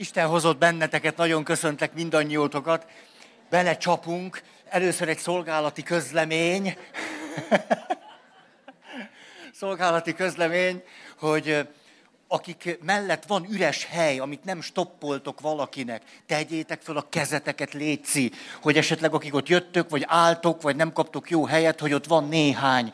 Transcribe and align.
Isten 0.00 0.26
hozott 0.26 0.58
benneteket, 0.58 1.16
nagyon 1.16 1.44
köszöntek 1.44 1.94
mindannyiótokat. 1.94 2.86
Belecsapunk. 3.50 4.42
Először 4.68 5.08
egy 5.08 5.18
szolgálati 5.18 5.82
közlemény. 5.82 6.76
szolgálati 9.60 10.14
közlemény, 10.14 10.82
hogy 11.18 11.68
akik 12.28 12.78
mellett 12.82 13.24
van 13.26 13.46
üres 13.50 13.84
hely, 13.84 14.18
amit 14.18 14.44
nem 14.44 14.60
stoppoltok 14.60 15.40
valakinek, 15.40 16.02
tegyétek 16.26 16.80
fel 16.82 16.96
a 16.96 17.08
kezeteket, 17.08 17.72
létszi, 17.72 18.32
hogy 18.62 18.76
esetleg 18.76 19.14
akik 19.14 19.34
ott 19.34 19.48
jöttök, 19.48 19.90
vagy 19.90 20.04
álltok, 20.06 20.62
vagy 20.62 20.76
nem 20.76 20.92
kaptok 20.92 21.30
jó 21.30 21.44
helyet, 21.44 21.80
hogy 21.80 21.92
ott 21.92 22.06
van 22.06 22.28
néhány, 22.28 22.92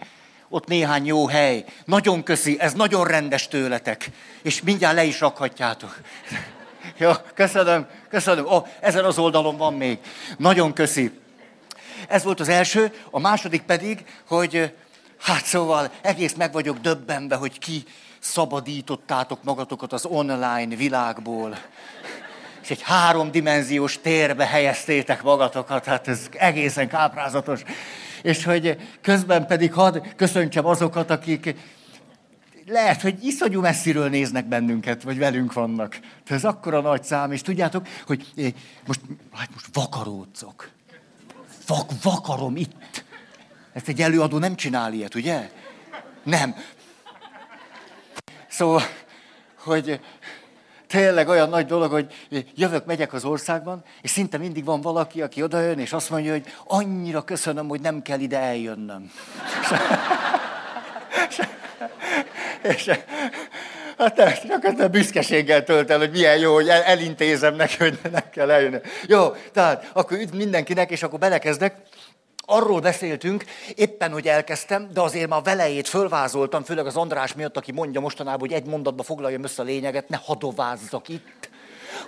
ott 0.48 0.66
néhány 0.66 1.06
jó 1.06 1.26
hely. 1.26 1.64
Nagyon 1.84 2.22
köszi, 2.22 2.60
ez 2.60 2.72
nagyon 2.72 3.06
rendes 3.06 3.48
tőletek, 3.48 4.10
és 4.42 4.62
mindjárt 4.62 4.94
le 4.94 5.04
is 5.04 5.20
rakhatjátok. 5.20 6.00
Jó, 6.96 7.10
köszönöm, 7.34 7.86
köszönöm. 8.08 8.46
Oh, 8.46 8.66
ezen 8.80 9.04
az 9.04 9.18
oldalon 9.18 9.56
van 9.56 9.74
még. 9.74 9.98
Nagyon 10.38 10.72
köszi. 10.72 11.20
Ez 12.08 12.24
volt 12.24 12.40
az 12.40 12.48
első, 12.48 12.92
a 13.10 13.18
második 13.18 13.62
pedig, 13.62 14.04
hogy 14.28 14.74
hát 15.20 15.44
szóval 15.44 15.90
egész 16.00 16.34
meg 16.34 16.52
vagyok 16.52 16.78
döbbenve, 16.78 17.34
hogy 17.36 17.58
ki 17.58 17.84
szabadítottátok 18.18 19.44
magatokat 19.44 19.92
az 19.92 20.04
online 20.04 20.76
világból. 20.76 21.58
És 22.62 22.70
egy 22.70 22.82
háromdimenziós 22.82 24.00
térbe 24.00 24.46
helyeztétek 24.46 25.22
magatokat, 25.22 25.84
hát 25.84 26.08
ez 26.08 26.28
egészen 26.32 26.88
káprázatos. 26.88 27.62
És 28.22 28.44
hogy 28.44 28.76
közben 29.02 29.46
pedig 29.46 29.72
hadd 29.72 29.98
köszöntsem 30.16 30.66
azokat, 30.66 31.10
akik 31.10 31.54
lehet, 32.66 33.02
hogy 33.02 33.24
iszonyú 33.24 33.60
messziről 33.60 34.08
néznek 34.08 34.46
bennünket, 34.46 35.02
vagy 35.02 35.18
velünk 35.18 35.52
vannak. 35.52 35.98
Ez 36.26 36.44
akkora 36.44 36.80
nagy 36.80 37.04
szám, 37.04 37.32
és 37.32 37.42
tudjátok, 37.42 37.86
hogy 38.06 38.54
most, 38.86 39.00
hát 39.32 39.50
most 39.52 39.66
vakaródzok. 39.72 40.70
Vak, 41.66 41.90
vakarom 42.02 42.56
itt. 42.56 43.04
Ezt 43.72 43.88
egy 43.88 44.00
előadó 44.00 44.38
nem 44.38 44.54
csinál 44.54 44.92
ilyet, 44.92 45.14
ugye? 45.14 45.50
Nem. 46.22 46.54
Szóval, 48.48 48.82
hogy 49.58 50.00
tényleg 50.86 51.28
olyan 51.28 51.48
nagy 51.48 51.66
dolog, 51.66 51.90
hogy 51.90 52.26
jövök, 52.54 52.86
megyek 52.86 53.12
az 53.12 53.24
országban, 53.24 53.84
és 54.02 54.10
szinte 54.10 54.38
mindig 54.38 54.64
van 54.64 54.80
valaki, 54.80 55.22
aki 55.22 55.42
odajön, 55.42 55.78
és 55.78 55.92
azt 55.92 56.10
mondja, 56.10 56.32
hogy 56.32 56.54
annyira 56.66 57.24
köszönöm, 57.24 57.68
hogy 57.68 57.80
nem 57.80 58.02
kell 58.02 58.20
ide 58.20 58.38
eljönnöm. 58.38 59.10
És, 62.62 62.90
hát 63.98 64.18
ezt 64.18 64.90
büszkeséggel 64.90 65.64
tölt 65.64 65.90
el, 65.90 65.98
hogy 65.98 66.10
milyen 66.10 66.38
jó, 66.38 66.54
hogy 66.54 66.68
el, 66.68 66.82
elintézem 66.82 67.54
neki, 67.54 67.76
hogy 67.78 67.98
nem 68.12 68.30
kell 68.30 68.50
eljönni. 68.50 68.78
Jó, 69.06 69.28
tehát 69.52 69.90
akkor 69.92 70.18
üdv 70.18 70.34
mindenkinek, 70.34 70.90
és 70.90 71.02
akkor 71.02 71.18
belekezdek. 71.18 71.74
Arról 72.48 72.80
beszéltünk, 72.80 73.44
éppen, 73.74 74.12
hogy 74.12 74.28
elkezdtem, 74.28 74.88
de 74.92 75.00
azért 75.00 75.28
már 75.28 75.42
velejét 75.42 75.88
fölvázoltam, 75.88 76.64
főleg 76.64 76.86
az 76.86 76.96
András 76.96 77.34
miatt, 77.34 77.56
aki 77.56 77.72
mondja 77.72 78.00
mostanában, 78.00 78.40
hogy 78.40 78.52
egy 78.52 78.66
mondatba 78.66 79.02
foglaljam 79.02 79.44
össze 79.44 79.62
a 79.62 79.64
lényeget, 79.64 80.08
ne 80.08 80.18
hadovázzak 80.24 81.08
itt, 81.08 81.48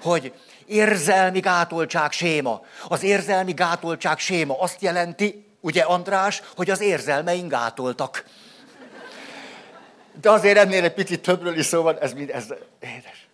hogy 0.03 0.33
érzelmi 0.67 1.41
gátoltság 1.41 2.12
séma. 2.12 2.61
Az 2.89 3.03
érzelmi 3.03 3.53
gátoltság 3.53 4.19
séma 4.19 4.61
azt 4.61 4.83
jelenti, 4.83 5.47
ugye 5.61 5.83
András, 5.83 6.43
hogy 6.57 6.71
az 6.71 6.81
érzelmeink 6.81 7.51
gátoltak. 7.51 8.25
De 10.21 10.31
azért 10.31 10.59
ennél 10.59 10.85
egy 10.85 10.95
picit 10.95 11.21
többről 11.21 11.59
is 11.59 11.67
szó 11.67 11.83
van, 11.83 11.99
ez 11.99 12.13
mind, 12.13 12.31
ez 12.31 12.47
édes. 12.81 13.29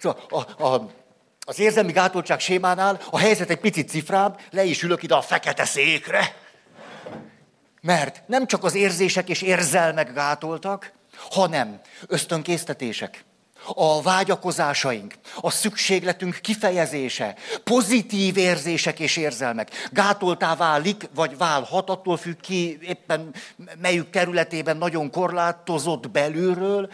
Szóval 0.00 0.24
a, 0.28 0.64
a, 0.66 0.90
az 1.40 1.58
érzelmi 1.58 1.92
gátoltság 1.92 2.40
sémánál 2.40 3.00
a 3.10 3.18
helyzet 3.18 3.50
egy 3.50 3.60
picit 3.60 3.88
cifrább, 3.88 4.40
le 4.50 4.64
is 4.64 4.82
ülök 4.82 5.02
ide 5.02 5.14
a 5.14 5.22
fekete 5.22 5.64
székre. 5.64 6.36
Mert 7.80 8.22
nem 8.26 8.46
csak 8.46 8.64
az 8.64 8.74
érzések 8.74 9.28
és 9.28 9.42
érzelmek 9.42 10.12
gátoltak, 10.12 10.92
hanem 11.30 11.80
ösztönkésztetések 12.06 13.24
a 13.66 14.02
vágyakozásaink, 14.02 15.14
a 15.40 15.50
szükségletünk 15.50 16.38
kifejezése, 16.40 17.36
pozitív 17.64 18.36
érzések 18.36 19.00
és 19.00 19.16
érzelmek. 19.16 19.70
Gátoltá 19.92 20.56
válik, 20.56 21.08
vagy 21.14 21.36
válhat, 21.36 21.90
attól 21.90 22.16
függ 22.16 22.40
ki 22.40 22.78
éppen 22.82 23.34
melyik 23.80 24.10
területében 24.10 24.76
nagyon 24.76 25.10
korlátozott 25.10 26.10
belülről, 26.10 26.90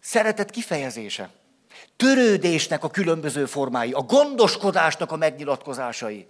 szeretet 0.00 0.50
kifejezése, 0.50 1.30
törődésnek 1.96 2.84
a 2.84 2.90
különböző 2.90 3.46
formái, 3.46 3.92
a 3.92 4.00
gondoskodásnak 4.00 5.12
a 5.12 5.16
megnyilatkozásai, 5.16 6.26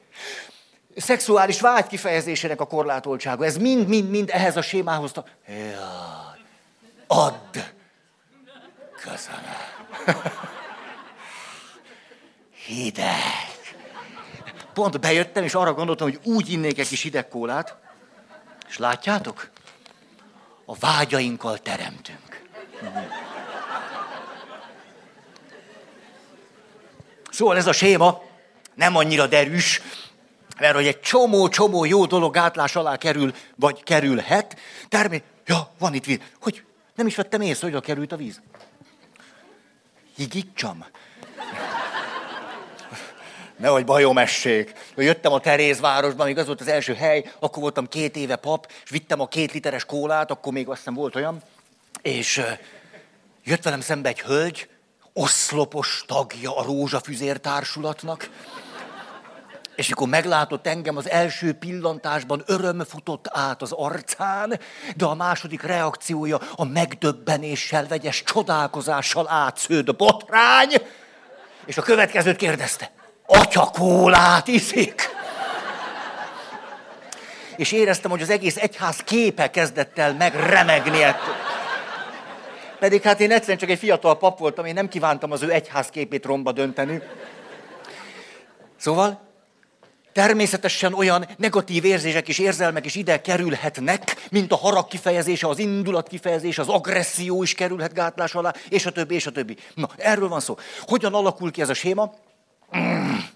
szexuális 0.96 1.60
vágy 1.60 1.86
kifejezésének 1.86 2.60
a 2.60 2.66
korlátoltsága, 2.66 3.44
ez 3.44 3.56
mind-mind-mind 3.56 4.30
ehhez 4.32 4.56
a 4.56 4.62
sémához. 4.62 5.12
Jaj, 5.46 6.40
add! 7.06 7.74
Köszönöm. 9.10 9.56
Hideg. 12.66 13.54
Pont 14.74 15.00
bejöttem, 15.00 15.44
és 15.44 15.54
arra 15.54 15.74
gondoltam, 15.74 16.08
hogy 16.10 16.20
úgy 16.22 16.50
innék 16.50 16.78
egy 16.78 16.88
kis 16.88 17.02
hideg 17.02 17.28
kólát, 17.28 17.76
és 18.68 18.78
látjátok? 18.78 19.50
A 20.64 20.74
vágyainkkal 20.74 21.58
teremtünk. 21.58 22.42
Szóval 27.30 27.56
ez 27.56 27.66
a 27.66 27.72
séma 27.72 28.22
nem 28.74 28.96
annyira 28.96 29.26
derűs, 29.26 29.82
mert 30.58 30.74
hogy 30.74 30.86
egy 30.86 31.00
csomó-csomó 31.00 31.84
jó 31.84 32.06
dolog 32.06 32.34
gátlás 32.34 32.76
alá 32.76 32.96
kerül, 32.96 33.34
vagy 33.54 33.82
kerülhet. 33.82 34.58
Termé... 34.88 35.22
Ja, 35.46 35.72
van 35.78 35.94
itt 35.94 36.04
víz. 36.04 36.18
Hogy 36.40 36.64
nem 36.94 37.06
is 37.06 37.16
vettem 37.16 37.40
észre, 37.40 37.70
hogy 37.70 37.80
került 37.80 38.12
a 38.12 38.16
víz. 38.16 38.40
Higítsam? 40.16 40.84
Nehogy 43.56 43.84
bajom 43.84 44.18
essék. 44.18 44.72
Jöttem 44.96 45.32
a 45.32 45.40
Terézvárosba, 45.40 46.24
még 46.24 46.38
az 46.38 46.46
volt 46.46 46.60
az 46.60 46.68
első 46.68 46.94
hely, 46.94 47.32
akkor 47.38 47.62
voltam 47.62 47.88
két 47.88 48.16
éve 48.16 48.36
pap, 48.36 48.72
és 48.84 48.90
vittem 48.90 49.20
a 49.20 49.28
két 49.28 49.52
literes 49.52 49.84
kólát, 49.84 50.30
akkor 50.30 50.52
még 50.52 50.68
azt 50.68 50.78
hiszem 50.78 50.94
volt 50.94 51.16
olyan, 51.16 51.42
és 52.02 52.42
jött 53.44 53.62
velem 53.62 53.80
szembe 53.80 54.08
egy 54.08 54.20
hölgy, 54.20 54.68
oszlopos 55.12 56.04
tagja 56.06 56.56
a 56.56 56.62
Rózsafüzér 56.62 57.36
társulatnak, 57.36 58.30
és 59.76 59.88
mikor 59.88 60.08
meglátott 60.08 60.66
engem, 60.66 60.96
az 60.96 61.10
első 61.10 61.52
pillantásban 61.52 62.42
öröm 62.46 62.84
futott 62.88 63.26
át 63.30 63.62
az 63.62 63.72
arcán, 63.72 64.60
de 64.96 65.04
a 65.04 65.14
második 65.14 65.62
reakciója 65.62 66.40
a 66.54 66.64
megdöbbenéssel, 66.64 67.86
vegyes 67.86 68.22
csodálkozással 68.22 69.28
átsződ 69.28 69.88
a 69.88 69.92
botrány, 69.92 70.72
és 71.66 71.76
a 71.76 71.82
következőt 71.82 72.36
kérdezte. 72.36 72.90
Atya 73.26 73.70
kólát 73.72 74.48
iszik? 74.48 75.14
És 77.56 77.72
éreztem, 77.72 78.10
hogy 78.10 78.22
az 78.22 78.30
egész 78.30 78.56
egyház 78.56 78.96
képe 78.96 79.50
kezdett 79.50 79.98
el 79.98 80.14
megremegni 80.14 81.02
ettől. 81.02 81.34
Pedig 82.78 83.02
hát 83.02 83.20
én 83.20 83.30
egyszerűen 83.30 83.58
csak 83.58 83.70
egy 83.70 83.78
fiatal 83.78 84.18
pap 84.18 84.38
voltam, 84.38 84.64
én 84.64 84.74
nem 84.74 84.88
kívántam 84.88 85.32
az 85.32 85.42
ő 85.42 85.52
egyház 85.52 85.88
képét 85.88 86.24
romba 86.24 86.52
dönteni. 86.52 87.02
Szóval 88.76 89.25
Természetesen 90.16 90.94
olyan 90.94 91.26
negatív 91.36 91.84
érzések 91.84 92.28
és 92.28 92.38
érzelmek 92.38 92.84
is 92.84 92.94
ide 92.94 93.20
kerülhetnek, 93.20 94.26
mint 94.30 94.52
a 94.52 94.56
harag 94.56 94.88
kifejezése, 94.88 95.48
az 95.48 95.58
indulat 95.58 96.08
kifejezése, 96.08 96.60
az 96.60 96.68
agresszió 96.68 97.42
is 97.42 97.54
kerülhet 97.54 97.94
gátlás 97.94 98.34
alá, 98.34 98.52
és 98.68 98.86
a 98.86 98.90
többi, 98.90 99.14
és 99.14 99.26
a 99.26 99.30
többi. 99.30 99.56
Na, 99.74 99.88
erről 99.96 100.28
van 100.28 100.40
szó. 100.40 100.56
Hogyan 100.80 101.14
alakul 101.14 101.50
ki 101.50 101.60
ez 101.60 101.68
a 101.68 101.74
séma? 101.74 102.14
Mm 102.78 103.35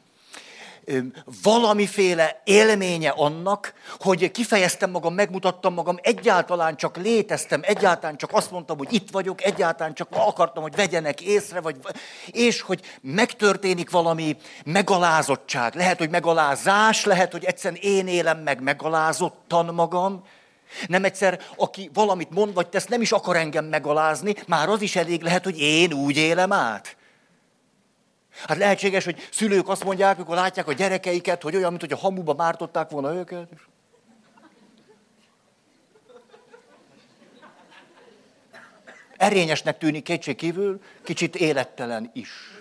valamiféle 1.43 2.41
élménye 2.45 3.11
annak, 3.11 3.75
hogy 3.99 4.31
kifejeztem 4.31 4.91
magam, 4.91 5.15
megmutattam 5.15 5.75
magam, 5.75 5.99
egyáltalán 6.03 6.77
csak 6.77 6.97
léteztem, 6.97 7.61
egyáltalán 7.65 8.17
csak 8.17 8.33
azt 8.33 8.51
mondtam, 8.51 8.79
hogy 8.79 8.93
itt 8.93 9.11
vagyok, 9.11 9.45
egyáltalán 9.45 9.95
csak 9.95 10.09
akartam, 10.11 10.63
hogy 10.63 10.75
vegyenek 10.75 11.21
észre, 11.21 11.61
vagy, 11.61 11.77
és 12.27 12.61
hogy 12.61 12.81
megtörténik 13.01 13.91
valami 13.91 14.37
megalázottság. 14.65 15.75
Lehet, 15.75 15.99
hogy 15.99 16.11
megalázás, 16.11 17.05
lehet, 17.05 17.33
hogy 17.33 17.45
egyszerűen 17.45 17.81
én 17.83 18.07
élem 18.07 18.39
meg 18.39 18.63
megalázottan 18.63 19.75
magam, 19.75 20.23
nem 20.87 21.05
egyszer, 21.05 21.41
aki 21.57 21.91
valamit 21.95 22.31
mond 22.31 22.55
vagy 22.55 22.69
tesz, 22.69 22.87
nem 22.87 23.01
is 23.01 23.13
akar 23.13 23.37
engem 23.37 23.65
megalázni, 23.65 24.35
már 24.47 24.69
az 24.69 24.83
is 24.83 24.97
elég 24.97 25.23
lehet, 25.23 25.45
hogy 25.45 25.61
én 25.61 25.93
úgy 25.93 26.17
élem 26.17 26.53
át. 26.53 26.97
Hát 28.47 28.59
lehetséges, 28.59 29.05
hogy 29.05 29.29
szülők 29.33 29.69
azt 29.69 29.85
mondják, 29.85 30.17
amikor 30.17 30.35
látják 30.35 30.69
a 30.69 30.73
gyerekeiket, 30.73 31.43
hogy 31.43 31.57
olyan, 31.57 31.69
mint 31.69 31.81
hogy 31.81 31.93
a 31.93 31.97
hamuba 31.97 32.35
mártották 32.35 32.91
volna 32.91 33.15
őket. 33.15 33.49
Erényesnek 39.17 39.79
tűnik 39.79 40.03
kétségkívül, 40.03 40.81
kicsit 41.03 41.37
élettelen 41.37 42.11
is 42.13 42.60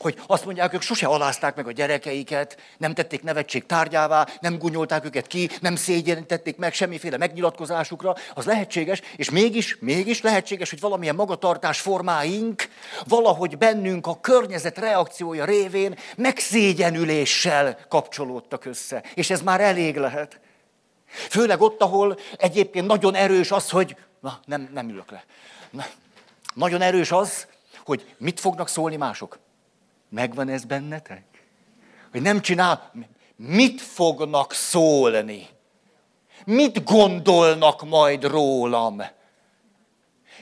hogy 0.00 0.18
azt 0.26 0.44
mondják, 0.44 0.74
ők 0.74 0.82
sose 0.82 1.06
alázták 1.06 1.56
meg 1.56 1.66
a 1.66 1.72
gyerekeiket, 1.72 2.56
nem 2.78 2.94
tették 2.94 3.22
nevetség 3.22 3.66
tárgyává, 3.66 4.26
nem 4.40 4.58
gunyolták 4.58 5.04
őket 5.04 5.26
ki, 5.26 5.50
nem 5.60 5.76
szégyenítették 5.76 6.56
meg 6.56 6.72
semmiféle 6.72 7.16
megnyilatkozásukra, 7.16 8.14
az 8.34 8.44
lehetséges, 8.44 9.00
és 9.16 9.30
mégis, 9.30 9.76
mégis 9.80 10.20
lehetséges, 10.20 10.70
hogy 10.70 10.80
valamilyen 10.80 11.14
magatartás 11.14 11.80
formáink 11.80 12.68
valahogy 13.06 13.58
bennünk 13.58 14.06
a 14.06 14.20
környezet 14.20 14.78
reakciója 14.78 15.44
révén 15.44 15.98
megszégyenüléssel 16.16 17.78
kapcsolódtak 17.88 18.64
össze. 18.64 19.02
És 19.14 19.30
ez 19.30 19.42
már 19.42 19.60
elég 19.60 19.96
lehet. 19.96 20.40
Főleg 21.04 21.60
ott, 21.60 21.80
ahol 21.82 22.18
egyébként 22.36 22.86
nagyon 22.86 23.14
erős 23.14 23.50
az, 23.50 23.70
hogy 23.70 23.96
na, 24.20 24.40
nem, 24.44 24.68
nem 24.72 24.88
ülök 24.88 25.10
le. 25.10 25.24
Na, 25.70 25.84
nagyon 26.54 26.80
erős 26.80 27.12
az, 27.12 27.46
hogy 27.84 28.14
mit 28.18 28.40
fognak 28.40 28.68
szólni 28.68 28.96
mások. 28.96 29.38
Megvan 30.10 30.48
ez 30.48 30.64
bennetek? 30.64 31.24
Hogy 32.10 32.22
nem 32.22 32.40
csinál, 32.40 32.92
mit 33.36 33.80
fognak 33.80 34.52
szólni? 34.52 35.48
Mit 36.44 36.84
gondolnak 36.84 37.88
majd 37.88 38.24
rólam? 38.24 39.02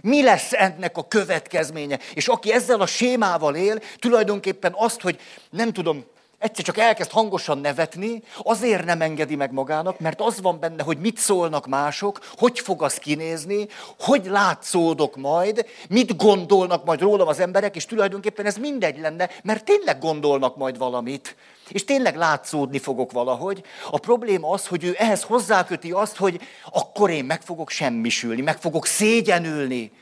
Mi 0.03 0.23
lesz 0.23 0.53
ennek 0.53 0.97
a 0.97 1.09
következménye? 1.09 1.99
És 2.15 2.29
aki 2.29 2.53
ezzel 2.53 2.81
a 2.81 2.87
sémával 2.87 3.57
él, 3.57 3.81
tulajdonképpen 3.99 4.73
azt, 4.77 5.01
hogy 5.01 5.21
nem 5.51 5.73
tudom, 5.73 6.05
egyszer 6.39 6.65
csak 6.65 6.79
elkezd 6.79 7.11
hangosan 7.11 7.59
nevetni, 7.59 8.23
azért 8.43 8.85
nem 8.85 9.01
engedi 9.01 9.37
meg 9.37 9.53
magának, 9.53 10.01
mert 10.01 10.21
az 10.21 10.41
van 10.41 10.61
benne, 10.61 10.83
hogy 10.83 10.99
mit 10.99 11.19
szólnak 11.19 11.67
mások, 11.67 12.21
hogy 12.37 12.59
fog 12.59 12.83
az 12.83 12.95
kinézni, 12.95 13.67
hogy 13.99 14.27
látszódok 14.27 15.17
majd, 15.17 15.67
mit 15.89 16.17
gondolnak 16.17 16.85
majd 16.85 17.01
rólam 17.01 17.29
az 17.29 17.41
emberek, 17.41 17.77
és 17.77 17.85
tulajdonképpen 17.85 18.47
ez 18.47 18.57
mindegy 18.57 18.99
lenne, 18.99 19.31
mert 19.43 19.65
tényleg 19.65 19.99
gondolnak 19.99 20.57
majd 20.57 20.79
valamit. 20.79 21.37
És 21.69 21.85
tényleg 21.85 22.17
látszódni 22.17 22.79
fogok 22.79 23.13
valahogy. 23.13 23.63
A 23.91 23.99
probléma 23.99 24.51
az, 24.51 24.67
hogy 24.67 24.85
ő 24.85 24.95
ehhez 24.99 25.23
hozzáköti 25.23 25.91
azt, 25.91 26.17
hogy 26.17 26.41
akkor 26.71 27.11
én 27.11 27.25
meg 27.25 27.43
fogok 27.43 27.71
semmisülni, 27.71 28.41
meg 28.41 28.59
fogok 28.59 28.87
szégyenülni. 28.87 29.93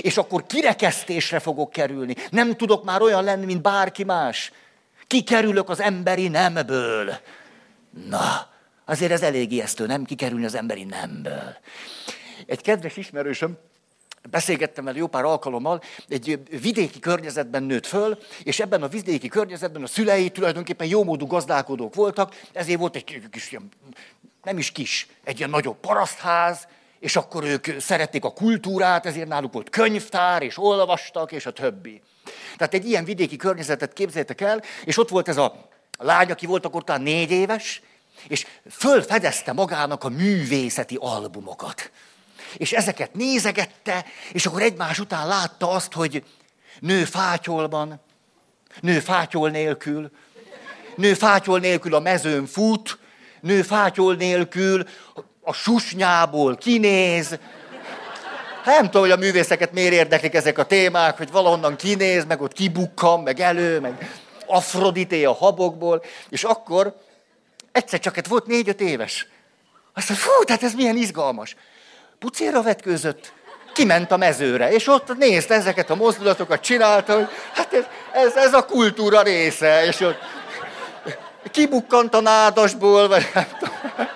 És 0.00 0.16
akkor 0.16 0.46
kirekesztésre 0.46 1.38
fogok 1.38 1.70
kerülni. 1.70 2.14
Nem 2.30 2.56
tudok 2.56 2.84
már 2.84 3.02
olyan 3.02 3.24
lenni, 3.24 3.44
mint 3.44 3.62
bárki 3.62 4.04
más. 4.04 4.52
Kikerülök 5.08 5.68
az 5.68 5.80
emberi 5.80 6.28
nemből. 6.28 7.16
Na, 8.08 8.48
azért 8.84 9.12
ez 9.12 9.22
elég 9.22 9.52
ijesztő, 9.52 9.86
nem 9.86 10.04
kikerülni 10.04 10.44
az 10.44 10.54
emberi 10.54 10.84
nemből. 10.84 11.56
Egy 12.46 12.60
kedves 12.60 12.96
ismerősöm, 12.96 13.58
beszélgettem 14.30 14.84
vele 14.84 14.98
jó 14.98 15.06
pár 15.06 15.24
alkalommal, 15.24 15.82
egy 16.08 16.40
vidéki 16.60 16.98
környezetben 16.98 17.62
nőtt 17.62 17.86
föl, 17.86 18.18
és 18.42 18.60
ebben 18.60 18.82
a 18.82 18.88
vidéki 18.88 19.28
környezetben 19.28 19.82
a 19.82 19.86
szülei 19.86 20.30
tulajdonképpen 20.30 20.86
jómódú 20.86 21.26
gazdálkodók 21.26 21.94
voltak, 21.94 22.40
ezért 22.52 22.78
volt 22.78 22.96
egy 22.96 23.28
kis, 23.30 23.56
nem 24.42 24.58
is 24.58 24.70
kis, 24.72 25.06
egy 25.24 25.38
ilyen 25.38 25.50
nagyobb 25.50 25.76
parasztház, 25.80 26.68
és 27.00 27.16
akkor 27.16 27.44
ők 27.44 27.80
szerették 27.80 28.24
a 28.24 28.32
kultúrát, 28.32 29.06
ezért 29.06 29.28
náluk 29.28 29.52
volt 29.52 29.70
könyvtár, 29.70 30.42
és 30.42 30.58
olvastak, 30.58 31.32
és 31.32 31.46
a 31.46 31.52
többi. 31.52 32.02
Tehát 32.56 32.74
egy 32.74 32.88
ilyen 32.88 33.04
vidéki 33.04 33.36
környezetet 33.36 33.92
képzeljétek 33.92 34.40
el, 34.40 34.62
és 34.84 34.98
ott 34.98 35.08
volt 35.08 35.28
ez 35.28 35.36
a 35.36 35.68
lány, 35.98 36.30
aki 36.30 36.46
volt 36.46 36.64
akkor 36.64 36.84
talán 36.84 37.02
négy 37.02 37.30
éves, 37.30 37.82
és 38.28 38.46
fölfedezte 38.70 39.52
magának 39.52 40.04
a 40.04 40.08
művészeti 40.08 40.96
albumokat. 41.00 41.90
És 42.56 42.72
ezeket 42.72 43.14
nézegette, 43.14 44.04
és 44.32 44.46
akkor 44.46 44.62
egymás 44.62 44.98
után 44.98 45.26
látta 45.26 45.70
azt, 45.70 45.92
hogy 45.92 46.24
nő 46.80 47.04
fátyolban, 47.04 48.00
nő 48.80 49.00
fátyol 49.00 49.50
nélkül, 49.50 50.10
nő 50.96 51.14
fátyol 51.14 51.58
nélkül 51.58 51.94
a 51.94 52.00
mezőn 52.00 52.46
fut, 52.46 52.98
nő 53.40 53.62
fátyol 53.62 54.14
nélkül 54.14 54.84
a 55.42 55.52
susnyából 55.52 56.56
kinéz, 56.56 57.38
nem 58.64 58.84
tudom, 58.84 59.02
hogy 59.02 59.10
a 59.10 59.16
művészeket 59.16 59.72
miért 59.72 59.92
érdeklik 59.92 60.34
ezek 60.34 60.58
a 60.58 60.64
témák, 60.64 61.16
hogy 61.16 61.30
valahonnan 61.30 61.76
kinéz, 61.76 62.24
meg 62.24 62.42
ott 62.42 62.52
kibukkan, 62.52 63.20
meg 63.20 63.40
elő, 63.40 63.80
meg 63.80 64.10
Afrodité 64.46 65.24
a 65.24 65.32
habokból, 65.32 66.02
és 66.28 66.44
akkor 66.44 66.96
egyszer 67.72 67.98
csak 67.98 68.26
volt 68.28 68.46
négy-öt 68.46 68.80
éves. 68.80 69.26
Azt 69.94 70.08
mondja, 70.08 70.26
fú, 70.26 70.44
tehát 70.44 70.62
ez 70.62 70.74
milyen 70.74 70.96
izgalmas. 70.96 71.56
Pucéra 72.18 72.62
vetkőzött, 72.62 73.32
kiment 73.72 74.10
a 74.10 74.16
mezőre, 74.16 74.72
és 74.72 74.86
ott 74.86 75.16
nézte 75.16 75.54
ezeket 75.54 75.90
a 75.90 75.94
mozdulatokat, 75.94 76.60
csinálta, 76.60 77.14
hogy 77.14 77.28
hát 77.54 77.72
ez, 77.74 77.84
ez, 78.12 78.36
ez 78.36 78.54
a 78.54 78.64
kultúra 78.64 79.22
része, 79.22 79.84
és 79.84 80.00
ott 80.00 80.18
kibukkant 81.50 82.14
a 82.14 82.20
nádasból, 82.20 83.08
vagy 83.08 83.30
nem 83.34 83.46
tudom 83.58 84.08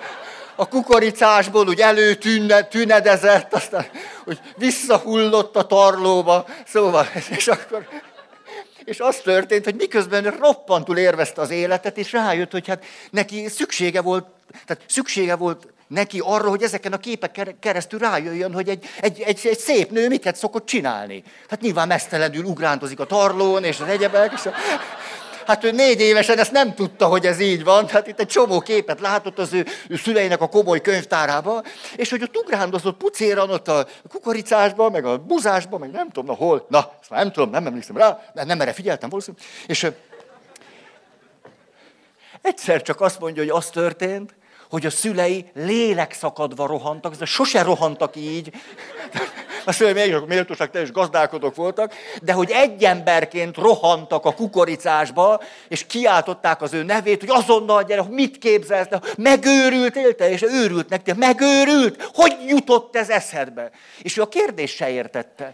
a 0.63 0.67
kukoricásból 0.67 1.67
úgy 1.67 1.79
előtünedezett, 1.79 3.53
aztán 3.53 3.85
úgy 4.25 4.39
visszahullott 4.57 5.55
a 5.55 5.65
tarlóba, 5.65 6.45
szóval, 6.67 7.07
és 7.29 7.47
akkor, 7.47 7.87
és 8.83 8.99
az 8.99 9.15
történt, 9.15 9.63
hogy 9.63 9.75
miközben 9.75 10.23
roppantul 10.23 10.97
érvezte 10.97 11.41
az 11.41 11.49
életet, 11.49 11.97
és 11.97 12.11
rájött, 12.11 12.51
hogy 12.51 12.67
hát 12.67 12.85
neki 13.11 13.47
szüksége 13.49 14.01
volt, 14.01 14.25
tehát 14.65 14.83
szüksége 14.87 15.35
volt 15.35 15.67
neki 15.87 16.21
arra, 16.23 16.49
hogy 16.49 16.63
ezeken 16.63 16.93
a 16.93 16.97
képek 16.97 17.55
keresztül 17.59 17.99
rájöjjön, 17.99 18.53
hogy 18.53 18.69
egy, 18.69 18.85
egy, 18.99 19.21
egy, 19.21 19.39
egy 19.43 19.59
szép 19.59 19.91
nő 19.91 20.07
miket 20.07 20.35
szokott 20.35 20.65
csinálni. 20.65 21.23
Hát 21.49 21.61
nyilván 21.61 21.87
mesztelenül 21.87 22.43
ugrántozik 22.43 22.99
a 22.99 23.05
tarlón, 23.05 23.63
és 23.63 23.79
az 23.79 23.87
egyebek, 23.87 24.33
és 24.33 24.45
a, 24.45 24.51
Hát 25.45 25.63
ő 25.63 25.71
négy 25.71 26.01
évesen 26.01 26.39
ezt 26.39 26.51
nem 26.51 26.73
tudta, 26.73 27.05
hogy 27.05 27.25
ez 27.25 27.39
így 27.39 27.63
van. 27.63 27.87
Hát 27.87 28.07
itt 28.07 28.19
egy 28.19 28.27
csomó 28.27 28.59
képet 28.59 28.99
látott 28.99 29.39
az 29.39 29.53
ő, 29.53 29.65
ő 29.87 29.95
szüleinek 29.95 30.41
a 30.41 30.47
komoly 30.47 30.81
könyvtárába, 30.81 31.63
és 31.95 32.09
hogy 32.09 32.21
ott 32.21 32.37
ugrándozott 32.37 32.97
pucéran 32.97 33.49
ott 33.49 33.67
a 33.67 33.87
kukoricásba, 34.09 34.89
meg 34.89 35.05
a 35.05 35.17
buzásba, 35.17 35.77
meg 35.77 35.91
nem 35.91 36.09
tudom, 36.09 36.25
na 36.25 36.33
hol. 36.33 36.65
Na, 36.69 36.91
ezt 37.01 37.09
már 37.09 37.23
nem 37.23 37.31
tudom, 37.31 37.49
nem 37.49 37.67
emlékszem 37.67 37.97
rá, 37.97 38.31
nem, 38.33 38.47
nem 38.47 38.61
erre 38.61 38.73
figyeltem 38.73 39.09
valószínűleg. 39.09 39.45
És 39.67 39.87
egyszer 42.41 42.81
csak 42.81 43.01
azt 43.01 43.19
mondja, 43.19 43.41
hogy 43.41 43.51
az 43.51 43.69
történt, 43.69 44.35
hogy 44.73 44.85
a 44.85 44.89
szülei 44.89 45.45
lélekszakadva 45.53 46.67
rohantak, 46.67 47.15
de 47.15 47.25
sose 47.25 47.63
rohantak 47.63 48.15
így. 48.15 48.51
A 49.65 49.71
szülei 49.71 49.93
még 49.93 50.15
méltóság 50.27 50.69
teljes 50.69 50.91
gazdálkodók 50.91 51.55
voltak, 51.55 51.93
de 52.21 52.33
hogy 52.33 52.51
egy 52.51 52.83
emberként 52.83 53.57
rohantak 53.57 54.25
a 54.25 54.33
kukoricásba, 54.33 55.41
és 55.67 55.85
kiáltották 55.85 56.61
az 56.61 56.73
ő 56.73 56.83
nevét, 56.83 57.19
hogy 57.19 57.29
azonnal 57.29 57.83
gyere, 57.83 58.01
hogy 58.01 58.11
mit 58.11 58.37
képzelsz, 58.37 58.87
megőrült 59.17 59.95
élte, 59.95 60.29
és 60.29 60.41
őrült 60.41 60.89
nektek, 60.89 61.15
megőrült, 61.15 62.09
hogy 62.13 62.35
jutott 62.47 62.95
ez 62.95 63.09
eszedbe? 63.09 63.71
És 64.01 64.17
ő 64.17 64.21
a 64.21 64.27
kérdést 64.27 64.75
se 64.75 64.89
értette. 64.89 65.53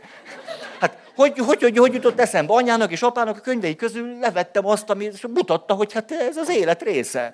Hát 0.79 0.97
hogy, 1.15 1.37
hogy, 1.37 1.61
hogy, 1.61 1.77
hogy 1.77 1.93
jutott 1.93 2.19
eszembe? 2.19 2.53
Anyának 2.53 2.91
és 2.91 3.01
apának 3.01 3.37
a 3.37 3.41
könyvei 3.41 3.75
közül 3.75 4.19
levettem 4.19 4.65
azt, 4.65 4.89
ami 4.89 5.09
mutatta, 5.33 5.73
hogy 5.73 5.93
hát 5.93 6.11
ez 6.11 6.37
az 6.37 6.49
élet 6.49 6.81
része. 6.81 7.33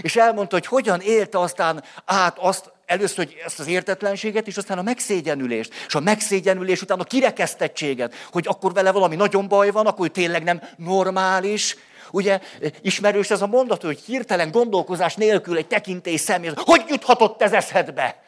És 0.00 0.16
elmondta, 0.16 0.56
hogy 0.56 0.66
hogyan 0.66 1.00
élte 1.00 1.38
aztán 1.38 1.84
át 2.04 2.38
azt, 2.38 2.72
először 2.86 3.16
hogy 3.16 3.36
ezt 3.44 3.58
az 3.58 3.66
értetlenséget, 3.66 4.46
és 4.46 4.56
aztán 4.56 4.78
a 4.78 4.82
megszégyenülést. 4.82 5.74
És 5.86 5.94
a 5.94 6.00
megszégyenülés 6.00 6.82
után 6.82 7.00
a 7.00 7.04
kirekesztettséget, 7.04 8.14
hogy 8.32 8.46
akkor 8.48 8.72
vele 8.72 8.90
valami 8.90 9.16
nagyon 9.16 9.48
baj 9.48 9.70
van, 9.70 9.86
akkor 9.86 10.08
tényleg 10.08 10.42
nem 10.42 10.62
normális. 10.76 11.76
Ugye 12.10 12.40
ismerős 12.82 13.30
ez 13.30 13.42
a 13.42 13.46
mondat, 13.46 13.82
hogy 13.82 14.00
hirtelen 14.00 14.50
gondolkozás 14.50 15.14
nélkül 15.14 15.56
egy 15.56 15.66
tekintély 15.66 16.16
személy, 16.16 16.50
hogy 16.54 16.84
juthatott 16.88 17.42
ez 17.42 17.52
eszedbe? 17.52 18.24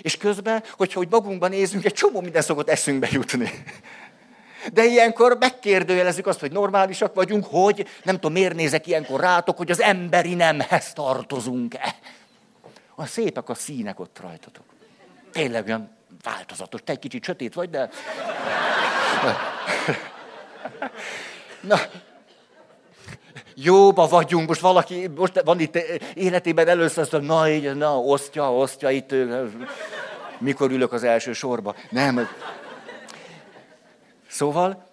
És 0.00 0.16
közben, 0.16 0.62
hogyha 0.76 0.98
hogy 0.98 1.08
magunkban 1.10 1.50
nézünk, 1.50 1.84
egy 1.84 1.92
csomó 1.92 2.20
minden 2.20 2.42
szokott 2.42 2.68
eszünkbe 2.68 3.08
jutni. 3.10 3.64
De 4.72 4.84
ilyenkor 4.84 5.36
megkérdőjelezzük 5.38 6.26
azt, 6.26 6.40
hogy 6.40 6.52
normálisak 6.52 7.14
vagyunk, 7.14 7.44
hogy 7.50 7.86
nem 8.02 8.14
tudom, 8.14 8.32
miért 8.32 8.54
nézek 8.54 8.86
ilyenkor 8.86 9.20
rátok, 9.20 9.56
hogy 9.56 9.70
az 9.70 9.80
emberi 9.80 10.34
nemhez 10.34 10.92
tartozunk-e. 10.92 11.94
A 12.94 13.06
szépek 13.06 13.48
a 13.48 13.54
színek 13.54 14.00
ott 14.00 14.18
rajtatok. 14.20 14.64
Tényleg 15.32 15.66
olyan 15.66 15.96
változatos. 16.22 16.80
Te 16.84 16.92
egy 16.92 16.98
kicsit 16.98 17.24
sötét 17.24 17.54
vagy, 17.54 17.70
de... 17.70 17.90
Na, 21.60 21.78
jóba 23.54 24.06
vagyunk, 24.06 24.48
most 24.48 24.60
valaki, 24.60 25.10
most 25.16 25.40
van 25.44 25.60
itt 25.60 25.78
életében 26.14 26.68
először 26.68 27.08
azt 27.12 27.26
na 27.26 27.48
így, 27.48 27.76
na, 27.76 27.98
osztja, 27.98 28.54
osztja 28.54 28.90
itt, 28.90 29.14
mikor 30.38 30.70
ülök 30.70 30.92
az 30.92 31.04
első 31.04 31.32
sorba. 31.32 31.74
Nem, 31.90 32.28
Szóval 34.28 34.86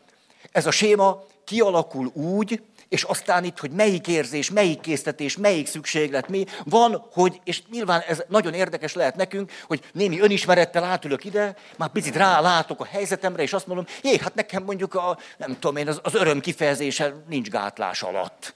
ez 0.52 0.66
a 0.66 0.72
séma 0.72 1.24
kialakul 1.44 2.12
úgy, 2.14 2.62
és 2.90 3.04
aztán 3.04 3.44
itt, 3.44 3.60
hogy 3.60 3.72
melyik 3.72 4.08
érzés, 4.08 4.50
melyik 4.50 4.80
késztetés, 4.80 5.38
melyik 5.38 5.68
szükséglet 5.68 6.28
mi, 6.28 6.46
van, 6.64 7.06
hogy, 7.12 7.42
és 7.44 7.64
nyilván 7.72 8.02
ez 8.08 8.24
nagyon 8.28 8.54
érdekes 8.54 8.94
lehet 8.94 9.16
nekünk, 9.16 9.52
hogy 9.68 9.90
némi 9.94 10.20
önismerettel 10.20 10.84
átülök 10.84 11.24
ide, 11.24 11.56
már 11.78 11.90
picit 11.90 12.16
rálátok 12.16 12.80
a 12.80 12.86
helyzetemre, 12.86 13.42
és 13.42 13.54
azt 13.54 13.68
mondom, 13.68 13.86
jé, 14.02 14.18
hát 14.18 14.36
nekem 14.36 14.64
mondjuk 14.64 14.94
a, 14.94 15.18
nem 15.38 15.54
tudom 15.60 15.76
én, 15.76 15.88
az, 15.88 16.00
az 16.04 16.16
öröm 16.16 16.40
kifejezése 16.40 17.14
nincs 17.28 17.50
gátlás 17.50 18.04
alatt. 18.04 18.56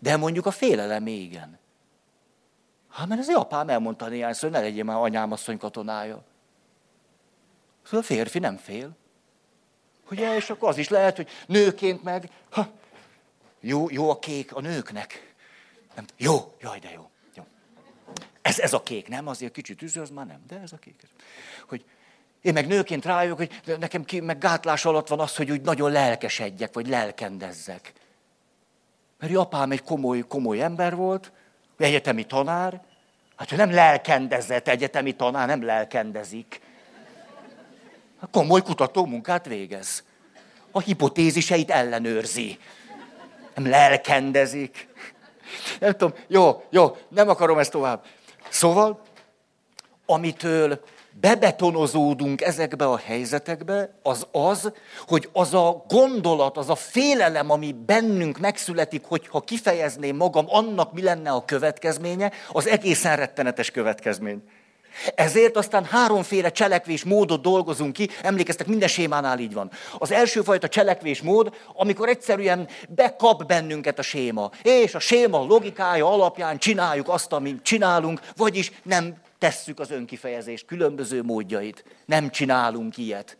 De 0.00 0.16
mondjuk 0.16 0.46
a 0.46 0.50
félelem 0.50 1.06
igen. 1.06 1.58
Hát 2.90 3.08
mert 3.08 3.20
ez 3.20 3.28
apám 3.28 3.68
elmondta 3.68 4.08
néhányszor, 4.08 4.50
hogy 4.50 4.58
ne 4.58 4.64
legyél 4.64 4.84
már 4.84 4.96
anyám 4.96 5.32
asszony 5.32 5.58
katonája. 5.58 6.22
Szóval 7.84 8.00
a 8.00 8.02
férfi 8.02 8.38
nem 8.38 8.56
fél. 8.56 8.96
Ugye, 10.10 10.36
és 10.36 10.50
akkor 10.50 10.68
az 10.68 10.78
is 10.78 10.88
lehet, 10.88 11.16
hogy 11.16 11.28
nőként 11.46 12.02
meg, 12.02 12.30
ha, 12.50 12.68
jó, 13.60 13.90
jó 13.90 14.10
a 14.10 14.18
kék 14.18 14.54
a 14.54 14.60
nőknek. 14.60 15.34
Nem, 15.94 16.04
jó, 16.16 16.54
jaj, 16.60 16.78
de 16.78 16.90
jó. 16.94 17.10
jó. 17.34 17.46
Ez, 18.42 18.58
ez 18.58 18.72
a 18.72 18.82
kék, 18.82 19.08
nem? 19.08 19.26
Azért 19.26 19.52
kicsit 19.52 19.82
üző, 19.82 20.00
az 20.00 20.10
már 20.10 20.26
nem, 20.26 20.40
de 20.48 20.60
ez 20.60 20.72
a 20.72 20.76
kék. 20.76 21.02
Hogy 21.68 21.84
én 22.40 22.52
meg 22.52 22.66
nőként 22.66 23.04
rájövök, 23.04 23.36
hogy 23.36 23.78
nekem 23.78 24.04
ki, 24.04 24.20
meg 24.20 24.38
gátlás 24.38 24.84
alatt 24.84 25.08
van 25.08 25.20
az, 25.20 25.36
hogy 25.36 25.50
úgy 25.50 25.60
nagyon 25.60 25.90
lelkesedjek, 25.90 26.74
vagy 26.74 26.88
lelkendezzek. 26.88 27.92
Mert 29.18 29.36
apám 29.36 29.70
egy 29.70 29.82
komoly, 29.82 30.20
komoly 30.20 30.62
ember 30.62 30.94
volt, 30.94 31.32
egyetemi 31.78 32.24
tanár, 32.24 32.82
hát 33.36 33.52
ő 33.52 33.56
nem 33.56 33.70
lelkendezett, 33.70 34.68
egyetemi 34.68 35.16
tanár 35.16 35.46
nem 35.46 35.62
lelkendezik. 35.62 36.60
Komoly 38.30 38.62
kutató 38.62 39.06
munkát 39.06 39.46
végez. 39.46 40.04
A 40.70 40.80
hipotéziseit 40.80 41.70
ellenőrzi 41.70 42.58
nem 43.54 43.70
lelkendezik. 43.70 44.88
Nem 45.80 45.92
tudom, 45.92 46.14
jó, 46.26 46.62
jó, 46.70 46.96
nem 47.08 47.28
akarom 47.28 47.58
ezt 47.58 47.70
tovább. 47.70 48.04
Szóval, 48.48 49.00
amitől 50.06 50.80
bebetonozódunk 51.20 52.40
ezekbe 52.40 52.86
a 52.86 52.96
helyzetekbe, 52.96 53.98
az 54.02 54.26
az, 54.32 54.72
hogy 55.06 55.28
az 55.32 55.54
a 55.54 55.84
gondolat, 55.88 56.56
az 56.56 56.68
a 56.68 56.74
félelem, 56.74 57.50
ami 57.50 57.72
bennünk 57.86 58.38
megszületik, 58.38 59.04
hogy 59.04 59.28
ha 59.28 59.40
kifejezném 59.40 60.16
magam, 60.16 60.44
annak 60.48 60.92
mi 60.92 61.02
lenne 61.02 61.30
a 61.30 61.44
következménye, 61.44 62.32
az 62.52 62.66
egészen 62.66 63.16
rettenetes 63.16 63.70
következmény. 63.70 64.42
Ezért 65.14 65.56
aztán 65.56 65.84
háromféle 65.84 66.50
cselekvés 66.50 67.04
módot 67.04 67.42
dolgozunk 67.42 67.92
ki, 67.92 68.08
emlékeztek, 68.22 68.66
minden 68.66 68.88
sémánál 68.88 69.38
így 69.38 69.52
van. 69.52 69.70
Az 69.98 70.10
első 70.10 70.42
fajta 70.42 70.68
cselekvés 70.68 71.22
mód, 71.22 71.56
amikor 71.74 72.08
egyszerűen 72.08 72.68
bekap 72.88 73.46
bennünket 73.46 73.98
a 73.98 74.02
séma, 74.02 74.50
és 74.62 74.94
a 74.94 74.98
séma 74.98 75.38
logikája 75.44 76.12
alapján 76.12 76.58
csináljuk 76.58 77.08
azt, 77.08 77.32
amit 77.32 77.62
csinálunk, 77.62 78.20
vagyis 78.36 78.72
nem 78.82 79.14
tesszük 79.38 79.80
az 79.80 79.90
önkifejezést 79.90 80.66
különböző 80.66 81.22
módjait. 81.22 81.84
Nem 82.06 82.30
csinálunk 82.30 82.96
ilyet. 82.96 83.36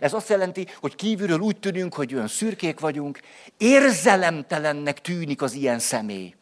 Ez 0.00 0.12
azt 0.12 0.28
jelenti, 0.28 0.66
hogy 0.80 0.94
kívülről 0.94 1.38
úgy 1.38 1.58
tűnünk, 1.58 1.94
hogy 1.94 2.14
olyan 2.14 2.28
szürkék 2.28 2.80
vagyunk, 2.80 3.20
érzelemtelennek 3.58 5.00
tűnik 5.00 5.42
az 5.42 5.52
ilyen 5.52 5.78
személy 5.78 6.34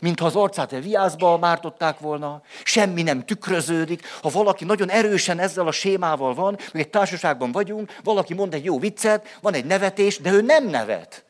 mintha 0.00 0.26
az 0.26 0.36
arcát 0.36 0.72
egy 0.72 0.82
viászba 0.82 1.38
mártották 1.38 1.98
volna, 1.98 2.42
semmi 2.64 3.02
nem 3.02 3.24
tükröződik. 3.24 4.06
Ha 4.22 4.28
valaki 4.28 4.64
nagyon 4.64 4.90
erősen 4.90 5.38
ezzel 5.38 5.66
a 5.66 5.72
sémával 5.72 6.34
van, 6.34 6.58
hogy 6.70 6.80
egy 6.80 6.90
társaságban 6.90 7.52
vagyunk, 7.52 7.96
valaki 8.02 8.34
mond 8.34 8.54
egy 8.54 8.64
jó 8.64 8.78
viccet, 8.78 9.38
van 9.40 9.54
egy 9.54 9.64
nevetés, 9.64 10.18
de 10.18 10.32
ő 10.32 10.40
nem 10.40 10.68
nevet. 10.68 11.24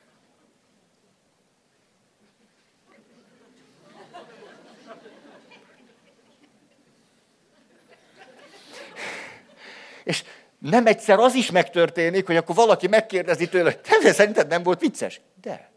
És 10.04 10.24
nem 10.58 10.86
egyszer 10.86 11.18
az 11.18 11.34
is 11.34 11.50
megtörténik, 11.50 12.26
hogy 12.26 12.36
akkor 12.36 12.54
valaki 12.54 12.86
megkérdezi 12.86 13.48
tőle, 13.48 13.80
hogy 14.02 14.12
szerinted 14.12 14.48
nem 14.48 14.62
volt 14.62 14.80
vicces? 14.80 15.20
De. 15.40 15.75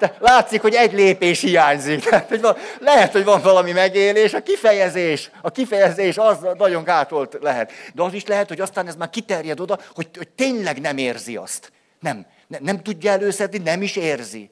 De 0.00 0.16
látszik, 0.18 0.60
hogy 0.60 0.74
egy 0.74 0.92
lépés 0.92 1.40
hiányzik. 1.40 2.04
Tehát, 2.08 2.28
hogy 2.28 2.40
van, 2.40 2.56
lehet, 2.78 3.12
hogy 3.12 3.24
van 3.24 3.40
valami 3.42 3.72
megélés, 3.72 4.34
a 4.34 4.42
kifejezés, 4.42 5.30
a 5.42 5.50
kifejezés 5.50 6.18
az 6.18 6.36
nagyon 6.58 6.84
gátolt 6.84 7.38
lehet. 7.40 7.72
De 7.94 8.02
az 8.02 8.12
is 8.12 8.26
lehet, 8.26 8.48
hogy 8.48 8.60
aztán 8.60 8.86
ez 8.86 8.96
már 8.96 9.10
kiterjed 9.10 9.60
oda, 9.60 9.78
hogy, 9.94 10.08
hogy 10.16 10.28
tényleg 10.28 10.80
nem 10.80 10.96
érzi 10.96 11.36
azt. 11.36 11.72
Nem, 12.00 12.26
ne, 12.46 12.58
nem 12.60 12.82
tudja 12.82 13.10
előszedni, 13.10 13.58
nem 13.58 13.82
is 13.82 13.96
érzi. 13.96 14.50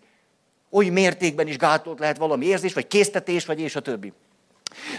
Oly 0.70 0.86
mértékben 0.88 1.46
is 1.46 1.56
gátolt 1.56 1.98
lehet 1.98 2.16
valami 2.16 2.46
érzés, 2.46 2.72
vagy 2.74 2.86
késztetés, 2.86 3.46
vagy 3.46 3.60
és 3.60 3.76
a 3.76 3.80
többi. 3.80 4.12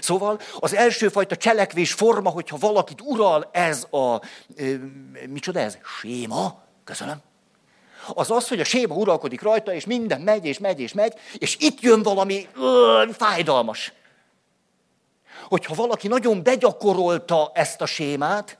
Szóval 0.01 0.39
az 0.59 0.75
első 0.75 1.07
fajta 1.07 1.35
cselekvés 1.35 1.93
forma, 1.93 2.29
hogyha 2.29 2.57
valakit 2.57 3.01
ural 3.01 3.49
ez 3.51 3.87
a, 3.89 4.21
ö, 4.55 4.73
micsoda 5.27 5.59
ez? 5.59 5.77
Séma? 6.01 6.63
Köszönöm 6.83 7.28
az 8.13 8.31
az, 8.31 8.47
hogy 8.47 8.59
a 8.59 8.63
séma 8.63 8.95
uralkodik 8.95 9.41
rajta, 9.41 9.73
és 9.73 9.85
minden 9.85 10.21
megy, 10.21 10.45
és 10.45 10.59
megy, 10.59 10.79
és 10.79 10.93
megy, 10.93 11.13
és 11.37 11.57
itt 11.59 11.79
jön 11.79 12.03
valami 12.03 12.47
ö, 12.55 13.03
fájdalmas. 13.11 13.93
Hogyha 15.47 15.75
valaki 15.75 16.07
nagyon 16.07 16.43
begyakorolta 16.43 17.51
ezt 17.53 17.81
a 17.81 17.85
sémát, 17.85 18.57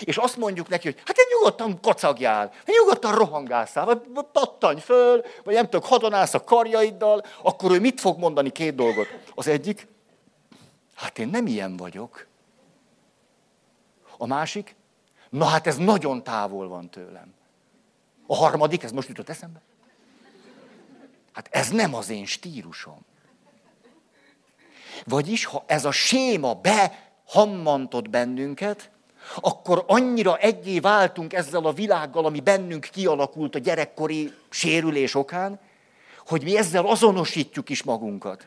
és 0.00 0.16
azt 0.16 0.36
mondjuk 0.36 0.68
neki, 0.68 0.86
hogy 0.86 0.96
hát 1.04 1.16
nyugodtan 1.30 1.80
kocagjál, 1.80 2.52
nyugodtan 2.64 3.14
rohangászál, 3.14 3.84
vagy 3.84 4.00
pattanj 4.32 4.80
föl, 4.80 5.24
vagy 5.44 5.54
nem 5.54 5.64
tudok, 5.64 5.86
hadonász 5.86 6.34
a 6.34 6.44
karjaiddal, 6.44 7.24
akkor 7.42 7.72
ő 7.72 7.80
mit 7.80 8.00
fog 8.00 8.18
mondani 8.18 8.50
két 8.50 8.74
dolgot? 8.74 9.06
Az 9.34 9.48
egyik, 9.48 9.86
hát 10.94 11.18
én 11.18 11.28
nem 11.28 11.46
ilyen 11.46 11.76
vagyok. 11.76 12.26
A 14.18 14.26
másik, 14.26 14.76
na 15.30 15.44
hát 15.44 15.66
ez 15.66 15.76
nagyon 15.76 16.22
távol 16.22 16.68
van 16.68 16.90
tőlem. 16.90 17.37
A 18.30 18.36
harmadik, 18.36 18.82
ez 18.82 18.92
most 18.92 19.08
jutott 19.08 19.28
eszembe. 19.28 19.60
Hát 21.32 21.48
ez 21.50 21.70
nem 21.70 21.94
az 21.94 22.08
én 22.10 22.24
stílusom. 22.24 22.98
Vagyis, 25.04 25.44
ha 25.44 25.64
ez 25.66 25.84
a 25.84 25.90
séma 25.90 26.54
behammantott 26.54 28.10
bennünket, 28.10 28.90
akkor 29.36 29.84
annyira 29.86 30.36
egyé 30.36 30.78
váltunk 30.78 31.32
ezzel 31.32 31.64
a 31.66 31.72
világgal, 31.72 32.24
ami 32.24 32.40
bennünk 32.40 32.88
kialakult 32.92 33.54
a 33.54 33.58
gyerekkori 33.58 34.32
sérülés 34.48 35.14
okán, 35.14 35.60
hogy 36.26 36.42
mi 36.42 36.56
ezzel 36.56 36.86
azonosítjuk 36.86 37.68
is 37.68 37.82
magunkat. 37.82 38.46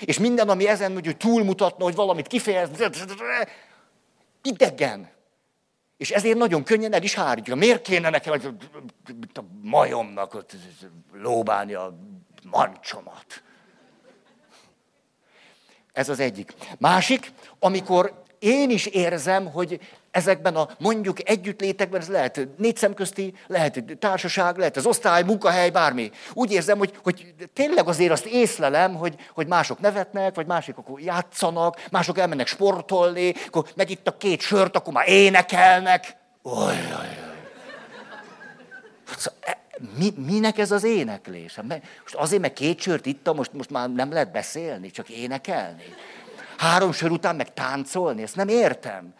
És 0.00 0.18
minden, 0.18 0.48
ami 0.48 0.68
ezen 0.68 0.92
hogy 0.92 1.16
túlmutatna, 1.16 1.84
hogy 1.84 1.94
valamit 1.94 2.26
kifejez, 2.26 2.68
idegen. 4.42 5.14
És 5.96 6.10
ezért 6.10 6.38
nagyon 6.38 6.62
könnyen 6.62 6.92
el 6.92 7.02
is 7.02 7.14
hárítja. 7.14 7.54
Miért 7.54 7.82
kéne 7.82 8.10
nekem 8.10 8.40
a 9.34 9.40
majomnak 9.62 10.34
ott 10.34 10.56
lóbálni 11.12 11.74
a 11.74 11.98
mancsomat? 12.50 13.42
Ez 15.92 16.08
az 16.08 16.20
egyik. 16.20 16.54
Másik, 16.78 17.32
amikor 17.58 18.22
én 18.38 18.70
is 18.70 18.86
érzem, 18.86 19.50
hogy 19.50 19.80
ezekben 20.16 20.56
a 20.56 20.68
mondjuk 20.78 21.28
együttlétekben, 21.28 22.00
ez 22.00 22.08
lehet 22.08 22.48
négy 22.56 22.76
szemközti, 22.76 23.34
lehet 23.46 23.84
társaság, 23.98 24.56
lehet 24.56 24.76
az 24.76 24.86
osztály, 24.86 25.22
munkahely, 25.22 25.70
bármi. 25.70 26.10
Úgy 26.32 26.52
érzem, 26.52 26.78
hogy, 26.78 26.92
hogy 27.02 27.34
tényleg 27.52 27.88
azért 27.88 28.12
azt 28.12 28.26
észlelem, 28.26 28.94
hogy, 28.94 29.14
hogy 29.34 29.46
mások 29.46 29.80
nevetnek, 29.80 30.34
vagy 30.34 30.46
mások 30.46 30.78
akkor 30.78 31.00
játszanak, 31.00 31.84
mások 31.90 32.18
elmennek 32.18 32.46
sportolni, 32.46 33.34
akkor 33.46 33.66
meg 33.74 33.90
itt 33.90 34.08
a 34.08 34.16
két 34.16 34.40
sört, 34.40 34.76
akkor 34.76 34.92
már 34.92 35.08
énekelnek. 35.08 36.16
Oly, 36.42 36.54
oly. 36.98 37.24
Szóval, 39.16 39.38
e, 39.40 39.58
mi, 39.98 40.12
minek 40.16 40.58
ez 40.58 40.70
az 40.70 40.84
éneklés? 40.84 41.60
Most 42.02 42.14
azért, 42.14 42.42
mert 42.42 42.54
két 42.54 42.80
sört 42.80 43.06
ittam, 43.06 43.36
most, 43.36 43.52
most 43.52 43.70
már 43.70 43.92
nem 43.92 44.12
lehet 44.12 44.32
beszélni, 44.32 44.90
csak 44.90 45.08
énekelni. 45.08 45.94
Három 46.56 46.92
sör 46.92 47.10
után 47.10 47.36
meg 47.36 47.54
táncolni, 47.54 48.22
ezt 48.22 48.36
nem 48.36 48.48
értem. 48.48 49.14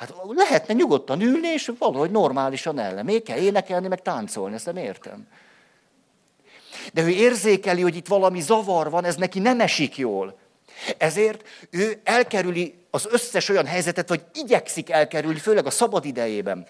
Hát 0.00 0.14
lehetne 0.28 0.74
nyugodtan 0.74 1.20
ülni, 1.20 1.48
és 1.48 1.72
valahogy 1.78 2.10
normálisan 2.10 2.78
ellen. 2.78 3.04
Még 3.04 3.22
kell 3.22 3.38
énekelni, 3.38 3.88
meg 3.88 4.02
táncolni, 4.02 4.54
ezt 4.54 4.66
nem 4.66 4.76
értem. 4.76 5.26
De 6.92 7.02
ő 7.02 7.08
érzékeli, 7.08 7.82
hogy 7.82 7.96
itt 7.96 8.06
valami 8.06 8.40
zavar 8.40 8.90
van, 8.90 9.04
ez 9.04 9.16
neki 9.16 9.38
nem 9.38 9.60
esik 9.60 9.96
jól. 9.96 10.38
Ezért 10.98 11.48
ő 11.70 12.00
elkerüli 12.04 12.74
az 12.90 13.06
összes 13.10 13.48
olyan 13.48 13.66
helyzetet, 13.66 14.08
vagy 14.08 14.22
igyekszik 14.34 14.90
elkerülni, 14.90 15.38
főleg 15.38 15.66
a 15.66 15.70
szabad 15.70 16.04
idejében, 16.04 16.66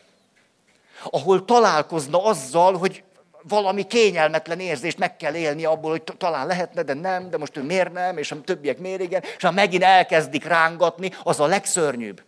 ahol 1.10 1.44
találkozna 1.44 2.24
azzal, 2.24 2.76
hogy 2.76 3.02
valami 3.42 3.86
kényelmetlen 3.86 4.60
érzést 4.60 4.98
meg 4.98 5.16
kell 5.16 5.34
élni 5.34 5.64
abból, 5.64 5.90
hogy 5.90 6.02
talán 6.02 6.46
lehetne, 6.46 6.82
de 6.82 6.94
nem, 6.94 7.30
de 7.30 7.38
most 7.38 7.56
ő 7.56 7.62
miért 7.62 7.92
nem, 7.92 8.18
és 8.18 8.32
a 8.32 8.40
többiek 8.40 8.78
miért 8.78 9.00
igen, 9.00 9.22
és 9.36 9.42
ha 9.42 9.50
megint 9.50 9.82
elkezdik 9.82 10.44
rángatni, 10.44 11.10
az 11.22 11.40
a 11.40 11.46
legszörnyűbb. 11.46 12.22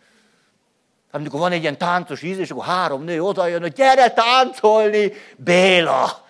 Amikor 1.15 1.39
van 1.39 1.51
egy 1.51 1.61
ilyen 1.61 1.77
táncos 1.77 2.21
íz, 2.21 2.37
és 2.37 2.51
akkor 2.51 2.65
három 2.65 3.03
nő 3.03 3.21
oda 3.21 3.47
jön, 3.47 3.61
hogy 3.61 3.73
gyere 3.73 4.11
táncolni, 4.11 5.11
Béla! 5.35 6.21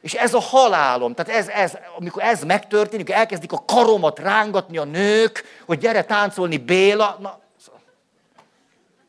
És 0.00 0.14
ez 0.14 0.34
a 0.34 0.40
halálom. 0.40 1.14
Tehát 1.14 1.40
ez, 1.40 1.48
ez, 1.48 1.78
amikor 1.98 2.22
ez 2.22 2.42
megtörténik, 2.42 3.10
elkezdik 3.10 3.52
a 3.52 3.64
karomat 3.64 4.18
rángatni 4.18 4.76
a 4.76 4.84
nők, 4.84 5.44
hogy 5.66 5.78
gyere 5.78 6.04
táncolni 6.04 6.56
Béla. 6.56 7.16
Na, 7.20 7.40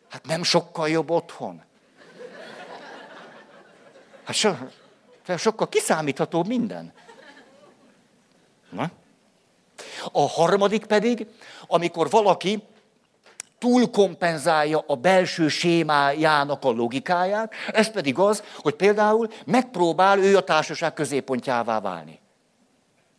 hát 0.09 0.25
nem 0.25 0.43
sokkal 0.43 0.89
jobb 0.89 1.09
otthon. 1.09 1.63
Hát 4.23 4.35
so, 4.35 4.51
sokkal 5.37 5.69
kiszámíthatóbb 5.69 6.47
minden. 6.47 6.93
Na? 8.69 8.89
A 10.11 10.29
harmadik 10.29 10.85
pedig, 10.85 11.27
amikor 11.67 12.09
valaki 12.09 12.63
túlkompenzálja 13.59 14.83
a 14.87 14.95
belső 14.95 15.47
sémájának 15.47 16.63
a 16.63 16.71
logikáját, 16.71 17.53
ez 17.73 17.91
pedig 17.91 18.19
az, 18.19 18.43
hogy 18.57 18.73
például 18.73 19.29
megpróbál 19.45 20.19
ő 20.19 20.37
a 20.37 20.43
társaság 20.43 20.93
középpontjává 20.93 21.79
válni. 21.79 22.19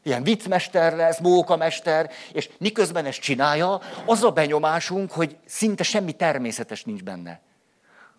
Ilyen 0.03 0.23
viccmester 0.23 0.97
lesz, 0.97 1.19
mókamester, 1.19 2.11
és 2.33 2.51
miközben 2.59 3.05
ezt 3.05 3.21
csinálja, 3.21 3.81
az 4.07 4.23
a 4.23 4.31
benyomásunk, 4.31 5.13
hogy 5.13 5.37
szinte 5.47 5.83
semmi 5.83 6.13
természetes 6.13 6.85
nincs 6.85 7.03
benne. 7.03 7.41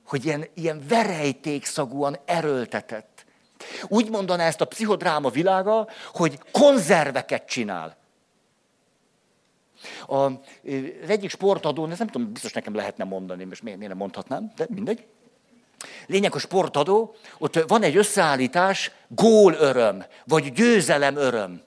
Hogy 0.06 0.26
ilyen, 0.26 0.46
ilyen 0.54 0.84
verejtékszagúan 0.88 2.18
erőltetett. 2.26 3.26
Úgy 3.88 4.10
mondaná 4.10 4.46
ezt 4.46 4.62
a 4.62 4.66
pszichodráma 4.66 5.30
világa, 5.30 5.88
hogy 6.14 6.40
konzerveket 6.52 7.46
csinál. 7.48 7.96
A, 10.08 10.16
az 10.16 10.32
egyik 11.08 11.30
sportadó, 11.30 11.88
ez 11.88 11.98
nem 11.98 12.08
tudom, 12.08 12.32
biztos 12.32 12.54
nekem 12.54 12.76
lehetne 12.76 13.04
mondani, 13.04 13.44
most 13.44 13.64
miért 13.64 13.80
nem 13.80 13.98
mondhatnám, 13.98 14.52
de 14.56 14.66
mindegy. 14.70 15.06
Lényeg 16.06 16.36
a 16.36 16.40
sportadó, 16.40 17.16
ott 17.38 17.64
van 17.68 17.84
egy 17.84 17.98
összeállítás, 17.98 18.92
gól 19.08 19.54
öröm, 19.54 20.04
vagy 20.26 20.52
győzelem 20.52 21.16
öröm. 21.16 21.62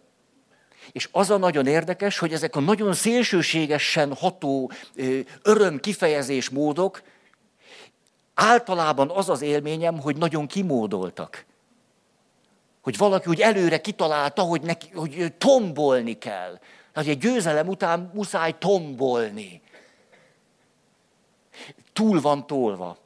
És 0.93 1.09
az 1.13 1.31
a 1.31 1.37
nagyon 1.37 1.67
érdekes, 1.67 2.19
hogy 2.19 2.33
ezek 2.33 2.57
a 2.57 2.61
nagyon 2.61 2.95
szélsőségesen 2.95 4.15
ható 4.15 4.71
öröm 5.43 5.81
kifejezés 5.81 6.49
módok, 6.49 7.03
általában 8.35 9.11
az 9.11 9.29
az 9.29 9.43
élményem, 9.43 10.01
hogy 10.01 10.17
nagyon 10.17 10.47
kimódoltak. 10.47 11.45
Hogy 12.81 12.97
valaki 12.97 13.29
úgy 13.29 13.41
előre 13.41 13.81
kitalálta, 13.81 14.43
hogy, 14.43 14.61
neki, 14.61 14.89
hogy 14.95 15.33
tombolni 15.39 16.19
kell, 16.19 16.59
tehát 16.93 17.09
egy 17.09 17.19
győzelem 17.19 17.69
után 17.69 18.11
muszáj 18.15 18.59
tombolni. 18.59 19.63
Túl 21.93 22.21
van 22.21 22.47
tolva. 22.47 22.97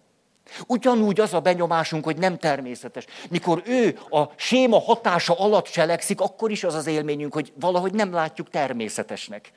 Ugyanúgy 0.67 1.21
az 1.21 1.35
a 1.35 1.41
benyomásunk, 1.41 2.05
hogy 2.05 2.17
nem 2.17 2.39
természetes. 2.39 3.05
Mikor 3.31 3.63
ő 3.67 3.99
a 4.11 4.23
séma 4.37 4.81
hatása 4.81 5.35
alatt 5.39 5.67
cselekszik, 5.67 6.21
akkor 6.21 6.51
is 6.51 6.65
az 6.65 6.75
az 6.75 6.87
élményünk, 6.87 7.35
hogy 7.35 7.53
valahogy 7.61 7.93
nem 7.93 8.13
látjuk 8.13 8.51
természetesnek. 8.51 9.53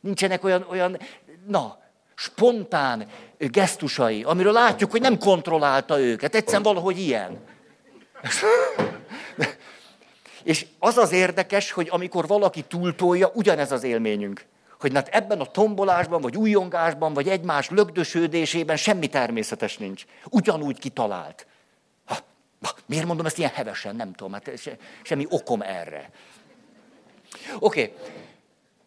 Nincsenek 0.00 0.44
olyan, 0.44 0.66
olyan 0.70 0.98
na, 1.46 1.78
spontán 2.14 3.08
gesztusai, 3.38 4.22
amiről 4.22 4.52
látjuk, 4.52 4.90
hogy 4.90 5.00
nem 5.00 5.18
kontrollálta 5.18 6.00
őket. 6.00 6.34
Egyszerűen 6.34 6.62
valahogy 6.62 6.98
ilyen. 6.98 7.38
És 10.46 10.66
az 10.78 10.96
az 10.96 11.12
érdekes, 11.12 11.70
hogy 11.70 11.88
amikor 11.90 12.26
valaki 12.26 12.62
túltolja, 12.62 13.30
ugyanez 13.34 13.72
az 13.72 13.82
élményünk. 13.82 14.44
Hogy 14.80 14.94
hát 14.94 15.08
ebben 15.08 15.40
a 15.40 15.44
tombolásban, 15.44 16.20
vagy 16.20 16.36
újongásban, 16.36 17.14
vagy 17.14 17.28
egymás 17.28 17.70
lögdösődésében 17.70 18.76
semmi 18.76 19.06
természetes 19.06 19.76
nincs. 19.76 20.04
Ugyanúgy 20.30 20.78
kitalált. 20.78 21.46
Ha, 22.04 22.16
ha, 22.62 22.74
miért 22.86 23.06
mondom 23.06 23.26
ezt 23.26 23.38
ilyen 23.38 23.50
hevesen? 23.50 23.96
Nem 23.96 24.12
tudom, 24.12 24.32
hát 24.32 24.58
se, 24.58 24.76
semmi 25.02 25.26
okom 25.28 25.62
erre. 25.62 26.10
Oké. 27.58 27.92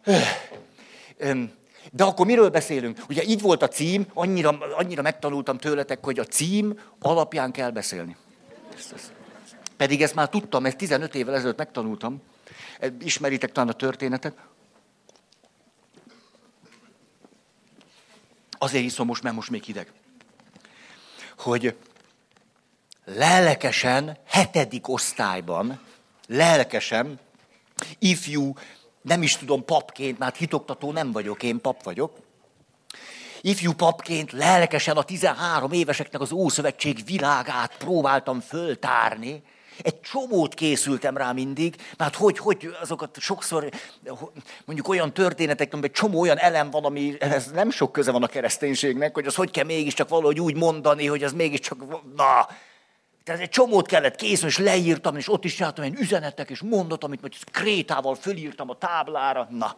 Okay. 0.06 1.50
De 1.92 2.04
akkor 2.04 2.26
miről 2.26 2.50
beszélünk? 2.50 3.00
Ugye 3.10 3.24
így 3.24 3.42
volt 3.42 3.62
a 3.62 3.68
cím, 3.68 4.06
annyira, 4.14 4.58
annyira 4.78 5.02
megtanultam 5.02 5.58
tőletek, 5.58 6.04
hogy 6.04 6.20
a 6.20 6.26
cím 6.26 6.80
alapján 7.00 7.52
kell 7.52 7.70
beszélni. 7.70 8.16
Ezt, 8.76 8.94
ezt. 8.94 9.19
Pedig 9.80 10.02
ezt 10.02 10.16
már 10.16 10.30
tudtam, 10.30 10.66
ezt 10.66 10.78
15 10.78 11.16
évvel 11.16 11.36
ezelőtt 11.36 11.58
megtanultam. 11.58 12.22
Ismeritek 13.00 13.52
talán 13.52 13.70
a 13.70 13.74
történetet. 13.74 14.38
Azért 18.58 18.84
iszom 18.84 19.08
most, 19.08 19.24
mert 19.24 19.36
most 19.36 19.50
még 19.50 19.64
hideg. 19.64 19.92
Hogy 21.38 21.78
lelkesen, 23.06 24.18
hetedik 24.26 24.88
osztályban, 24.88 25.82
lelkesen, 26.28 27.20
ifjú, 28.00 28.54
nem 29.02 29.24
is 29.24 29.38
tudom 29.38 29.66
papként, 29.66 30.18
mert 30.18 30.38
hitoktató 30.38 30.92
nem 30.92 31.12
vagyok, 31.12 31.44
én 31.44 31.62
pap 31.62 31.84
vagyok, 31.84 32.18
ifjú 33.42 33.74
papként 33.74 34.32
lelkesen 34.32 34.98
a 34.98 35.04
13 35.04 35.72
éveseknek 35.72 36.22
az 36.22 36.32
Ószövetség 36.32 37.06
világát 37.06 37.78
próbáltam 37.78 38.40
föltárni, 38.40 39.44
egy 39.82 40.02
csomót 40.02 40.54
készültem 40.54 41.18
rá 41.18 41.32
mindig, 41.32 41.76
mert 41.98 42.16
hogy, 42.16 42.38
hogy 42.38 42.76
azokat 42.82 43.20
sokszor, 43.20 43.70
mondjuk 44.66 44.88
olyan 44.88 45.14
történetek, 45.14 45.74
amiben 45.74 45.92
csomó 45.92 46.20
olyan 46.20 46.38
elem 46.38 46.70
van, 46.70 46.86
ami 46.86 47.16
ez 47.20 47.52
nem 47.52 47.70
sok 47.72 47.92
köze 47.92 48.12
van 48.12 48.24
a 48.24 48.28
kereszténységnek, 48.28 49.14
hogy 49.14 49.26
az 49.26 49.36
hogy 49.36 49.52
kell 49.52 49.66
mégiscsak 49.66 50.10
valahogy 50.10 50.40
úgy 50.40 50.56
mondani, 50.56 51.06
hogy 51.06 51.24
az 51.24 51.34
mégiscsak, 51.34 51.80
na, 52.16 52.48
tehát 53.24 53.42
egy 53.42 53.50
csomót 53.50 53.88
kellett 53.88 54.16
készülni, 54.16 54.52
és 54.52 54.58
leírtam, 54.58 55.16
és 55.16 55.30
ott 55.32 55.44
is 55.44 55.56
csináltam 55.56 55.84
egy 55.84 56.00
üzenetek, 56.00 56.50
és 56.50 56.62
mondat, 56.62 57.04
amit 57.04 57.22
majd 57.22 57.34
krétával 57.52 58.16
fölírtam 58.16 58.70
a 58.70 58.78
táblára, 58.78 59.48
na. 59.52 59.78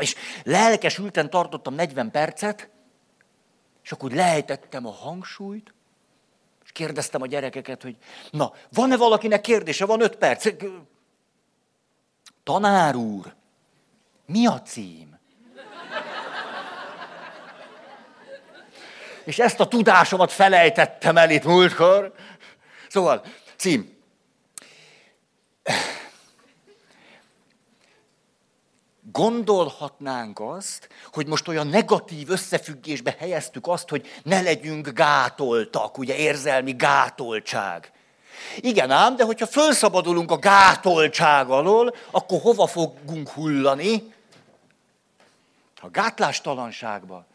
És 0.00 0.14
lelkesülten 0.42 1.30
tartottam 1.30 1.74
40 1.74 2.10
percet, 2.10 2.68
és 3.82 3.92
akkor 3.92 4.10
lejtettem 4.10 4.86
a 4.86 4.90
hangsúlyt, 4.90 5.74
kérdeztem 6.76 7.22
a 7.22 7.26
gyerekeket, 7.26 7.82
hogy 7.82 7.96
na, 8.30 8.52
van-e 8.72 8.96
valakinek 8.96 9.40
kérdése? 9.40 9.86
Van 9.86 10.00
öt 10.00 10.16
perc. 10.16 10.54
Tanár 12.44 12.94
úr, 12.94 13.34
mi 14.26 14.46
a 14.46 14.62
cím? 14.62 15.18
És 19.24 19.38
ezt 19.38 19.60
a 19.60 19.68
tudásomat 19.68 20.32
felejtettem 20.32 21.16
el 21.16 21.30
itt 21.30 21.44
múltkor. 21.44 22.12
Szóval, 22.88 23.24
cím 23.56 23.95
gondolhatnánk 29.16 30.40
azt, 30.40 30.88
hogy 31.12 31.26
most 31.26 31.48
olyan 31.48 31.66
negatív 31.66 32.30
összefüggésbe 32.30 33.16
helyeztük 33.18 33.66
azt, 33.66 33.88
hogy 33.88 34.06
ne 34.22 34.40
legyünk 34.40 34.88
gátoltak, 34.88 35.98
ugye 35.98 36.16
érzelmi 36.16 36.72
gátoltság. 36.72 37.92
Igen 38.56 38.90
ám, 38.90 39.16
de 39.16 39.24
hogyha 39.24 39.46
felszabadulunk 39.46 40.30
a 40.30 40.38
gátoltság 40.38 41.48
alól, 41.48 41.94
akkor 42.10 42.40
hova 42.40 42.66
fogunk 42.66 43.28
hullani? 43.28 44.14
A 45.80 45.88
gátlástalanságba. 45.88 47.26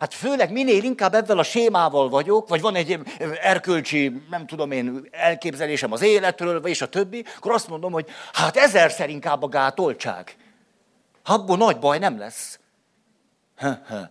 Hát 0.00 0.14
főleg 0.14 0.52
minél 0.52 0.84
inkább 0.84 1.14
ebben 1.14 1.38
a 1.38 1.42
sémával 1.42 2.08
vagyok, 2.08 2.48
vagy 2.48 2.60
van 2.60 2.74
egy 2.74 2.98
erkölcsi, 3.42 4.22
nem 4.30 4.46
tudom 4.46 4.70
én, 4.70 5.08
elképzelésem 5.10 5.92
az 5.92 6.02
életről, 6.02 6.66
és 6.66 6.82
a 6.82 6.88
többi, 6.88 7.24
akkor 7.36 7.52
azt 7.52 7.68
mondom, 7.68 7.92
hogy 7.92 8.06
hát 8.32 8.56
ezerszer 8.56 9.08
inkább 9.08 9.42
a 9.42 9.48
gátoltság. 9.48 10.36
Abból 11.28 11.56
nagy 11.56 11.78
baj 11.78 11.98
nem 11.98 12.18
lesz. 12.18 12.58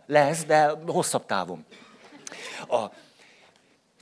Lesz, 0.05 0.43
de 0.43 0.71
hosszabb 0.87 1.25
távon. 1.25 1.65
A, 2.67 2.85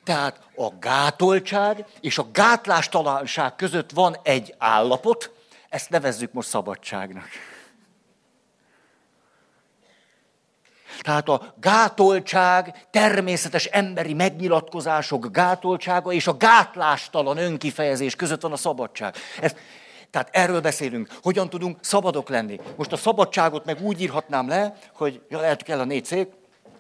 tehát 0.04 0.40
a 0.56 0.70
gátoltság 0.80 1.86
és 2.02 2.18
a 2.18 2.28
gátlástalanság 2.32 3.56
között 3.56 3.92
van 3.92 4.18
egy 4.24 4.56
állapot, 4.58 5.32
ezt 5.70 5.90
nevezzük 5.90 6.34
most 6.34 6.48
szabadságnak. 6.48 7.28
Tehát 11.02 11.30
a 11.30 11.54
gátoltság, 11.60 12.88
természetes 12.90 13.66
emberi 13.66 14.14
megnyilatkozások 14.14 15.32
gátoltsága 15.32 16.12
és 16.12 16.28
a 16.28 16.38
gátlástalan 16.38 17.38
önkifejezés 17.38 18.16
között 18.16 18.42
van 18.42 18.52
a 18.52 18.58
szabadság. 18.58 19.16
Ez, 19.42 19.56
tehát 20.14 20.30
erről 20.32 20.62
beszélünk, 20.62 21.18
hogyan 21.22 21.50
tudunk 21.50 21.78
szabadok 21.82 22.30
lenni. 22.30 22.60
Most 22.76 22.92
a 22.92 22.96
szabadságot 22.96 23.66
meg 23.66 23.82
úgy 23.82 24.02
írhatnám 24.02 24.48
le, 24.48 24.76
hogy 24.94 25.22
ja, 25.30 25.40
lehet 25.40 25.64
kell 25.64 25.80
a 25.80 25.84
négy 25.84 26.06
szék, 26.06 26.32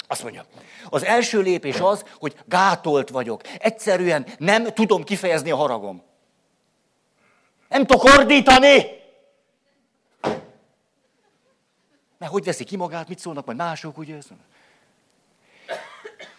azt 0.07 0.23
mondja, 0.23 0.45
az 0.89 1.03
első 1.03 1.41
lépés 1.41 1.79
az, 1.79 2.05
hogy 2.19 2.35
gátolt 2.45 3.09
vagyok. 3.09 3.41
Egyszerűen 3.57 4.25
nem 4.37 4.73
tudom 4.73 5.03
kifejezni 5.03 5.51
a 5.51 5.55
haragom. 5.55 6.03
Nem 7.69 7.85
tudok 7.85 8.03
ordítani. 8.03 8.85
Mert 12.17 12.31
hogy 12.31 12.43
veszi 12.43 12.63
ki 12.63 12.75
magát, 12.75 13.07
mit 13.07 13.19
szólnak 13.19 13.45
majd 13.45 13.57
mások, 13.57 13.97
ugye? 13.97 14.17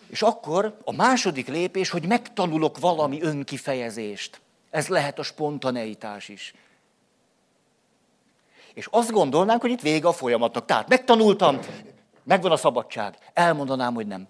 És 0.06 0.22
akkor 0.22 0.78
a 0.84 0.92
második 0.92 1.48
lépés, 1.48 1.90
hogy 1.90 2.06
megtanulok 2.06 2.78
valami 2.78 3.22
önkifejezést. 3.22 4.40
Ez 4.70 4.88
lehet 4.88 5.18
a 5.18 5.22
spontaneitás 5.22 6.28
is. 6.28 6.54
És 8.74 8.88
azt 8.90 9.10
gondolnánk, 9.10 9.60
hogy 9.60 9.70
itt 9.70 9.80
vége 9.80 10.08
a 10.08 10.12
folyamatnak. 10.12 10.64
Tehát 10.64 10.88
megtanultam, 10.88 11.58
megvan 12.24 12.52
a 12.52 12.56
szabadság. 12.56 13.18
Elmondanám, 13.32 13.94
hogy 13.94 14.06
nem. 14.06 14.28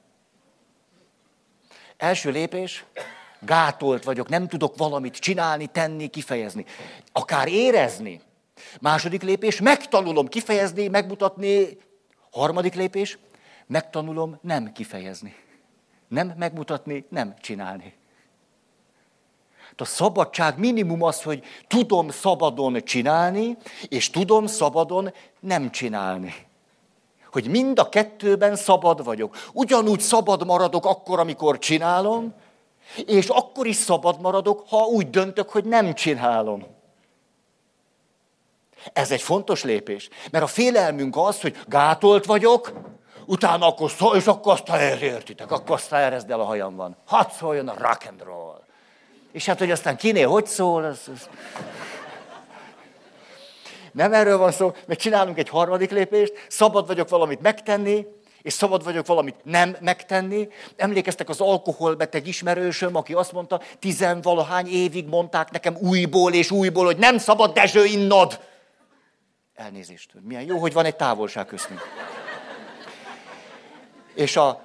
Első 1.96 2.30
lépés, 2.30 2.84
gátolt 3.40 4.04
vagyok, 4.04 4.28
nem 4.28 4.48
tudok 4.48 4.76
valamit 4.76 5.16
csinálni, 5.16 5.66
tenni, 5.66 6.06
kifejezni. 6.06 6.64
Akár 7.12 7.48
érezni. 7.48 8.20
Második 8.80 9.22
lépés, 9.22 9.60
megtanulom 9.60 10.28
kifejezni, 10.28 10.88
megmutatni. 10.88 11.78
Harmadik 12.30 12.74
lépés, 12.74 13.18
megtanulom 13.66 14.38
nem 14.40 14.72
kifejezni. 14.72 15.34
Nem 16.08 16.34
megmutatni, 16.36 17.04
nem 17.08 17.34
csinálni. 17.40 17.94
A 19.76 19.84
szabadság 19.84 20.58
minimum 20.58 21.02
az, 21.02 21.22
hogy 21.22 21.42
tudom 21.68 22.10
szabadon 22.10 22.84
csinálni, 22.84 23.56
és 23.88 24.10
tudom 24.10 24.46
szabadon 24.46 25.12
nem 25.40 25.70
csinálni. 25.70 26.34
Hogy 27.32 27.48
mind 27.48 27.78
a 27.78 27.88
kettőben 27.88 28.56
szabad 28.56 29.04
vagyok. 29.04 29.36
Ugyanúgy 29.52 30.00
szabad 30.00 30.46
maradok 30.46 30.86
akkor, 30.86 31.18
amikor 31.18 31.58
csinálom, 31.58 32.34
és 33.06 33.28
akkor 33.28 33.66
is 33.66 33.76
szabad 33.76 34.20
maradok, 34.20 34.64
ha 34.68 34.84
úgy 34.84 35.10
döntök, 35.10 35.50
hogy 35.50 35.64
nem 35.64 35.94
csinálom. 35.94 36.66
Ez 38.92 39.10
egy 39.10 39.22
fontos 39.22 39.64
lépés. 39.64 40.08
Mert 40.30 40.44
a 40.44 40.48
félelmünk 40.48 41.16
az, 41.16 41.40
hogy 41.40 41.56
gátolt 41.66 42.24
vagyok, 42.24 42.72
utána 43.26 43.66
akkor 43.66 43.90
szó, 43.90 44.14
és 44.14 44.26
akkor 44.26 44.52
azt 44.52 45.00
értitek, 45.02 45.50
akkor 45.50 45.74
azt 45.74 45.92
erezd 45.92 46.30
el 46.30 46.40
a 46.40 46.44
hajam 46.44 46.76
van. 46.76 46.96
Hadd 47.06 47.30
szóljon 47.30 47.68
a 47.68 47.74
rock 47.78 48.06
and 48.08 48.22
roll. 48.22 48.63
És 49.34 49.46
hát, 49.46 49.58
hogy 49.58 49.70
aztán 49.70 49.96
kinél 49.96 50.28
hogy 50.28 50.46
szól, 50.46 50.84
az, 50.84 51.00
az... 51.12 51.28
Nem 53.92 54.12
erről 54.12 54.38
van 54.38 54.52
szó, 54.52 54.72
mert 54.86 55.00
csinálunk 55.00 55.38
egy 55.38 55.48
harmadik 55.48 55.90
lépést, 55.90 56.46
szabad 56.48 56.86
vagyok 56.86 57.08
valamit 57.08 57.40
megtenni, 57.40 58.06
és 58.42 58.52
szabad 58.52 58.84
vagyok 58.84 59.06
valamit 59.06 59.34
nem 59.42 59.76
megtenni. 59.80 60.48
Emlékeztek 60.76 61.28
az 61.28 61.40
alkoholbeteg 61.40 62.26
ismerősöm, 62.26 62.96
aki 62.96 63.12
azt 63.12 63.32
mondta, 63.32 63.60
tizenvalahány 63.78 64.66
évig 64.66 65.08
mondták 65.08 65.50
nekem 65.50 65.76
újból 65.76 66.32
és 66.32 66.50
újból, 66.50 66.84
hogy 66.84 66.96
nem 66.96 67.18
szabad 67.18 67.52
Dezső 67.52 67.84
innod. 67.84 68.40
Elnézést. 69.54 70.10
Milyen 70.20 70.42
jó, 70.42 70.58
hogy 70.58 70.72
van 70.72 70.84
egy 70.84 70.96
távolság 70.96 71.46
köztünk. 71.46 71.80
És 74.14 74.36
a, 74.36 74.63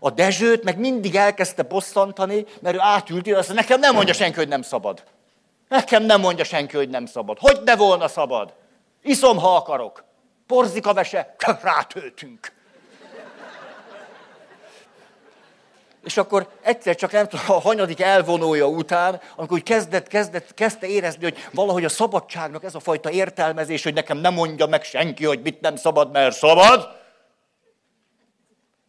a 0.00 0.10
Dezsőt 0.10 0.64
meg 0.64 0.78
mindig 0.78 1.14
elkezdte 1.14 1.62
bosszantani, 1.62 2.44
mert 2.60 2.76
ő 2.76 2.78
átült 2.80 3.32
azt 3.32 3.52
nekem 3.52 3.80
nem 3.80 3.94
mondja 3.94 4.14
senki, 4.14 4.36
hogy 4.36 4.48
nem 4.48 4.62
szabad. 4.62 5.02
Nekem 5.68 6.02
nem 6.02 6.20
mondja 6.20 6.44
senki, 6.44 6.76
hogy 6.76 6.88
nem 6.88 7.06
szabad. 7.06 7.38
Hogy 7.40 7.60
ne 7.64 7.76
volna 7.76 8.08
szabad? 8.08 8.54
Iszom, 9.02 9.38
ha 9.38 9.56
akarok. 9.56 10.04
Porzika 10.46 10.92
vese, 10.92 11.34
rátöltünk. 11.62 12.54
És 16.04 16.16
akkor 16.16 16.48
egyszer 16.62 16.94
csak 16.94 17.12
nem 17.12 17.28
tudom, 17.28 17.44
a 17.48 17.60
hanyadik 17.60 18.00
elvonója 18.00 18.66
után, 18.66 19.20
amikor 19.36 19.56
úgy 19.56 19.62
kezdett, 19.62 20.06
kezdett, 20.06 20.54
kezdte 20.54 20.86
érezni, 20.86 21.22
hogy 21.22 21.48
valahogy 21.52 21.84
a 21.84 21.88
szabadságnak 21.88 22.64
ez 22.64 22.74
a 22.74 22.80
fajta 22.80 23.10
értelmezés, 23.10 23.82
hogy 23.82 23.94
nekem 23.94 24.18
nem 24.18 24.34
mondja 24.34 24.66
meg 24.66 24.82
senki, 24.82 25.24
hogy 25.24 25.40
mit 25.42 25.60
nem 25.60 25.76
szabad, 25.76 26.12
mert 26.12 26.36
szabad, 26.36 26.95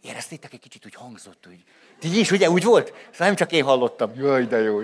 Éreztétek 0.07 0.53
egy 0.53 0.59
kicsit, 0.59 0.83
hogy 0.83 0.95
hangzott, 0.95 1.45
hogy 1.45 1.63
ti 1.99 2.19
is, 2.19 2.31
ugye, 2.31 2.49
úgy 2.49 2.63
volt? 2.63 2.87
Szóval 2.87 3.27
nem 3.27 3.35
csak 3.35 3.51
én 3.51 3.63
hallottam. 3.63 4.11
Jaj, 4.15 4.45
de 4.45 4.57
jó. 4.57 4.79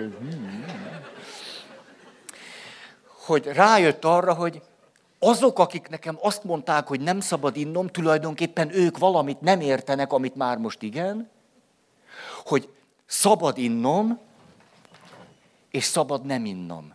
Hogy 3.04 3.46
rájött 3.46 4.04
arra, 4.04 4.34
hogy 4.34 4.62
azok, 5.18 5.58
akik 5.58 5.88
nekem 5.88 6.18
azt 6.20 6.44
mondták, 6.44 6.86
hogy 6.86 7.00
nem 7.00 7.20
szabad 7.20 7.56
innom, 7.56 7.86
tulajdonképpen 7.86 8.74
ők 8.74 8.98
valamit 8.98 9.40
nem 9.40 9.60
értenek, 9.60 10.12
amit 10.12 10.34
már 10.34 10.58
most 10.58 10.82
igen, 10.82 11.30
hogy 12.44 12.68
szabad 13.06 13.58
innom, 13.58 14.18
és 15.70 15.84
szabad 15.84 16.24
nem 16.24 16.44
innom. 16.44 16.94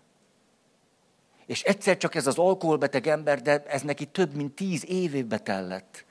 És 1.46 1.64
egyszer 1.64 1.98
csak 1.98 2.16
ez 2.16 2.28
az 2.28 2.38
alkoholbeteg 2.38 3.08
ember, 3.08 3.42
de 3.42 3.64
ez 3.64 3.82
neki 3.82 4.06
több 4.06 4.34
mint 4.34 4.56
tíz 4.56 4.86
évbe 4.88 5.38
tellett. 5.38 6.06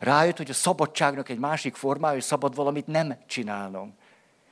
Rájött, 0.00 0.36
hogy 0.36 0.50
a 0.50 0.54
szabadságnak 0.54 1.28
egy 1.28 1.38
másik 1.38 1.74
formája, 1.74 2.14
hogy 2.14 2.22
szabad 2.22 2.54
valamit 2.54 2.86
nem 2.86 3.16
csinálnom. 3.26 3.94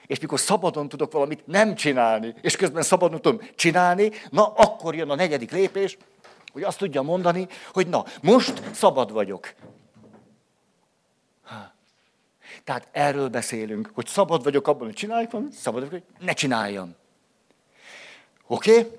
És 0.07 0.19
mikor 0.21 0.41
szabadon 0.41 0.89
tudok 0.89 1.13
valamit 1.13 1.47
nem 1.47 1.75
csinálni, 1.75 2.35
és 2.41 2.57
közben 2.57 2.83
szabadon 2.83 3.21
tudom 3.21 3.49
csinálni, 3.55 4.11
na 4.31 4.47
akkor 4.47 4.95
jön 4.95 5.11
a 5.11 5.15
negyedik 5.15 5.51
lépés, 5.51 5.97
hogy 6.53 6.63
azt 6.63 6.79
tudja 6.79 7.03
mondani, 7.03 7.49
hogy 7.73 7.87
na, 7.87 8.05
most 8.23 8.63
szabad 8.75 9.13
vagyok. 9.13 9.55
Tehát 12.65 12.89
erről 12.93 13.29
beszélünk, 13.29 13.91
hogy 13.95 14.07
szabad 14.07 14.43
vagyok 14.43 14.69
abban, 14.69 14.87
hogy 14.87 14.95
csináljuk 14.95 15.31
valamit, 15.31 15.53
szabad 15.53 15.89
vagyok, 15.89 16.05
hogy 16.05 16.27
ne 16.27 16.33
csináljam. 16.33 16.95
Oké? 18.47 18.79
Okay? 18.79 18.99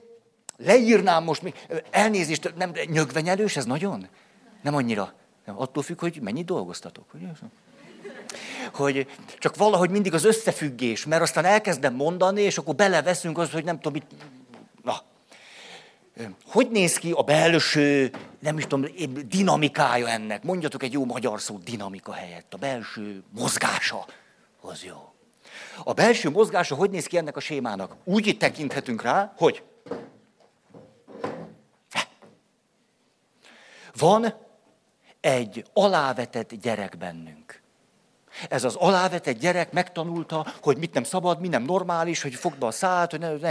Leírnám 0.57 1.23
most 1.23 1.41
még, 1.41 1.65
elnézést, 1.89 2.53
nem, 2.55 2.71
nyögvenyelős 2.85 3.57
ez 3.57 3.65
nagyon? 3.65 4.07
Nem 4.61 4.75
annyira. 4.75 5.13
Nem, 5.45 5.59
attól 5.59 5.83
függ, 5.83 5.99
hogy 5.99 6.19
mennyit 6.21 6.45
dolgoztatok. 6.45 7.13
Ugye? 7.13 7.27
Hogy 8.73 9.07
csak 9.37 9.55
valahogy 9.55 9.89
mindig 9.89 10.13
az 10.13 10.23
összefüggés, 10.23 11.05
mert 11.05 11.21
aztán 11.21 11.45
elkezdem 11.45 11.93
mondani, 11.93 12.41
és 12.41 12.57
akkor 12.57 12.75
beleveszünk 12.75 13.37
az, 13.37 13.51
hogy 13.51 13.63
nem 13.63 13.79
tudom, 13.79 13.93
mit... 13.93 14.25
Na, 14.83 15.01
hogy 16.45 16.69
néz 16.69 16.97
ki 16.97 17.11
a 17.11 17.23
belső, 17.23 18.11
nem 18.39 18.57
is 18.57 18.67
tudom, 18.67 18.91
dinamikája 19.27 20.07
ennek? 20.07 20.43
Mondjatok 20.43 20.83
egy 20.83 20.93
jó 20.93 21.05
magyar 21.05 21.41
szó 21.41 21.57
dinamika 21.63 22.13
helyett. 22.13 22.53
A 22.53 22.57
belső 22.57 23.23
mozgása, 23.29 24.05
az 24.61 24.83
jó. 24.83 25.13
A 25.83 25.93
belső 25.93 26.29
mozgása 26.29 26.75
hogy 26.75 26.89
néz 26.89 27.05
ki 27.05 27.17
ennek 27.17 27.35
a 27.35 27.39
sémának? 27.39 27.95
Úgy 28.03 28.35
tekinthetünk 28.39 29.01
rá, 29.01 29.33
hogy 29.37 29.63
van 33.97 34.33
egy 35.21 35.65
alávetett 35.73 36.53
gyerek 36.53 36.97
bennünk. 36.97 37.61
Ez 38.49 38.63
az 38.63 38.75
alávetett 38.75 39.39
gyerek 39.39 39.71
megtanulta, 39.71 40.45
hogy 40.61 40.77
mit 40.77 40.93
nem 40.93 41.03
szabad, 41.03 41.39
mi 41.39 41.47
nem 41.47 41.63
normális, 41.63 42.21
hogy 42.21 42.35
fogd 42.35 42.57
be 42.57 42.65
a 42.65 42.71
szállt, 42.71 43.11
hogy 43.11 43.19
ne, 43.19 43.31
ne, 43.31 43.49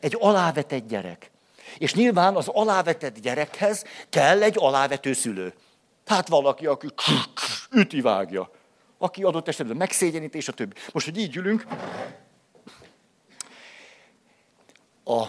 egy 0.00 0.16
alávetett 0.18 0.88
gyerek. 0.88 1.30
És 1.78 1.94
nyilván 1.94 2.36
az 2.36 2.48
alávetett 2.48 3.18
gyerekhez 3.18 3.84
kell 4.08 4.42
egy 4.42 4.56
alávető 4.58 5.12
szülő. 5.12 5.54
Hát 6.06 6.28
valaki, 6.28 6.66
aki 6.66 6.88
üti 7.70 8.00
vágja. 8.00 8.50
Aki 8.98 9.22
adott 9.22 9.48
esetben 9.48 9.76
megszégyenít, 9.76 10.34
és 10.34 10.48
a 10.48 10.52
többi. 10.52 10.74
Most, 10.92 11.06
hogy 11.06 11.18
így 11.18 11.36
ülünk, 11.36 11.66
a 15.04 15.26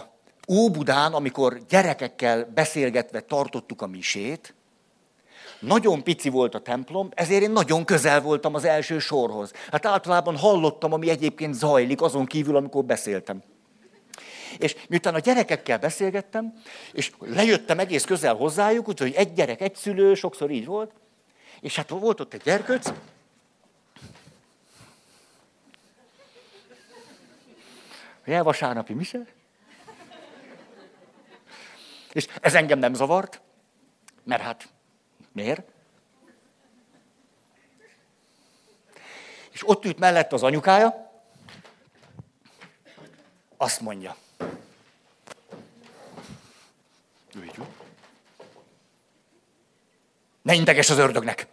Óbudán, 0.48 1.12
amikor 1.12 1.60
gyerekekkel 1.68 2.44
beszélgetve 2.44 3.20
tartottuk 3.20 3.82
a 3.82 3.86
misét, 3.86 4.54
nagyon 5.62 6.02
pici 6.02 6.28
volt 6.28 6.54
a 6.54 6.60
templom, 6.60 7.08
ezért 7.14 7.42
én 7.42 7.50
nagyon 7.50 7.84
közel 7.84 8.20
voltam 8.20 8.54
az 8.54 8.64
első 8.64 8.98
sorhoz. 8.98 9.52
Hát 9.70 9.86
általában 9.86 10.36
hallottam, 10.36 10.92
ami 10.92 11.10
egyébként 11.10 11.54
zajlik, 11.54 12.02
azon 12.02 12.26
kívül, 12.26 12.56
amikor 12.56 12.84
beszéltem. 12.84 13.42
És 14.58 14.76
miután 14.88 15.14
a 15.14 15.18
gyerekekkel 15.18 15.78
beszélgettem, 15.78 16.52
és 16.92 17.10
lejöttem 17.18 17.78
egész 17.78 18.04
közel 18.04 18.34
hozzájuk, 18.34 18.88
úgyhogy 18.88 19.12
egy 19.12 19.32
gyerek, 19.32 19.60
egy 19.60 19.74
szülő, 19.74 20.14
sokszor 20.14 20.50
így 20.50 20.66
volt, 20.66 20.90
és 21.60 21.76
hát 21.76 21.88
volt 21.88 22.20
ott 22.20 22.34
egy 22.34 22.42
gyerkőc, 22.44 22.92
Jel 28.24 28.42
vasárnapi 28.42 28.92
mise. 28.92 29.26
És 32.12 32.28
ez 32.40 32.54
engem 32.54 32.78
nem 32.78 32.94
zavart, 32.94 33.40
mert 34.24 34.42
hát 34.42 34.68
Miért? 35.32 35.62
És 39.52 39.68
ott 39.68 39.84
ült 39.84 39.98
mellett 39.98 40.32
az 40.32 40.42
anyukája, 40.42 41.10
azt 43.56 43.80
mondja. 43.80 44.16
Ne 50.42 50.54
integes 50.54 50.90
az 50.90 50.98
ördögnek! 50.98 51.46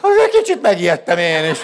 Az 0.00 0.16
egy 0.24 0.30
kicsit 0.30 0.60
megijedtem 0.60 1.18
én 1.18 1.50
is. 1.50 1.58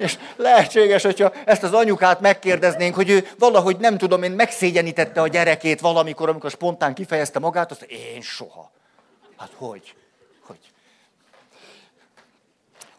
És 0.00 0.18
lehetséges, 0.36 1.02
hogyha 1.02 1.32
ezt 1.44 1.62
az 1.62 1.72
anyukát 1.72 2.20
megkérdeznénk, 2.20 2.94
hogy 2.94 3.10
ő 3.10 3.28
valahogy 3.38 3.76
nem 3.76 3.98
tudom 3.98 4.22
én 4.22 4.30
megszégyenítette 4.30 5.20
a 5.20 5.28
gyerekét 5.28 5.80
valamikor, 5.80 6.28
amikor 6.28 6.50
spontán 6.50 6.94
kifejezte 6.94 7.38
magát, 7.38 7.70
azt 7.70 7.82
én 7.82 8.20
soha. 8.20 8.70
Hát 9.36 9.50
hogy? 9.56 9.94
Hogy? 10.46 10.58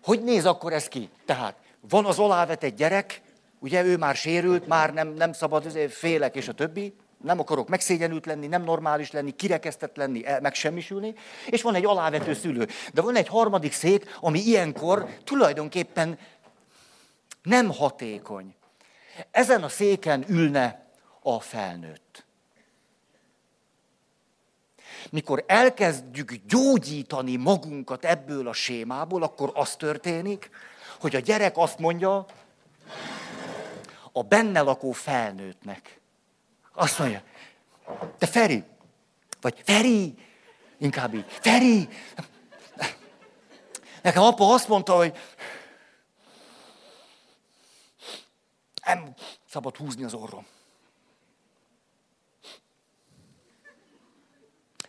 Hogy 0.03 0.23
néz 0.23 0.45
akkor 0.45 0.73
ez 0.73 0.87
ki? 0.87 1.09
Tehát 1.25 1.55
van 1.89 2.05
az 2.05 2.19
alávetett 2.19 2.75
gyerek, 2.75 3.21
ugye 3.59 3.83
ő 3.83 3.97
már 3.97 4.15
sérült, 4.15 4.67
már 4.67 4.93
nem, 4.93 5.07
nem 5.07 5.33
szabad, 5.33 5.71
félek 5.89 6.35
és 6.35 6.47
a 6.47 6.53
többi, 6.53 6.95
nem 7.23 7.39
akarok 7.39 7.69
megszégyenült 7.69 8.25
lenni, 8.25 8.47
nem 8.47 8.63
normális 8.63 9.11
lenni, 9.11 9.31
kirekesztett 9.31 9.95
lenni, 9.95 10.23
megsemmisülni, 10.41 11.13
és 11.45 11.61
van 11.61 11.75
egy 11.75 11.85
alávető 11.85 12.33
szülő. 12.33 12.67
De 12.93 13.01
van 13.01 13.15
egy 13.15 13.27
harmadik 13.27 13.73
szék, 13.73 14.17
ami 14.19 14.39
ilyenkor 14.39 15.07
tulajdonképpen 15.23 16.17
nem 17.43 17.71
hatékony. 17.71 18.55
Ezen 19.31 19.63
a 19.63 19.69
széken 19.69 20.25
ülne 20.27 20.85
a 21.21 21.39
felnőtt. 21.39 22.25
Mikor 25.09 25.43
elkezdjük 25.47 26.33
gyógyítani 26.33 27.35
magunkat 27.35 28.05
ebből 28.05 28.47
a 28.47 28.53
sémából, 28.53 29.23
akkor 29.23 29.51
az 29.53 29.75
történik, 29.75 30.49
hogy 30.99 31.15
a 31.15 31.19
gyerek 31.19 31.57
azt 31.57 31.79
mondja 31.79 32.25
a 34.11 34.23
benne 34.23 34.61
lakó 34.61 34.91
felnőttnek. 34.91 35.99
Azt 36.73 36.99
mondja, 36.99 37.21
te 38.17 38.25
Feri, 38.25 38.63
vagy 39.41 39.61
Feri, 39.65 40.15
inkább 40.77 41.13
így, 41.13 41.25
Feri. 41.27 41.87
Nekem 44.01 44.23
apa 44.23 44.53
azt 44.53 44.67
mondta, 44.67 44.95
hogy 44.95 45.17
nem 48.83 49.13
szabad 49.45 49.77
húzni 49.77 50.03
az 50.03 50.13
orrom. 50.13 50.45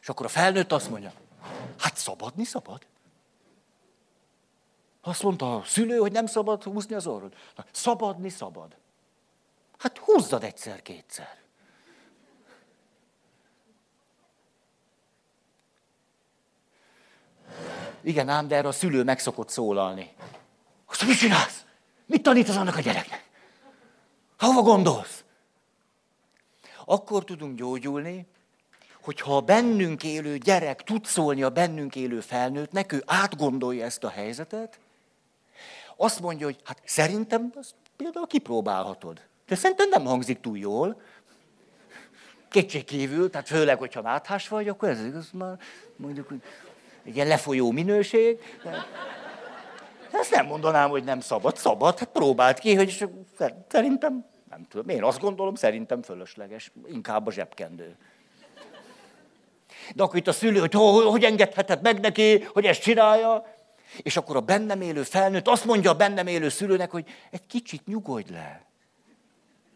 És 0.00 0.08
akkor 0.08 0.26
a 0.26 0.28
felnőtt 0.28 0.72
azt 0.72 0.90
mondja, 0.90 1.12
hát 1.78 1.96
szabadni 1.96 2.44
szabad. 2.44 2.86
Azt 5.00 5.22
mondta 5.22 5.56
a 5.56 5.64
szülő, 5.64 5.96
hogy 5.96 6.12
nem 6.12 6.26
szabad 6.26 6.62
húzni 6.62 6.94
az 6.94 7.06
orrod. 7.06 7.34
Na, 7.56 7.64
szabadni 7.70 8.28
szabad. 8.28 8.76
Hát 9.78 9.98
húzzad 9.98 10.44
egyszer-kétszer. 10.44 11.40
Igen 18.00 18.28
ám, 18.28 18.48
de 18.48 18.56
erre 18.56 18.68
a 18.68 18.72
szülő 18.72 19.02
meg 19.04 19.18
szokott 19.18 19.48
szólalni. 19.48 20.14
Azt 20.86 21.06
mit 21.06 21.18
csinálsz? 21.18 21.64
Mit 22.06 22.22
tanítasz 22.22 22.56
annak 22.56 22.76
a 22.76 22.80
gyereknek? 22.80 23.30
Hova 24.42 24.62
gondolsz? 24.62 25.24
Akkor 26.84 27.24
tudunk 27.24 27.58
gyógyulni, 27.58 28.26
hogyha 29.02 29.36
a 29.36 29.40
bennünk 29.40 30.04
élő 30.04 30.38
gyerek 30.38 30.82
tud 30.82 31.04
szólni 31.04 31.42
a 31.42 31.50
bennünk 31.50 31.96
élő 31.96 32.20
felnőttnek, 32.20 32.92
ő 32.92 33.02
átgondolja 33.06 33.84
ezt 33.84 34.04
a 34.04 34.08
helyzetet, 34.08 34.78
azt 35.96 36.20
mondja, 36.20 36.46
hogy 36.46 36.56
hát 36.64 36.82
szerintem 36.84 37.52
azt 37.54 37.74
például 37.96 38.26
kipróbálhatod. 38.26 39.20
De 39.46 39.54
szerintem 39.54 39.88
nem 39.88 40.04
hangzik 40.04 40.40
túl 40.40 40.58
jól. 40.58 41.00
kívül, 42.86 43.30
tehát 43.30 43.48
főleg, 43.48 43.78
hogyha 43.78 44.00
náthás 44.00 44.48
vagy, 44.48 44.68
akkor 44.68 44.88
ez 44.88 45.04
igaz 45.04 45.30
már 45.32 45.58
mondjuk, 45.96 46.28
hogy 46.28 46.42
egy 47.04 47.14
ilyen 47.14 47.26
lefolyó 47.26 47.70
minőség. 47.70 48.38
De 50.10 50.18
ezt 50.18 50.30
nem 50.30 50.46
mondanám, 50.46 50.90
hogy 50.90 51.04
nem 51.04 51.20
szabad. 51.20 51.56
Szabad, 51.56 51.98
hát 51.98 52.08
próbált 52.08 52.58
ki, 52.58 52.74
hogy 52.74 53.08
szerintem, 53.68 54.30
nem 54.52 54.66
tudom, 54.68 54.88
én 54.88 55.02
azt 55.02 55.20
gondolom, 55.20 55.54
szerintem 55.54 56.02
fölösleges, 56.02 56.72
inkább 56.86 57.26
a 57.26 57.32
zsebkendő. 57.32 57.96
De 59.94 60.02
akkor 60.02 60.16
itt 60.16 60.26
a 60.26 60.32
szülő, 60.32 60.58
hogy 60.58 60.74
hogy 61.04 61.24
engedheted 61.24 61.82
meg 61.82 62.00
neki, 62.00 62.42
hogy 62.42 62.64
ezt 62.64 62.80
csinálja, 62.80 63.54
és 64.02 64.16
akkor 64.16 64.36
a 64.36 64.40
bennem 64.40 64.80
élő 64.80 65.02
felnőtt 65.02 65.48
azt 65.48 65.64
mondja 65.64 65.90
a 65.90 65.94
bennem 65.94 66.26
élő 66.26 66.48
szülőnek, 66.48 66.90
hogy 66.90 67.08
egy 67.30 67.46
kicsit 67.46 67.86
nyugodj 67.86 68.32
le. 68.32 68.66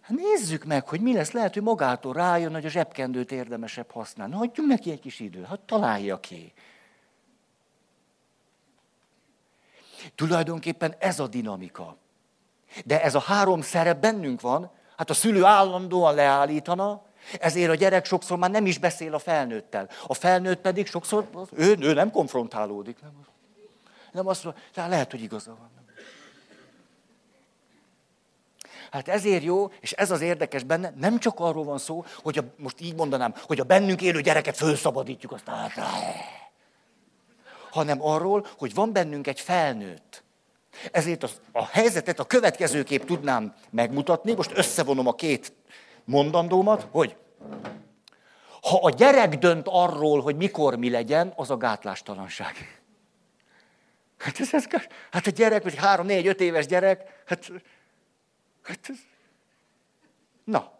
Hát 0.00 0.16
nézzük 0.16 0.64
meg, 0.64 0.88
hogy 0.88 1.00
mi 1.00 1.12
lesz. 1.12 1.30
Lehet, 1.30 1.54
hogy 1.54 1.62
magától 1.62 2.12
rájön, 2.12 2.52
hogy 2.52 2.64
a 2.64 2.68
zsebkendőt 2.68 3.32
érdemesebb 3.32 3.90
használni. 3.90 4.34
Hagyjunk 4.34 4.68
neki 4.68 4.90
egy 4.90 5.00
kis 5.00 5.20
időt, 5.20 5.46
hát 5.46 5.60
találja 5.60 6.20
ki. 6.20 6.52
Tulajdonképpen 10.14 10.94
ez 10.98 11.20
a 11.20 11.26
dinamika. 11.26 11.96
De 12.84 13.02
ez 13.02 13.14
a 13.14 13.20
három 13.20 13.60
szerep 13.60 14.00
bennünk 14.00 14.40
van, 14.40 14.70
hát 14.96 15.10
a 15.10 15.14
szülő 15.14 15.44
állandóan 15.44 16.14
leállítana, 16.14 17.02
ezért 17.40 17.70
a 17.70 17.74
gyerek 17.74 18.04
sokszor 18.04 18.38
már 18.38 18.50
nem 18.50 18.66
is 18.66 18.78
beszél 18.78 19.14
a 19.14 19.18
felnőttel. 19.18 19.88
A 20.06 20.14
felnőtt 20.14 20.60
pedig 20.60 20.86
sokszor, 20.86 21.28
ő, 21.52 21.76
ő 21.80 21.92
nem 21.92 22.10
konfrontálódik. 22.10 23.00
Nem, 23.02 23.12
nem 24.12 24.26
azt 24.26 24.44
mondja, 24.44 24.62
tehát 24.74 24.90
lehet, 24.90 25.10
hogy 25.10 25.22
igaza 25.22 25.56
van. 25.58 25.76
Hát 28.90 29.08
ezért 29.08 29.42
jó, 29.42 29.70
és 29.80 29.92
ez 29.92 30.10
az 30.10 30.20
érdekes 30.20 30.62
benne, 30.62 30.92
nem 30.96 31.18
csak 31.18 31.40
arról 31.40 31.64
van 31.64 31.78
szó, 31.78 32.04
hogy 32.22 32.38
a, 32.38 32.42
most 32.56 32.80
így 32.80 32.94
mondanám, 32.94 33.34
hogy 33.42 33.60
a 33.60 33.64
bennünk 33.64 34.02
élő 34.02 34.20
gyereket 34.20 34.56
felszabadítjuk, 34.56 35.32
azt 35.32 35.48
át, 35.48 35.72
hanem 37.70 38.02
arról, 38.02 38.46
hogy 38.58 38.74
van 38.74 38.92
bennünk 38.92 39.26
egy 39.26 39.40
felnőtt. 39.40 40.24
Ezért 40.92 41.22
a, 41.22 41.28
a 41.52 41.66
helyzetet 41.66 42.18
a 42.18 42.24
következő 42.24 42.82
kép 42.82 43.04
tudnám 43.04 43.54
megmutatni, 43.70 44.34
most 44.34 44.58
összevonom 44.58 45.06
a 45.06 45.14
két 45.14 45.52
mondandómat, 46.04 46.86
hogy 46.90 47.16
ha 48.62 48.78
a 48.82 48.90
gyerek 48.90 49.38
dönt 49.38 49.66
arról, 49.68 50.20
hogy 50.20 50.36
mikor 50.36 50.76
mi 50.76 50.90
legyen, 50.90 51.32
az 51.36 51.50
a 51.50 51.56
gátlástalanság. 51.56 52.82
Hát, 54.18 54.40
ez, 54.40 54.54
ez, 54.54 54.66
hát 55.10 55.26
a 55.26 55.30
gyerek, 55.30 55.62
vagy 55.62 55.74
három, 55.74 56.06
négy, 56.06 56.26
öt 56.26 56.40
éves 56.40 56.66
gyerek, 56.66 57.22
hát, 57.26 57.50
hát 58.62 58.78
ez, 58.88 58.96
na. 60.44 60.72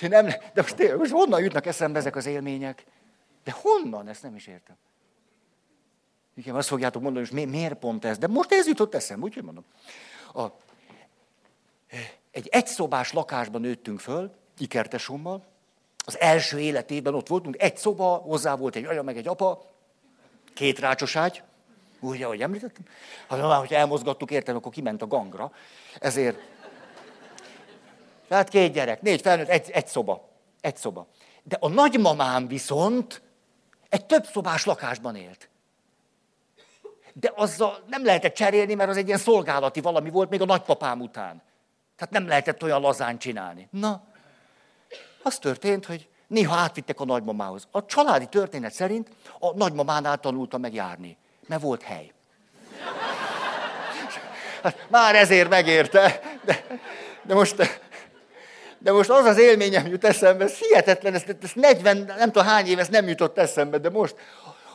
De, 0.00 0.08
nem, 0.08 0.26
de 0.26 0.60
most, 0.62 0.74
tényleg, 0.76 0.98
most 0.98 1.10
honnan 1.10 1.42
jutnak 1.42 1.66
eszembe 1.66 1.98
ezek 1.98 2.16
az 2.16 2.26
élmények? 2.26 2.84
De 3.44 3.54
honnan? 3.60 4.08
Ezt 4.08 4.22
nem 4.22 4.34
is 4.34 4.46
értem. 4.46 4.76
Igen, 6.36 6.54
azt 6.54 6.68
fogjátok 6.68 7.02
mondani, 7.02 7.26
hogy 7.30 7.48
miért 7.48 7.74
pont 7.74 8.04
ez? 8.04 8.18
De 8.18 8.26
most 8.26 8.52
ez 8.52 8.66
jutott 8.66 8.94
eszembe, 8.94 9.24
úgyhogy 9.24 9.42
mondom. 9.42 9.64
A, 10.34 10.46
egy 12.30 12.48
egyszobás 12.50 13.12
lakásban 13.12 13.60
nőttünk 13.60 14.00
föl, 14.00 14.34
ikertesommal. 14.58 15.44
Az 16.04 16.20
első 16.20 16.60
életében 16.60 17.14
ott 17.14 17.28
voltunk, 17.28 17.62
egy 17.62 17.76
szoba, 17.76 18.14
hozzá 18.14 18.56
volt 18.56 18.76
egy 18.76 18.84
anya, 18.84 19.02
meg 19.02 19.16
egy 19.16 19.28
apa, 19.28 19.66
két 20.54 20.78
rácsos 20.78 21.16
ágy, 21.16 21.42
úgy, 22.00 22.22
ahogy 22.22 22.42
említettem. 22.42 22.84
Ha 23.26 23.36
már, 23.48 23.58
hogy 23.58 23.72
elmozgattuk, 23.72 24.30
értem, 24.30 24.56
akkor 24.56 24.72
kiment 24.72 25.02
a 25.02 25.06
gangra. 25.06 25.52
Ezért. 25.98 26.38
Tehát 28.28 28.48
két 28.48 28.72
gyerek, 28.72 29.02
négy 29.02 29.20
felnőtt, 29.20 29.48
egy, 29.48 29.70
egy 29.70 29.86
szoba. 29.86 30.28
Egy 30.60 30.76
szoba. 30.76 31.06
De 31.42 31.56
a 31.60 31.68
nagymamám 31.68 32.46
viszont 32.46 33.22
egy 33.88 34.06
több 34.06 34.24
szobás 34.24 34.64
lakásban 34.64 35.16
élt 35.16 35.48
de 37.20 37.32
azzal 37.34 37.84
nem 37.86 38.04
lehetett 38.04 38.34
cserélni, 38.34 38.74
mert 38.74 38.90
az 38.90 38.96
egy 38.96 39.06
ilyen 39.06 39.18
szolgálati 39.18 39.80
valami 39.80 40.10
volt 40.10 40.30
még 40.30 40.40
a 40.40 40.44
nagypapám 40.44 41.00
után. 41.00 41.42
Tehát 41.96 42.14
nem 42.14 42.26
lehetett 42.28 42.62
olyan 42.62 42.80
lazán 42.80 43.18
csinálni. 43.18 43.68
Na, 43.70 44.02
az 45.22 45.38
történt, 45.38 45.86
hogy 45.86 46.08
néha 46.26 46.56
átvittek 46.56 47.00
a 47.00 47.04
nagymamához. 47.04 47.68
A 47.70 47.84
családi 47.84 48.26
történet 48.26 48.72
szerint 48.72 49.08
a 49.38 49.54
nagymamánál 49.54 50.18
tanulta 50.18 50.58
meg 50.58 50.74
járni, 50.74 51.16
mert 51.46 51.62
volt 51.62 51.82
hely. 51.82 52.12
Hát, 54.62 54.86
már 54.88 55.14
ezért 55.14 55.48
megérte, 55.48 56.20
de, 56.44 56.64
de 57.22 57.34
most 57.34 57.80
de 58.78 58.92
most 58.92 59.10
az 59.10 59.24
az 59.24 59.38
élményem 59.38 59.86
jut 59.86 60.04
eszembe, 60.04 60.44
ez 60.44 60.58
hihetetlen, 60.58 61.14
ez, 61.14 61.22
ez 61.42 61.50
40, 61.54 61.96
nem 61.96 62.32
tudom 62.32 62.44
hány 62.48 62.66
év, 62.66 62.78
ez 62.78 62.88
nem 62.88 63.08
jutott 63.08 63.38
eszembe, 63.38 63.78
de 63.78 63.90
most, 63.90 64.14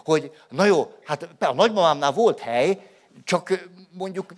hogy 0.03 0.31
na 0.49 0.65
jó, 0.65 0.91
hát 1.05 1.29
a 1.39 1.53
nagymamámnál 1.53 2.11
volt 2.11 2.39
hely, 2.39 2.89
csak 3.23 3.69
mondjuk 3.91 4.33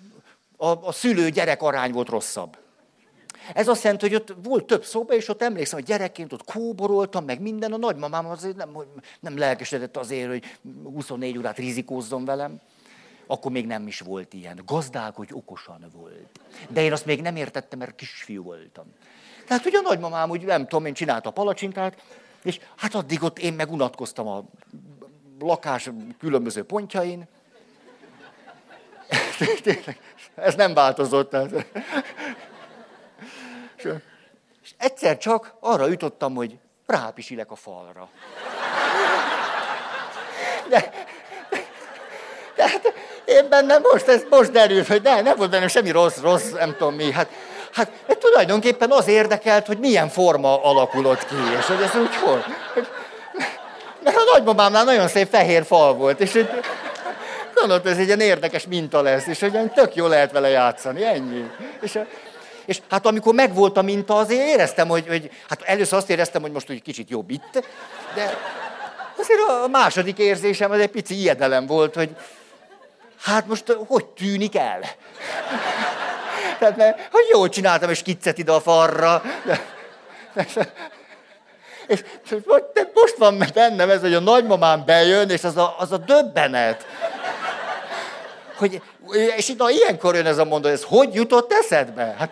a, 0.57 0.67
a 0.67 0.91
szülő-gyerek 0.91 1.61
arány 1.61 1.91
volt 1.91 2.09
rosszabb. 2.09 2.57
Ez 3.53 3.67
azt 3.67 3.83
jelenti, 3.83 4.07
hogy 4.07 4.15
ott 4.15 4.35
volt 4.43 4.65
több 4.65 4.83
szoba, 4.83 5.13
és 5.13 5.27
ott 5.27 5.41
emlékszem, 5.41 5.79
hogy 5.79 5.87
gyerekként 5.87 6.33
ott 6.33 6.43
kóboroltam, 6.43 7.25
meg 7.25 7.41
minden. 7.41 7.73
A 7.73 7.77
nagymamám 7.77 8.25
azért 8.25 8.55
nem, 8.55 8.77
nem 9.19 9.37
lelkesedett 9.37 9.97
azért, 9.97 10.29
hogy 10.29 10.43
24 10.83 11.37
órát 11.37 11.57
rizikózzon 11.57 12.25
velem. 12.25 12.61
Akkor 13.27 13.51
még 13.51 13.65
nem 13.65 13.87
is 13.87 13.99
volt 13.99 14.33
ilyen. 14.33 14.61
Gazdálkodj 14.65 15.33
okosan 15.33 15.85
volt. 15.93 16.39
De 16.69 16.81
én 16.81 16.91
azt 16.91 17.05
még 17.05 17.21
nem 17.21 17.35
értettem, 17.35 17.79
mert 17.79 17.95
kisfiú 17.95 18.43
voltam. 18.43 18.85
Tehát 19.47 19.65
ugye 19.65 19.77
a 19.77 19.81
nagymamám 19.81 20.29
úgy, 20.29 20.45
nem 20.45 20.67
tudom, 20.67 20.85
én 20.85 20.93
csinálta 20.93 21.29
a 21.29 21.31
palacsintát, 21.31 22.01
és 22.43 22.59
hát 22.75 22.95
addig 22.95 23.23
ott 23.23 23.39
én 23.39 23.53
meg 23.53 23.71
unatkoztam 23.71 24.27
a 24.27 24.43
lakás 25.45 25.89
különböző 26.19 26.63
pontjain. 26.63 27.27
Ez 30.35 30.55
nem 30.55 30.73
változott. 30.73 31.35
És 34.63 34.73
egyszer 34.77 35.17
csak 35.17 35.53
arra 35.59 35.87
jutottam, 35.87 36.35
hogy 36.35 36.57
rápisilek 36.85 37.51
a 37.51 37.55
falra. 37.55 38.09
De, 40.69 40.91
de 42.55 42.69
hát 42.69 42.93
én 43.25 43.49
bennem 43.49 43.81
most, 43.81 44.07
ez 44.07 44.23
most 44.29 44.51
derül, 44.51 44.83
hogy 44.83 45.01
ne, 45.01 45.21
nem 45.21 45.35
volt 45.37 45.49
bennem 45.49 45.67
semmi 45.67 45.91
rossz, 45.91 46.17
rossz, 46.17 46.49
nem 46.51 46.75
tudom 46.77 46.95
mi. 46.95 47.11
Hát, 47.11 47.29
hát 47.73 47.91
tulajdonképpen 48.19 48.91
az 48.91 49.07
érdekelt, 49.07 49.67
hogy 49.67 49.79
milyen 49.79 50.09
forma 50.09 50.63
alakulott 50.63 51.25
ki, 51.25 51.35
és 51.57 51.65
hogy 51.65 51.81
ez 51.81 51.95
úgy 51.95 52.15
hol. 52.15 52.45
Mert 54.03 54.15
a 54.15 54.23
nagymamámnál 54.33 54.83
nagyon 54.83 55.07
szép 55.07 55.29
fehér 55.29 55.65
fal 55.65 55.93
volt, 55.93 56.19
és 56.19 56.31
hogy 56.31 56.49
gondolt, 57.55 57.85
ez 57.85 57.97
egy 57.97 58.05
ilyen 58.05 58.19
érdekes 58.19 58.67
minta 58.67 59.01
lesz, 59.01 59.27
és 59.27 59.39
hogy 59.39 59.71
tök 59.71 59.95
jó 59.95 60.07
lehet 60.07 60.31
vele 60.31 60.49
játszani, 60.49 61.03
ennyi. 61.03 61.45
És, 61.81 61.99
és 62.65 62.81
hát 62.89 63.05
amikor 63.05 63.33
megvolt 63.33 63.77
a 63.77 63.81
minta, 63.81 64.17
azért 64.17 64.47
éreztem, 64.47 64.87
hogy, 64.87 65.07
hogy 65.07 65.29
hát 65.49 65.61
először 65.61 65.97
azt 65.97 66.09
éreztem, 66.09 66.41
hogy 66.41 66.51
most 66.51 66.69
úgy 66.69 66.81
kicsit 66.81 67.09
jobb 67.09 67.29
itt, 67.29 67.63
de 68.15 68.37
azért 69.17 69.39
a 69.63 69.67
második 69.67 70.17
érzésem 70.17 70.71
az 70.71 70.79
egy 70.79 70.89
pici 70.89 71.19
ijedelem 71.19 71.65
volt, 71.65 71.95
hogy 71.95 72.09
hát 73.21 73.47
most 73.47 73.77
hogy 73.87 74.05
tűnik 74.05 74.55
el? 74.55 74.79
Tehát, 76.59 76.77
mert, 76.77 77.07
hogy 77.11 77.25
jól 77.31 77.49
csináltam, 77.49 77.89
és 77.89 78.01
kiccet 78.01 78.37
ide 78.37 78.51
a 78.51 78.61
farra. 78.61 79.21
De, 79.45 79.61
és 81.87 82.03
most 82.93 83.17
van 83.17 83.43
bennem 83.53 83.89
ez, 83.89 84.01
hogy 84.01 84.13
a 84.13 84.19
nagymamám 84.19 84.85
bejön, 84.85 85.29
és 85.29 85.43
az 85.43 85.57
a, 85.57 85.75
az 85.77 85.91
a 85.91 85.97
döbbenet. 85.97 86.85
Hogy, 88.55 88.81
és 89.35 89.49
itt, 89.49 89.57
na, 89.57 89.69
ilyenkor 89.69 90.15
jön 90.15 90.25
ez 90.25 90.37
a 90.37 90.45
mondó, 90.45 90.69
ez 90.69 90.83
hogy 90.83 91.13
jutott 91.13 91.53
eszedbe? 91.53 92.15
Hát, 92.17 92.31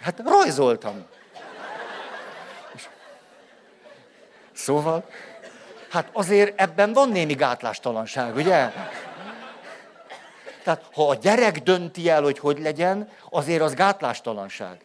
hát 0.00 0.22
rajzoltam. 0.24 1.06
És, 2.74 2.88
szóval, 4.52 5.04
hát 5.90 6.08
azért 6.12 6.60
ebben 6.60 6.92
van 6.92 7.08
némi 7.08 7.34
gátlástalanság, 7.34 8.36
ugye? 8.36 8.70
Tehát 10.62 10.82
ha 10.92 11.08
a 11.08 11.14
gyerek 11.14 11.58
dönti 11.58 12.08
el, 12.08 12.22
hogy 12.22 12.38
hogy 12.38 12.58
legyen, 12.58 13.10
azért 13.30 13.62
az 13.62 13.74
gátlástalanság. 13.74 14.83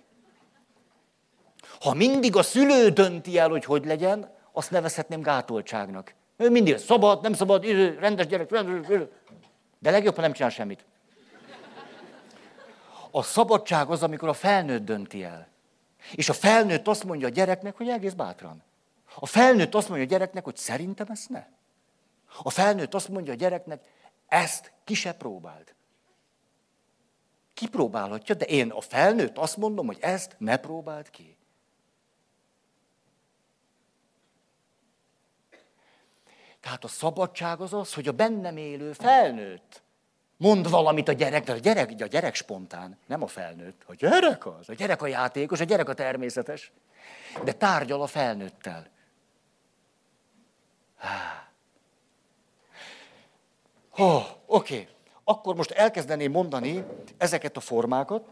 Ha 1.80 1.94
mindig 1.94 2.36
a 2.36 2.44
szülő 2.44 2.90
dönti 2.90 3.38
el, 3.38 3.50
hogy 3.50 3.66
hogy 3.66 3.86
legyen, 3.86 4.32
azt 4.52 4.72
nevezhetném 4.72 5.22
gátoltságnak. 5.22 6.14
Ő 6.38 6.50
mindig 6.50 6.78
szabad, 6.78 7.22
nem 7.22 7.34
szabad, 7.34 7.66
rendes 8.00 8.28
gyerek, 8.28 8.52
rendes, 8.52 9.08
de 9.80 9.92
legjobb, 9.92 10.16
ha 10.16 10.22
nem 10.22 10.32
csinál 10.32 10.50
semmit. 10.50 10.86
A 13.12 13.24
szabadság 13.24 13.90
az, 13.90 14.04
amikor 14.04 14.30
a 14.30 14.34
felnőtt 14.34 14.86
dönti 14.86 15.24
el. 15.24 15.48
És 16.12 16.30
a 16.30 16.34
felnőtt 16.34 16.88
azt 16.88 17.04
mondja 17.04 17.28
a 17.28 17.32
gyereknek, 17.32 17.78
hogy 17.78 17.90
egész 17.90 18.14
bátran. 18.14 18.64
A 19.16 19.26
felnőtt 19.26 19.76
azt 19.76 19.88
mondja 19.90 20.06
a 20.06 20.10
gyereknek, 20.10 20.44
hogy 20.44 20.58
szerintem 20.58 21.08
ezt 21.10 21.30
ne. 21.30 21.46
A 22.44 22.50
felnőtt 22.50 22.94
azt 22.94 23.10
mondja 23.10 23.34
a 23.34 23.36
gyereknek, 23.36 23.82
ezt 24.28 24.72
ki 24.84 24.94
se 24.94 25.14
próbáld. 25.14 25.74
Kipróbálhatja, 27.54 28.36
de 28.36 28.46
én 28.46 28.70
a 28.70 28.82
felnőtt 28.82 29.38
azt 29.38 29.58
mondom, 29.58 29.86
hogy 29.86 29.98
ezt 30.02 30.36
ne 30.38 30.58
próbáld 30.58 31.10
ki. 31.10 31.38
Tehát 36.70 36.84
a 36.84 36.88
szabadság 36.88 37.60
az 37.60 37.74
az, 37.74 37.94
hogy 37.94 38.08
a 38.08 38.12
bennem 38.12 38.58
élő 38.58 38.92
felnőtt 38.92 39.82
mond 40.38 40.70
valamit 40.70 41.08
a 41.08 41.12
gyerek, 41.12 41.44
de 41.44 41.52
a 41.52 41.58
gyerek, 41.58 41.92
a 42.00 42.06
gyerek 42.06 42.36
spontán, 42.36 42.98
nem 43.08 43.24
a 43.24 43.28
felnőtt. 43.28 43.82
A 43.86 43.94
gyerek 43.96 44.46
az, 44.46 44.70
a 44.70 44.74
gyerek 44.74 45.02
a 45.02 45.08
játékos, 45.08 45.60
a 45.60 45.64
gyerek 45.64 45.90
a 45.90 45.94
természetes. 45.94 46.72
De 47.44 47.52
tárgyal 47.52 48.02
a 48.02 48.08
felnőttel. 48.08 48.88
Oh, 53.98 54.26
Oké, 54.46 54.74
okay. 54.74 54.88
akkor 55.24 55.56
most 55.56 55.72
elkezdeném 55.72 56.32
mondani 56.32 56.84
ezeket 57.18 57.58
a 57.58 57.60
formákat, 57.60 58.28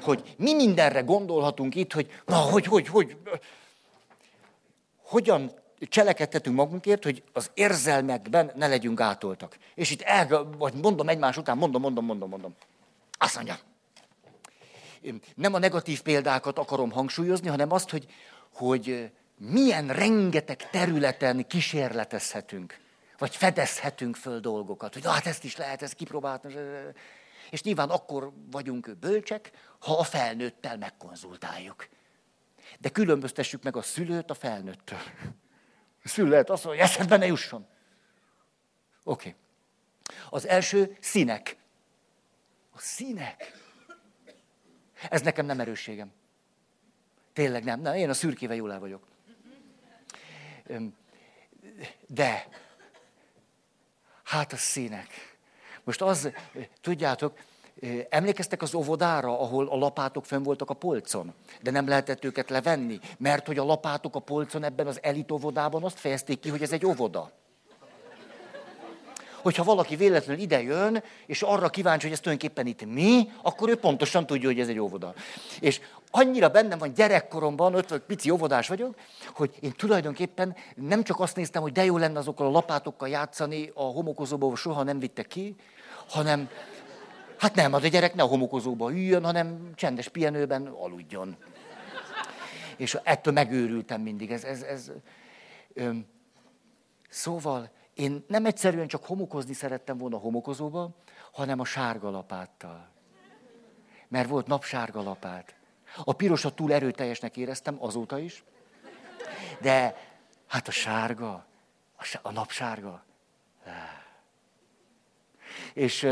hogy 0.00 0.34
mi 0.38 0.54
mindenre 0.54 1.00
gondolhatunk 1.00 1.74
itt, 1.74 1.92
hogy 1.92 2.22
na, 2.26 2.36
hogy, 2.36 2.64
hogy, 2.66 2.88
hogy, 2.88 3.16
hogyan 5.02 5.64
cselekedhetünk 5.78 6.56
magunkért, 6.56 7.04
hogy 7.04 7.22
az 7.32 7.50
érzelmekben 7.54 8.52
ne 8.54 8.66
legyünk 8.66 9.00
átoltak. 9.00 9.56
És 9.74 9.90
itt 9.90 10.02
el, 10.02 10.48
vagy 10.58 10.74
mondom 10.74 11.08
egymás 11.08 11.36
után, 11.36 11.56
mondom, 11.56 11.82
mondom, 11.82 12.04
mondom, 12.04 12.28
mondom. 12.28 12.54
Azt 13.18 13.34
mondja. 13.34 13.58
Nem 15.34 15.54
a 15.54 15.58
negatív 15.58 16.02
példákat 16.02 16.58
akarom 16.58 16.90
hangsúlyozni, 16.90 17.48
hanem 17.48 17.72
azt, 17.72 17.90
hogy, 17.90 18.06
hogy 18.54 19.10
milyen 19.38 19.88
rengeteg 19.88 20.70
területen 20.70 21.46
kísérletezhetünk, 21.46 22.78
vagy 23.18 23.36
fedezhetünk 23.36 24.16
föl 24.16 24.40
dolgokat, 24.40 24.94
hogy 24.94 25.04
hát 25.04 25.26
ezt 25.26 25.44
is 25.44 25.56
lehet, 25.56 25.82
ezt 25.82 25.94
kipróbáltam. 25.94 26.50
És 27.50 27.62
nyilván 27.62 27.90
akkor 27.90 28.32
vagyunk 28.50 28.96
bölcsek, 29.00 29.50
ha 29.78 29.98
a 29.98 30.02
felnőttel 30.02 30.76
megkonzultáljuk. 30.76 31.88
De 32.78 32.88
különböztessük 32.88 33.62
meg 33.62 33.76
a 33.76 33.82
szülőt 33.82 34.30
a 34.30 34.34
felnőttől. 34.34 34.98
A 36.06 36.08
szülő 36.08 36.30
lehet 36.30 36.50
azt 36.50 36.64
mondja, 36.64 36.82
hogy 36.82 36.92
eszedbe 36.92 37.16
ne 37.16 37.26
jusson. 37.26 37.66
Oké. 39.04 39.28
Okay. 39.28 39.40
Az 40.30 40.46
első 40.46 40.96
színek. 41.00 41.56
A 42.72 42.78
színek. 42.78 43.52
Ez 45.10 45.22
nekem 45.22 45.46
nem 45.46 45.60
erősségem. 45.60 46.12
Tényleg 47.32 47.64
nem. 47.64 47.80
nem. 47.80 47.94
Én 47.94 48.08
a 48.08 48.14
szürkével 48.14 48.56
jól 48.56 48.72
el 48.72 48.78
vagyok. 48.78 49.06
De, 52.06 52.48
hát 54.22 54.52
a 54.52 54.56
színek. 54.56 55.38
Most 55.84 56.02
az, 56.02 56.30
tudjátok, 56.80 57.38
Emlékeztek 58.08 58.62
az 58.62 58.74
óvodára, 58.74 59.40
ahol 59.40 59.68
a 59.68 59.76
lapátok 59.76 60.24
fönn 60.24 60.42
voltak 60.42 60.70
a 60.70 60.74
polcon, 60.74 61.34
de 61.62 61.70
nem 61.70 61.88
lehetett 61.88 62.24
őket 62.24 62.50
levenni, 62.50 62.98
mert 63.18 63.46
hogy 63.46 63.58
a 63.58 63.64
lapátok 63.64 64.14
a 64.14 64.18
polcon 64.18 64.64
ebben 64.64 64.86
az 64.86 64.98
elit 65.02 65.30
óvodában 65.30 65.82
azt 65.82 65.98
fejezték 65.98 66.40
ki, 66.40 66.48
hogy 66.48 66.62
ez 66.62 66.72
egy 66.72 66.86
óvoda. 66.86 67.30
Hogyha 69.42 69.64
valaki 69.64 69.96
véletlenül 69.96 70.42
ide 70.42 70.62
jön, 70.62 71.02
és 71.26 71.42
arra 71.42 71.68
kíváncsi, 71.68 72.04
hogy 72.04 72.12
ez 72.14 72.20
tulajdonképpen 72.20 72.66
itt 72.66 72.84
mi, 72.84 73.30
akkor 73.42 73.68
ő 73.68 73.76
pontosan 73.76 74.26
tudja, 74.26 74.48
hogy 74.48 74.60
ez 74.60 74.68
egy 74.68 74.78
óvoda. 74.78 75.14
És 75.60 75.80
annyira 76.10 76.48
bennem 76.48 76.78
van 76.78 76.94
gyerekkoromban, 76.94 77.72
vagy 77.72 78.02
pici 78.06 78.30
óvodás 78.30 78.68
vagyok, 78.68 78.94
hogy 79.34 79.50
én 79.60 79.72
tulajdonképpen 79.72 80.56
nem 80.74 81.02
csak 81.02 81.20
azt 81.20 81.36
néztem, 81.36 81.62
hogy 81.62 81.72
de 81.72 81.84
jó 81.84 81.96
lenne 81.96 82.18
azokkal 82.18 82.46
a 82.46 82.50
lapátokkal 82.50 83.08
játszani, 83.08 83.70
a 83.74 83.82
homokozóból 83.82 84.56
soha 84.56 84.82
nem 84.82 84.98
vittek 84.98 85.26
ki, 85.26 85.54
hanem 86.08 86.48
Hát 87.38 87.54
nem, 87.54 87.72
az 87.72 87.84
a 87.84 87.88
gyerek 87.88 88.14
ne 88.14 88.22
a 88.22 88.26
homokozóba 88.26 88.92
üljön, 88.92 89.24
hanem 89.24 89.72
csendes 89.74 90.08
pihenőben 90.08 90.66
aludjon. 90.66 91.36
És 92.76 92.98
ettől 93.02 93.32
megőrültem 93.32 94.00
mindig. 94.00 94.30
Ez, 94.30 94.44
ez, 94.44 94.62
ez, 94.62 94.92
öm, 95.74 96.06
szóval 97.08 97.70
én 97.94 98.24
nem 98.28 98.46
egyszerűen 98.46 98.86
csak 98.86 99.04
homokozni 99.04 99.52
szerettem 99.52 99.98
volna 99.98 100.16
a 100.16 100.20
homokozóba, 100.20 100.90
hanem 101.32 101.60
a 101.60 101.64
sárga 101.64 102.10
lapáttal. 102.10 102.88
Mert 104.08 104.28
volt 104.28 104.46
napsárga 104.46 105.02
lapát. 105.02 105.54
A 106.04 106.12
pirosat 106.12 106.54
túl 106.54 106.72
erőteljesnek 106.72 107.36
éreztem 107.36 107.76
azóta 107.78 108.18
is, 108.18 108.44
de 109.60 109.96
hát 110.46 110.68
a 110.68 110.70
sárga, 110.70 111.46
a, 111.98 112.18
a 112.22 112.32
napsárga. 112.32 113.04
És 115.76 116.08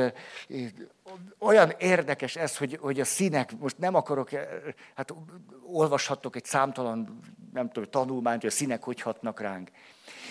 olyan 1.39 1.71
érdekes 1.79 2.37
ez, 2.37 2.57
hogy, 2.57 2.79
hogy 2.81 3.01
a 3.01 3.05
színek, 3.05 3.59
most 3.59 3.79
nem 3.79 3.95
akarok, 3.95 4.31
hát 4.95 5.15
olvashattok 5.67 6.37
egy 6.37 6.45
számtalan, 6.45 7.21
nem 7.53 7.71
tudom, 7.71 7.91
tanulmányt, 7.91 8.41
hogy 8.41 8.51
a 8.51 8.53
színek 8.53 8.83
hogy 8.83 9.01
hatnak 9.01 9.41
ránk. 9.41 9.71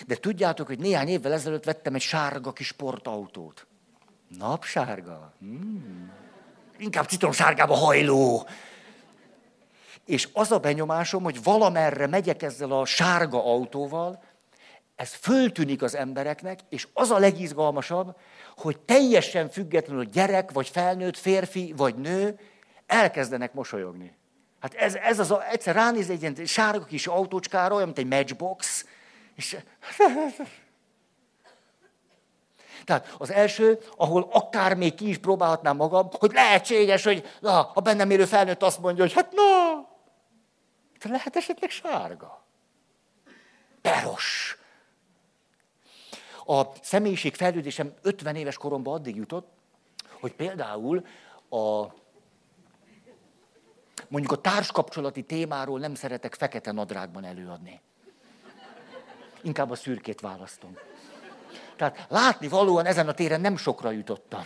De 0.06 0.14
tudjátok, 0.14 0.66
hogy 0.66 0.78
néhány 0.78 1.08
évvel 1.08 1.32
ezelőtt 1.32 1.64
vettem 1.64 1.94
egy 1.94 2.00
sárga 2.00 2.52
kis 2.52 2.66
sportautót. 2.66 3.66
Napsárga? 4.38 5.32
Hmm. 5.38 6.12
Inkább 6.78 7.08
citromsárgába 7.08 7.74
hajló. 7.74 8.48
És 10.04 10.28
az 10.32 10.52
a 10.52 10.58
benyomásom, 10.58 11.22
hogy 11.22 11.42
valamerre 11.42 12.06
megyek 12.06 12.42
ezzel 12.42 12.72
a 12.72 12.84
sárga 12.84 13.44
autóval, 13.44 14.22
ez 14.96 15.12
föltűnik 15.12 15.82
az 15.82 15.94
embereknek, 15.94 16.60
és 16.68 16.88
az 16.92 17.10
a 17.10 17.18
legizgalmasabb, 17.18 18.16
hogy 18.56 18.78
teljesen 18.78 19.48
függetlenül 19.48 20.04
gyerek, 20.04 20.50
vagy 20.52 20.68
felnőtt, 20.68 21.16
férfi, 21.16 21.72
vagy 21.76 21.94
nő, 21.94 22.38
elkezdenek 22.86 23.52
mosolyogni. 23.52 24.16
Hát 24.60 24.74
ez, 24.74 24.94
ez 24.94 25.18
az, 25.18 25.30
a, 25.30 25.48
egyszer 25.50 25.74
ránéz 25.74 26.10
egy 26.10 26.20
ilyen 26.20 26.36
sárga 26.44 26.84
kis 26.84 27.06
autócskára, 27.06 27.74
olyan, 27.74 27.86
mint 27.86 27.98
egy 27.98 28.06
matchbox, 28.06 28.86
és... 29.34 29.56
Tehát 32.84 33.14
az 33.18 33.30
első, 33.30 33.78
ahol 33.96 34.28
akár 34.32 34.74
még 34.74 34.94
ki 34.94 35.08
is 35.08 35.18
próbálhatnám 35.18 35.76
magam, 35.76 36.08
hogy 36.18 36.32
lehetséges, 36.32 37.04
hogy 37.04 37.28
na, 37.40 37.70
a 37.70 37.80
bennem 37.80 38.10
élő 38.10 38.24
felnőtt 38.24 38.62
azt 38.62 38.80
mondja, 38.80 39.02
hogy 39.02 39.12
hát 39.12 39.32
na, 39.32 39.88
lehet 41.10 41.36
esetleg 41.36 41.70
sárga. 41.70 42.44
Peros. 43.82 44.58
A 46.46 46.62
személyiség 46.82 47.34
fejlődésem 47.34 47.92
50 48.02 48.36
éves 48.36 48.56
koromban 48.56 48.94
addig 48.94 49.16
jutott, 49.16 49.48
hogy 50.20 50.32
például 50.34 51.06
a 51.50 51.86
mondjuk 54.08 54.32
a 54.32 54.40
társkapcsolati 54.40 55.22
témáról 55.22 55.78
nem 55.78 55.94
szeretek 55.94 56.34
fekete 56.34 56.72
nadrágban 56.72 57.24
előadni. 57.24 57.80
Inkább 59.42 59.70
a 59.70 59.74
szürkét 59.74 60.20
választom. 60.20 60.78
Tehát 61.76 62.06
látni 62.08 62.48
valóan 62.48 62.86
ezen 62.86 63.08
a 63.08 63.12
téren 63.12 63.40
nem 63.40 63.56
sokra 63.56 63.90
jutottam. 63.90 64.44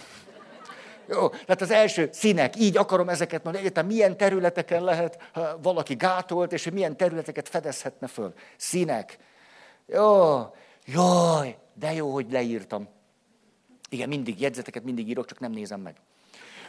Jó, 1.08 1.28
tehát 1.28 1.60
az 1.60 1.70
első 1.70 2.08
színek, 2.12 2.56
így 2.56 2.76
akarom 2.76 3.08
ezeket 3.08 3.44
mondani, 3.44 3.64
egyetem 3.64 3.86
milyen 3.86 4.16
területeken 4.16 4.84
lehet 4.84 5.30
valaki 5.62 5.94
gátolt, 5.94 6.52
és 6.52 6.64
hogy 6.64 6.72
milyen 6.72 6.96
területeket 6.96 7.48
fedezhetne 7.48 8.06
föl. 8.06 8.32
Színek. 8.56 9.18
Jó, 9.86 10.40
jaj, 10.92 11.58
de 11.74 11.92
jó, 11.92 12.12
hogy 12.12 12.30
leírtam. 12.30 12.88
Igen, 13.88 14.08
mindig 14.08 14.40
jegyzeteket 14.40 14.84
mindig 14.84 15.08
írok, 15.08 15.26
csak 15.26 15.40
nem 15.40 15.52
nézem 15.52 15.80
meg. 15.80 15.96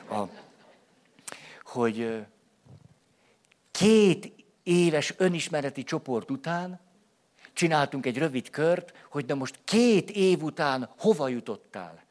A, 0.10 0.24
hogy 1.64 2.26
két 3.72 4.34
éves 4.64 5.14
önismereti 5.18 5.84
csoport 5.84 6.32
után 6.32 6.80
csináltunk 7.54 8.06
egy 8.06 8.18
rövid 8.18 8.50
kört, 8.50 8.94
hogy 9.10 9.26
de 9.26 9.34
most 9.34 9.60
két 9.64 10.12
év 10.12 10.44
után 10.44 10.90
hova 10.98 11.28
jutottál. 11.28 12.04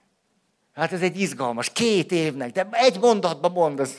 Hát 0.75 0.93
ez 0.93 1.03
egy 1.03 1.21
izgalmas, 1.21 1.73
két 1.73 2.13
évnek, 2.13 2.53
de 2.53 2.69
egy 2.71 2.99
mondatban 2.99 3.53
mondasz. 3.53 3.99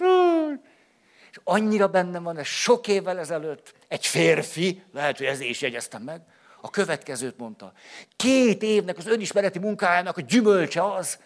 És 1.31 1.39
annyira 1.43 1.87
bennem 1.87 2.23
van, 2.23 2.37
ez 2.37 2.45
sok 2.45 2.87
évvel 2.87 3.19
ezelőtt 3.19 3.73
egy 3.87 4.05
férfi, 4.05 4.83
lehet, 4.93 5.17
hogy 5.17 5.25
ezért 5.25 5.49
is 5.49 5.61
jegyeztem 5.61 6.01
meg, 6.01 6.21
a 6.61 6.69
következőt 6.69 7.37
mondta. 7.37 7.73
Két 8.15 8.63
évnek 8.63 8.97
az 8.97 9.07
önismereti 9.07 9.59
munkájának 9.59 10.17
a 10.17 10.21
gyümölcse 10.21 10.93
az, 10.93 11.19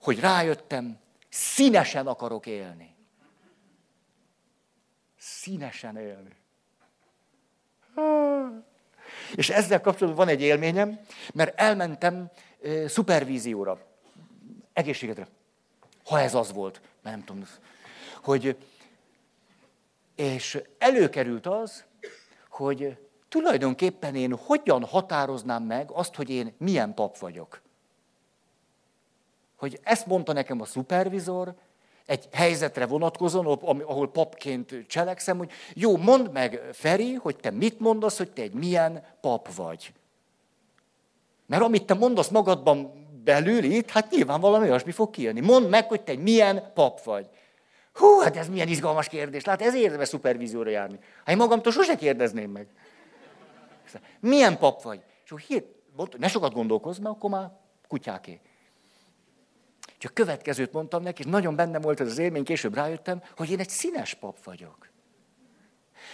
hogy 0.00 0.20
rájöttem, 0.20 0.98
színesen 1.28 2.06
akarok 2.06 2.46
élni. 2.46 2.94
Színesen 5.18 5.96
élni. 5.96 6.36
És 9.34 9.50
ezzel 9.50 9.80
kapcsolatban 9.80 10.26
van 10.26 10.34
egy 10.34 10.42
élményem, 10.42 11.00
mert 11.34 11.60
elmentem 11.60 12.30
e, 12.62 12.88
szupervízióra, 12.88 13.86
egészségedre. 14.72 15.28
Ha 16.04 16.20
ez 16.20 16.34
az 16.34 16.52
volt, 16.52 16.80
mert 17.02 17.16
nem 17.16 17.24
tudom, 17.24 17.44
hogy 18.22 18.56
és 20.14 20.62
előkerült 20.78 21.46
az, 21.46 21.84
hogy 22.48 23.07
tulajdonképpen 23.28 24.14
én 24.14 24.36
hogyan 24.36 24.84
határoznám 24.84 25.62
meg 25.62 25.90
azt, 25.90 26.14
hogy 26.14 26.30
én 26.30 26.54
milyen 26.58 26.94
pap 26.94 27.18
vagyok. 27.18 27.62
Hogy 29.56 29.80
ezt 29.82 30.06
mondta 30.06 30.32
nekem 30.32 30.60
a 30.60 30.64
szupervizor, 30.64 31.54
egy 32.06 32.28
helyzetre 32.32 32.86
vonatkozóan, 32.86 33.46
ahol 33.62 34.10
papként 34.10 34.74
cselekszem, 34.86 35.38
hogy 35.38 35.50
jó, 35.74 35.96
mondd 35.96 36.30
meg, 36.30 36.60
Feri, 36.72 37.14
hogy 37.14 37.36
te 37.36 37.50
mit 37.50 37.80
mondasz, 37.80 38.16
hogy 38.16 38.30
te 38.30 38.42
egy 38.42 38.52
milyen 38.52 39.04
pap 39.20 39.54
vagy. 39.54 39.92
Mert 41.46 41.62
amit 41.62 41.86
te 41.86 41.94
mondasz 41.94 42.28
magadban 42.28 43.06
belül 43.24 43.64
itt, 43.64 43.90
hát 43.90 44.10
nyilván 44.10 44.40
valami 44.40 44.68
olyasmi 44.68 44.90
fog 44.90 45.10
kijönni. 45.10 45.40
Mondd 45.40 45.68
meg, 45.68 45.88
hogy 45.88 46.00
te 46.00 46.12
egy 46.12 46.18
milyen 46.18 46.70
pap 46.74 47.02
vagy. 47.02 47.28
Hú, 47.92 48.18
hát 48.18 48.36
ez 48.36 48.48
milyen 48.48 48.68
izgalmas 48.68 49.08
kérdés. 49.08 49.44
Lát, 49.44 49.62
ez 49.62 49.74
érdemes 49.74 50.08
szupervízióra 50.08 50.70
járni. 50.70 50.98
Hát 51.18 51.28
én 51.28 51.36
magamtól 51.36 51.72
sose 51.72 51.96
kérdezném 51.96 52.50
meg. 52.50 52.66
Milyen 54.20 54.58
pap 54.58 54.82
vagy? 54.82 55.02
És 55.24 55.30
akkor 55.30 55.42
hír, 55.46 55.64
ne 56.18 56.28
sokat 56.28 56.52
gondolkozz, 56.52 56.98
mert 56.98 57.14
akkor 57.14 57.30
már 57.30 57.50
kutyáké. 57.88 58.40
Csak 59.98 60.14
következőt 60.14 60.72
mondtam 60.72 61.02
neki, 61.02 61.22
és 61.22 61.30
nagyon 61.30 61.56
bennem 61.56 61.80
volt 61.80 62.00
ez 62.00 62.10
az 62.10 62.18
élmény, 62.18 62.44
később 62.44 62.74
rájöttem, 62.74 63.22
hogy 63.36 63.50
én 63.50 63.58
egy 63.58 63.68
színes 63.68 64.14
pap 64.14 64.44
vagyok. 64.44 64.88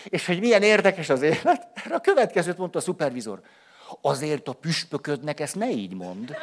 És 0.04 0.26
hogy 0.26 0.40
milyen 0.40 0.62
érdekes 0.62 1.08
az 1.08 1.22
élet, 1.22 1.68
erre 1.84 1.94
a 1.94 2.00
következőt 2.00 2.58
mondta 2.58 2.78
a 2.78 2.82
szupervizor. 2.82 3.40
Azért 4.00 4.48
a 4.48 4.52
püspöködnek 4.52 5.40
ezt 5.40 5.54
ne 5.54 5.70
így 5.70 5.94
mond. 5.94 6.36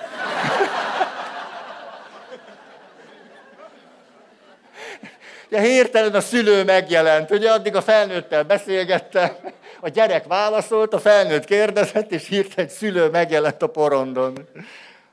Ugye 5.47 5.61
hirtelen 5.67 6.15
a 6.15 6.21
szülő 6.21 6.63
megjelent, 6.63 7.31
ugye 7.31 7.51
addig 7.51 7.75
a 7.75 7.81
felnőttel 7.81 8.43
beszélgettem, 8.43 9.35
a 9.81 9.89
gyerek 9.89 10.25
válaszolt, 10.25 10.93
a 10.93 10.99
felnőtt 10.99 11.45
kérdezett, 11.45 12.11
és 12.11 12.27
hirtelen 12.27 12.65
egy 12.65 12.71
szülő 12.71 13.09
megjelent 13.09 13.61
a 13.61 13.67
porondon. 13.67 14.47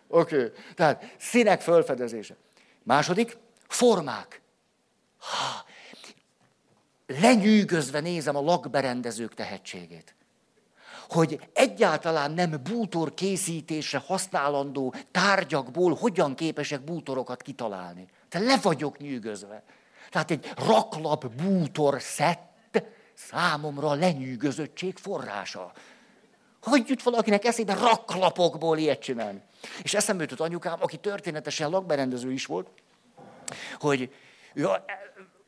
Oké, 0.08 0.36
okay. 0.36 0.50
tehát 0.74 1.14
színek 1.18 1.60
fölfedezése. 1.60 2.34
Második, 2.82 3.36
formák. 3.68 4.40
Ha, 5.18 5.64
lenyűgözve 7.06 8.00
nézem 8.00 8.36
a 8.36 8.40
lakberendezők 8.40 9.34
tehetségét. 9.34 10.14
Hogy 11.08 11.40
egyáltalán 11.52 12.30
nem 12.32 12.60
bútor 12.62 13.14
készítésre 13.14 14.02
használandó 14.06 14.94
tárgyakból 15.10 15.94
hogyan 15.94 16.34
képesek 16.34 16.80
bútorokat 16.80 17.42
kitalálni. 17.42 18.06
Te 18.28 18.38
le 18.38 18.58
vagyok 18.62 18.98
nyűgözve. 18.98 19.62
Tehát 20.10 20.30
egy 20.30 20.52
raklap 20.56 21.26
bútor 21.26 22.02
szett 22.02 22.47
számomra 23.26 23.92
lenyűgözöttség 23.92 24.96
forrása. 24.96 25.72
Hogy 26.62 26.88
jut 26.88 27.02
valakinek 27.02 27.44
eszébe 27.44 27.74
raklapokból 27.74 28.78
ilyet 28.78 29.00
csinálni? 29.00 29.42
És 29.82 29.94
eszembe 29.94 30.22
jutott 30.22 30.40
anyukám, 30.40 30.82
aki 30.82 30.96
történetesen 30.96 31.70
lakberendező 31.70 32.32
is 32.32 32.46
volt, 32.46 32.68
hogy 33.78 34.14
ő 34.54 34.66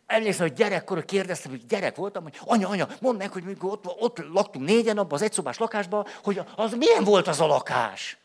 emlékszem, 0.07 0.47
hogy 0.47 0.57
gyerekkor 0.57 1.05
kérdeztem, 1.05 1.51
hogy 1.51 1.67
gyerek 1.67 1.97
voltam, 1.97 2.23
hogy 2.23 2.39
anya, 2.45 2.69
anya, 2.69 2.89
mondd 3.01 3.19
meg, 3.19 3.33
hogy 3.33 3.45
mikor 3.45 3.71
ott, 3.71 3.87
ott 3.87 4.19
laktunk 4.33 4.65
négyen 4.67 4.99
abban 4.99 5.13
az 5.13 5.23
egyszobás 5.23 5.59
lakásban, 5.59 6.07
hogy 6.23 6.43
az 6.57 6.73
milyen 6.73 7.05
volt 7.05 7.29
az 7.29 7.41
a 7.41 7.47
lakás? 7.47 8.19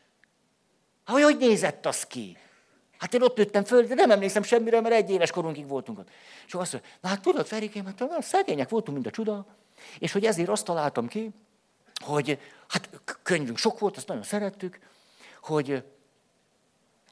Hogy 1.05 1.23
hogy 1.23 1.37
nézett 1.37 1.85
az 1.85 2.03
ki? 2.03 2.37
Hát 3.06 3.14
én 3.14 3.22
ott 3.22 3.38
nőttem 3.38 3.64
föl, 3.64 3.84
de 3.84 3.93
nem 3.93 4.12
emlékszem 4.12 4.43
semmire, 4.43 4.82
mert 4.82 4.95
egy 4.95 5.10
éves 5.10 5.32
korunkig 5.32 5.68
voltunk 5.68 5.99
ott. 5.99 6.10
És 6.47 6.53
azt 6.53 6.72
mondja, 6.74 6.91
na 7.01 7.10
hát 7.10 7.22
tudod, 7.22 7.45
Ferikém, 7.45 7.86
hát 7.86 8.22
szegények 8.22 8.70
voltunk, 8.70 8.97
mint 8.97 9.08
a 9.08 9.12
csuda, 9.12 9.45
és 9.99 10.12
hogy 10.12 10.26
ezért 10.26 10.49
azt 10.49 10.66
találtam 10.66 11.08
ki, 11.08 11.32
hogy 12.03 12.39
hát 12.68 12.89
könyvünk 13.24 13.58
sok 13.58 13.80
volt, 13.80 13.97
azt 13.97 14.08
nagyon 14.08 14.24
szerettük, 14.24 14.80
hogy 15.41 15.84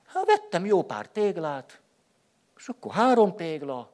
hát 0.06 0.26
vettem 0.26 0.66
jó 0.66 0.84
pár 0.84 1.08
téglát, 1.08 1.80
és 2.58 2.68
akkor 2.68 2.92
három 2.92 3.36
tégla, 3.36 3.92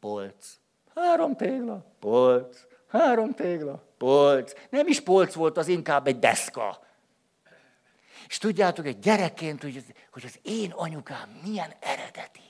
polc. 0.00 0.46
Három 0.94 1.36
tégla, 1.36 1.84
polc. 2.00 2.60
Három 2.88 3.34
tégla, 3.34 3.82
polc. 3.98 4.52
Nem 4.70 4.86
is 4.86 5.00
polc 5.00 5.34
volt, 5.34 5.56
az 5.56 5.68
inkább 5.68 6.06
egy 6.06 6.18
deszka. 6.18 6.84
És 8.32 8.38
tudjátok, 8.38 8.86
egy 8.86 8.98
gyerekként, 8.98 9.62
hogy, 9.62 9.84
hogy 10.12 10.22
az 10.26 10.38
én 10.42 10.70
anyukám 10.70 11.40
milyen 11.44 11.72
eredeti. 11.80 12.40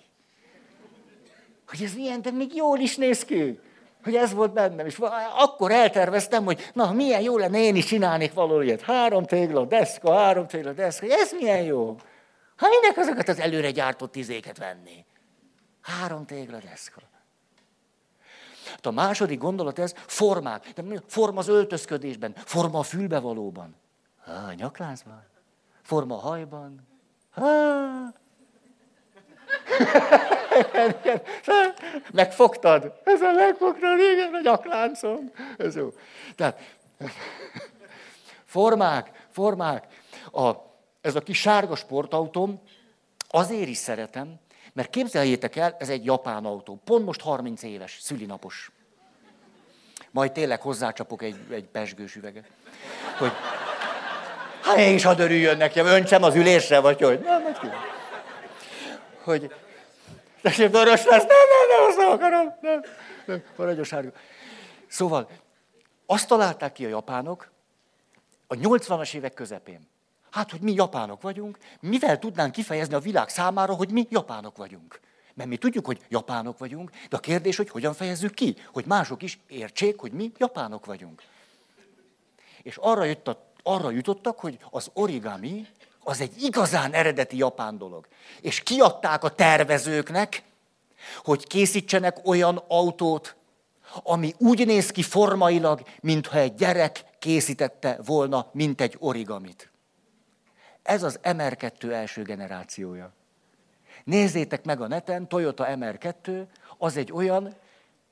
Hogy 1.68 1.82
ez 1.82 1.94
milyen, 1.94 2.22
de 2.22 2.30
még 2.30 2.54
jól 2.54 2.78
is 2.78 2.96
néz 2.96 3.24
ki. 3.24 3.60
Hogy 4.04 4.14
ez 4.14 4.32
volt 4.32 4.52
bennem. 4.52 4.86
És 4.86 4.98
akkor 5.36 5.70
elterveztem, 5.70 6.44
hogy 6.44 6.70
na, 6.72 6.92
milyen 6.92 7.20
jó 7.20 7.38
lenne, 7.38 7.58
én 7.58 7.76
is 7.76 7.84
csinálnék 7.84 8.32
való 8.32 8.60
ilyet. 8.60 8.80
Három 8.80 9.24
tégla, 9.24 9.64
deszka, 9.64 10.14
három 10.14 10.46
tégla, 10.46 10.72
deszka. 10.72 11.06
Ez 11.06 11.32
milyen 11.32 11.62
jó. 11.62 11.96
Hát 12.56 12.70
minek 12.80 12.96
azokat 12.96 13.28
az 13.28 13.38
előre 13.38 13.70
gyártott 13.70 14.16
izéket 14.16 14.58
venni? 14.58 15.04
Három 15.80 16.26
tégla, 16.26 16.58
deszka. 16.58 17.00
Hát 18.70 18.86
a 18.86 18.90
második 18.90 19.38
gondolat 19.38 19.78
ez, 19.78 19.94
formák. 20.06 20.68
De 20.74 21.02
forma 21.06 21.38
az 21.38 21.48
öltözködésben, 21.48 22.34
forma 22.36 22.78
a 22.78 22.82
fülbevalóban. 22.82 23.76
a 24.26 24.52
nyakláncban. 24.52 25.30
Forma 25.82 26.16
hajban. 26.16 26.88
Há. 27.30 28.12
Megfogtad? 32.12 32.92
Ezzel 33.04 33.34
megfogtad, 33.34 33.98
igen, 33.98 34.34
a 34.34 34.40
nyakláncom. 34.40 35.30
Ez 35.58 35.76
jó. 35.76 35.92
Tehát, 36.36 36.60
formák, 38.44 39.26
formák. 39.30 39.86
A, 40.32 40.50
ez 41.00 41.14
a 41.14 41.20
kis 41.20 41.40
sárga 41.40 41.76
sportautóm, 41.76 42.60
azért 43.28 43.68
is 43.68 43.76
szeretem, 43.76 44.34
mert 44.72 44.90
képzeljétek 44.90 45.56
el, 45.56 45.76
ez 45.78 45.88
egy 45.88 46.04
japán 46.04 46.44
autó. 46.44 46.80
Pont 46.84 47.04
most 47.04 47.20
30 47.20 47.62
éves, 47.62 47.98
szülinapos. 48.00 48.70
Majd 50.10 50.32
tényleg 50.32 50.60
hozzácsapok 50.60 51.22
egy, 51.22 51.36
egy 51.50 51.64
pesgős 51.64 52.16
üveget. 52.16 52.50
Hogy 53.18 53.32
Hát 54.62 54.76
én 54.76 54.94
is 54.94 55.02
hadd 55.02 55.20
örüljön 55.20 55.56
nekem, 55.56 55.86
öntsem 55.86 56.22
az 56.22 56.34
ülésre, 56.34 56.80
vagy 56.80 57.00
hogy? 57.00 57.20
Nem, 57.20 57.42
nem, 57.42 57.52
nem. 57.62 57.72
Hogy, 59.22 59.54
tessék, 60.42 60.70
vörös 60.70 61.04
lesz, 61.04 61.24
nem, 61.24 61.28
nem, 61.28 61.78
nem, 61.78 61.88
azt 61.88 61.96
nem 61.96 62.10
akarom, 62.10 62.54
nem, 62.60 62.84
nem, 63.26 63.42
maradjon 63.56 63.84
sárga. 63.84 64.12
Szóval, 64.86 65.28
azt 66.06 66.28
találták 66.28 66.72
ki 66.72 66.84
a 66.84 66.88
japánok 66.88 67.50
a 68.46 68.54
80-as 68.54 69.14
évek 69.14 69.34
közepén. 69.34 69.88
Hát, 70.30 70.50
hogy 70.50 70.60
mi 70.60 70.72
japánok 70.72 71.22
vagyunk, 71.22 71.58
mivel 71.80 72.18
tudnánk 72.18 72.52
kifejezni 72.52 72.94
a 72.94 72.98
világ 72.98 73.28
számára, 73.28 73.74
hogy 73.74 73.90
mi 73.90 74.06
japánok 74.10 74.56
vagyunk. 74.56 75.00
Mert 75.34 75.48
mi 75.48 75.56
tudjuk, 75.56 75.86
hogy 75.86 76.00
japánok 76.08 76.58
vagyunk, 76.58 76.90
de 77.08 77.16
a 77.16 77.20
kérdés, 77.20 77.56
hogy 77.56 77.70
hogyan 77.70 77.94
fejezzük 77.94 78.34
ki, 78.34 78.56
hogy 78.72 78.84
mások 78.86 79.22
is 79.22 79.38
értsék, 79.48 80.00
hogy 80.00 80.12
mi 80.12 80.32
japánok 80.38 80.86
vagyunk. 80.86 81.22
És 82.62 82.76
arra, 82.76 83.04
jutott, 83.04 83.51
arra 83.62 83.90
jutottak, 83.90 84.38
hogy 84.40 84.58
az 84.70 84.90
origami 84.92 85.66
az 86.04 86.20
egy 86.20 86.42
igazán 86.42 86.92
eredeti 86.92 87.36
japán 87.36 87.78
dolog. 87.78 88.06
És 88.40 88.60
kiadták 88.60 89.24
a 89.24 89.34
tervezőknek, 89.34 90.42
hogy 91.24 91.46
készítsenek 91.46 92.26
olyan 92.26 92.62
autót, 92.68 93.36
ami 94.02 94.34
úgy 94.38 94.66
néz 94.66 94.90
ki 94.90 95.02
formailag, 95.02 95.82
mintha 96.00 96.38
egy 96.38 96.54
gyerek 96.54 97.04
készítette 97.18 97.98
volna, 98.04 98.46
mint 98.52 98.80
egy 98.80 98.96
origamit. 98.98 99.70
Ez 100.82 101.02
az 101.02 101.18
MR2 101.22 101.90
első 101.90 102.22
generációja. 102.22 103.12
Nézzétek 104.04 104.64
meg 104.64 104.80
a 104.80 104.86
neten, 104.86 105.28
Toyota 105.28 105.64
MR2, 105.68 106.44
az 106.78 106.96
egy 106.96 107.12
olyan, 107.12 107.54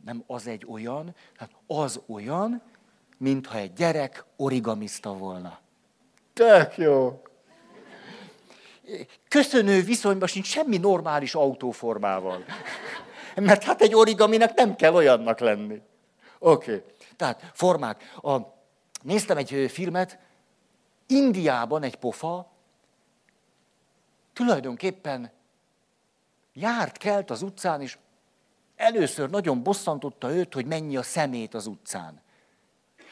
nem 0.05 0.25
az 0.27 0.47
egy 0.47 0.67
olyan, 0.69 1.15
hát 1.37 1.51
az 1.67 2.01
olyan, 2.07 2.63
mintha 3.21 3.59
egy 3.59 3.73
gyerek 3.73 4.25
origamista 4.37 5.13
volna. 5.13 5.59
Tök 6.33 6.77
jó. 6.77 7.23
Köszönő 9.29 9.83
viszonyban 9.83 10.29
sincs 10.29 10.47
semmi 10.47 10.77
normális 10.77 11.35
autóformával. 11.35 12.45
Mert 13.35 13.63
hát 13.63 13.81
egy 13.81 13.95
origaminek 13.95 14.55
nem 14.55 14.77
kell 14.77 14.95
olyannak 14.95 15.39
lenni. 15.39 15.81
Oké. 16.39 16.75
Okay. 16.75 16.85
Tehát 17.17 17.51
formák. 17.55 18.15
A, 18.23 18.37
néztem 19.03 19.37
egy 19.37 19.71
filmet, 19.73 20.19
Indiában 21.07 21.83
egy 21.83 21.97
pofa 21.97 22.53
tulajdonképpen 24.33 25.31
járt, 26.53 26.97
kelt 26.97 27.31
az 27.31 27.43
utcán, 27.43 27.81
és 27.81 27.99
először 28.77 29.31
nagyon 29.31 29.63
bosszantotta 29.63 30.31
őt, 30.31 30.55
hogy 30.55 30.67
mennyi 30.67 30.97
a 30.97 31.03
szemét 31.03 31.55
az 31.55 31.67
utcán. 31.67 32.23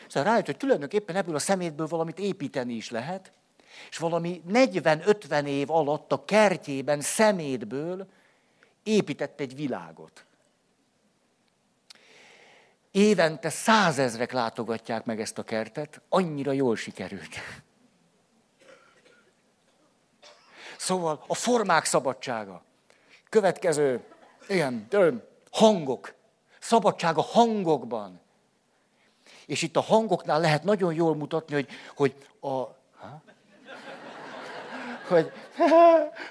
Szóval 0.09 0.29
rájött, 0.31 0.47
hogy 0.47 0.57
tulajdonképpen 0.57 1.17
ebből 1.17 1.35
a 1.35 1.39
szemétből 1.39 1.87
valamit 1.87 2.19
építeni 2.19 2.75
is 2.75 2.91
lehet, 2.91 3.33
és 3.91 3.97
valami 3.97 4.43
40-50 4.49 5.45
év 5.47 5.71
alatt 5.71 6.13
a 6.13 6.25
kertjében 6.25 7.01
szemétből 7.01 8.07
épített 8.83 9.41
egy 9.41 9.55
világot. 9.55 10.25
Évente 12.91 13.51
százezrek 13.51 14.33
látogatják 14.33 15.05
meg 15.05 15.21
ezt 15.21 15.39
a 15.39 15.43
kertet, 15.43 16.01
annyira 16.09 16.53
jól 16.53 16.77
sikerült. 16.77 17.37
Szóval 20.77 21.25
a 21.27 21.35
formák 21.35 21.85
szabadsága. 21.85 22.63
Következő, 23.29 24.05
ilyen, 24.49 24.89
hangok. 25.51 26.15
Szabadság 26.61 27.17
a 27.17 27.23
hangokban. 27.23 28.21
És 29.49 29.63
itt 29.63 29.77
a 29.77 29.81
hangoknál 29.81 30.41
lehet 30.41 30.65
nagyon 30.65 30.95
jól 30.95 31.15
mutatni, 31.15 31.55
hogy, 31.55 31.69
hogy 31.97 32.15
a... 32.41 32.49
Ha? 32.99 33.23
Hogy, 35.09 35.33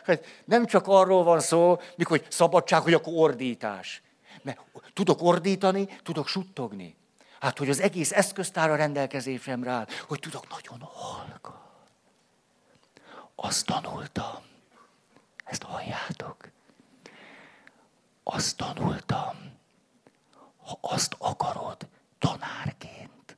hogy 0.06 0.26
nem 0.46 0.66
csak 0.66 0.88
arról 0.88 1.24
van 1.24 1.40
szó, 1.40 1.80
mikor 1.96 2.18
hogy 2.18 2.32
szabadság, 2.32 2.82
hogy 2.82 2.94
akkor 2.94 3.14
ordítás. 3.16 4.02
Mert 4.42 4.60
tudok 4.94 5.22
ordítani, 5.22 6.00
tudok 6.04 6.28
suttogni. 6.28 6.96
Hát, 7.40 7.58
hogy 7.58 7.70
az 7.70 7.80
egész 7.80 8.12
eszköztára 8.12 8.76
rendelkezésemre 8.76 9.72
áll, 9.72 9.88
hogy 10.08 10.20
tudok 10.20 10.48
nagyon 10.50 10.80
halka. 10.82 11.72
Azt 13.36 13.66
tanultam. 13.66 14.38
Ezt 15.44 15.64
halljátok. 15.64 16.38
Azt 18.24 18.58
tanultam. 18.58 19.56
Ha 20.66 20.78
azt 20.82 21.16
akarod 21.20 21.88
tanárként, 22.18 23.38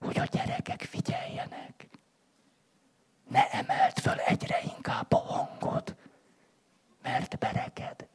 hogy 0.00 0.18
a 0.18 0.24
gyerekek 0.24 0.82
figyeljenek, 0.82 1.88
ne 3.28 3.50
emeld 3.50 3.98
föl 3.98 4.18
egyre 4.18 4.60
inkább 4.62 5.12
a 5.12 5.18
hangod, 5.18 5.96
mert 7.02 7.38
bereked. 7.38 8.06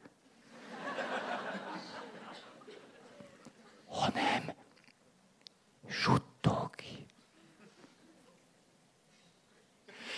Hanem 3.88 4.52
suttogj. 5.88 6.83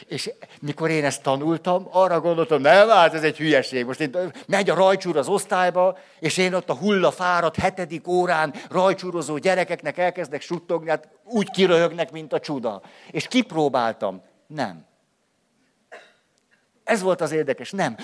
És 0.06 0.30
mikor 0.60 0.90
én 0.90 1.04
ezt 1.04 1.22
tanultam, 1.22 1.88
arra 1.90 2.20
gondoltam, 2.20 2.60
nem, 2.60 2.88
hát 2.88 3.14
ez 3.14 3.22
egy 3.22 3.36
hülyeség. 3.36 3.84
Most 3.84 4.00
én, 4.00 4.32
megy 4.46 4.70
a 4.70 4.74
rajcsúr 4.74 5.16
az 5.16 5.28
osztályba, 5.28 5.98
és 6.18 6.36
én 6.36 6.54
ott 6.54 6.70
a 6.70 6.74
hullafáradt 6.74 7.56
hetedik 7.56 8.08
órán 8.08 8.54
rajcsúrozó 8.70 9.38
gyerekeknek 9.38 9.98
elkezdek 9.98 10.40
suttogni, 10.40 10.88
hát 10.88 11.08
úgy 11.24 11.50
kiröhögnek, 11.50 12.10
mint 12.10 12.32
a 12.32 12.40
csuda. 12.40 12.82
És 13.10 13.28
kipróbáltam. 13.28 14.22
Nem. 14.46 14.84
Ez 16.84 17.02
volt 17.02 17.20
az 17.20 17.32
érdekes. 17.32 17.70
Nem. 17.70 17.96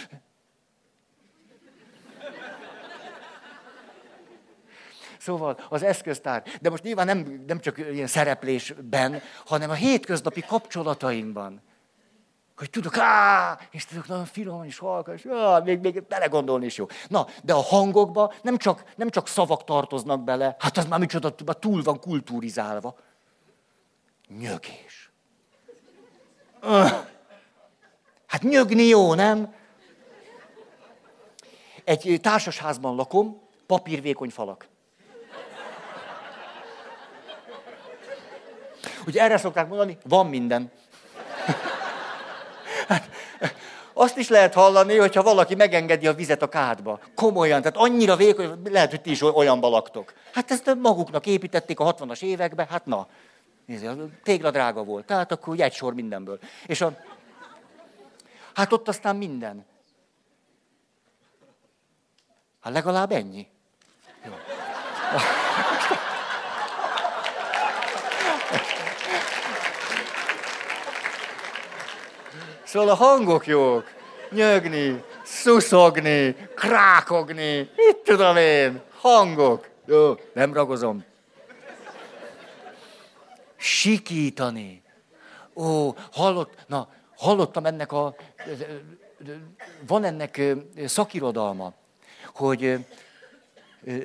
Szóval 5.18 5.58
az 5.68 5.82
eszköztár. 5.82 6.42
De 6.60 6.70
most 6.70 6.82
nyilván 6.82 7.06
nem, 7.06 7.44
nem 7.46 7.60
csak 7.60 7.78
ilyen 7.78 8.06
szereplésben, 8.06 9.22
hanem 9.44 9.70
a 9.70 9.74
hétköznapi 9.74 10.40
kapcsolatainkban. 10.40 11.62
Hogy 12.56 12.70
tudok, 12.70 12.98
á, 12.98 13.58
és 13.70 13.84
tudok 13.84 14.08
nagyon 14.08 14.24
finom 14.24 14.64
és 14.64 14.78
halka, 14.78 15.14
és 15.14 15.26
á, 15.26 15.58
még, 15.58 15.80
még 15.80 16.02
belegondolni 16.02 16.64
is 16.64 16.76
jó. 16.76 16.86
Na, 17.08 17.26
de 17.42 17.52
a 17.52 17.62
hangokba 17.62 18.32
nem 18.42 18.56
csak, 18.56 18.84
nem 18.96 19.10
csak 19.10 19.28
szavak 19.28 19.64
tartoznak 19.64 20.24
bele, 20.24 20.56
hát 20.58 20.76
az 20.76 20.86
már 20.86 20.98
micsoda, 20.98 21.34
túl 21.34 21.82
van 21.82 22.00
kultúrizálva. 22.00 22.96
Nyögés. 24.38 25.10
Hát 28.26 28.42
nyögni 28.42 28.82
jó, 28.82 29.14
nem? 29.14 29.54
Egy 31.84 32.18
társasházban 32.22 32.94
lakom, 32.94 33.40
papírvékony 33.66 34.30
falak. 34.30 34.68
Ugye 39.06 39.22
erre 39.22 39.36
szokták 39.36 39.68
mondani, 39.68 39.98
van 40.04 40.26
minden. 40.26 40.72
Hát, 42.88 43.08
azt 43.92 44.16
is 44.16 44.28
lehet 44.28 44.54
hallani, 44.54 44.96
hogyha 44.96 45.22
valaki 45.22 45.54
megengedi 45.54 46.06
a 46.06 46.14
vizet 46.14 46.42
a 46.42 46.48
kádba. 46.48 47.00
Komolyan, 47.14 47.62
tehát 47.62 47.76
annyira 47.76 48.16
vékony, 48.16 48.62
lehet, 48.64 48.90
hogy 48.90 49.00
ti 49.00 49.10
is 49.10 49.22
olyan 49.22 49.60
balaktok. 49.60 50.12
Hát 50.32 50.50
ezt 50.50 50.74
maguknak 50.74 51.26
építették 51.26 51.80
a 51.80 51.94
60-as 51.94 52.22
években, 52.22 52.66
hát 52.66 52.86
na. 52.86 53.06
Nézd, 53.66 53.84
a 53.84 53.96
tégla 54.22 54.50
drága 54.50 54.84
volt, 54.84 55.04
tehát 55.06 55.32
akkor 55.32 55.60
egy 55.60 55.74
sor 55.74 55.94
mindenből. 55.94 56.38
És 56.66 56.80
a... 56.80 56.96
Hát 58.54 58.72
ott 58.72 58.88
aztán 58.88 59.16
minden. 59.16 59.66
Hát 62.60 62.72
legalább 62.72 63.12
ennyi. 63.12 63.46
Jó. 64.24 64.32
Szóval 72.72 72.88
a 72.88 72.94
hangok 72.94 73.46
jók. 73.46 73.84
Nyögni, 74.30 75.04
szuszogni, 75.24 76.36
krákogni, 76.54 77.70
mit 77.76 77.96
tudom 78.04 78.36
én, 78.36 78.80
hangok. 78.98 79.68
Jó, 79.86 80.14
nem 80.34 80.52
ragozom. 80.52 81.04
Sikítani. 83.56 84.82
Ó, 85.54 85.90
hallott, 86.12 86.54
na, 86.66 86.88
hallottam 87.16 87.66
ennek 87.66 87.92
a, 87.92 88.14
van 89.86 90.04
ennek 90.04 90.40
szakirodalma, 90.86 91.72
hogy 92.34 92.86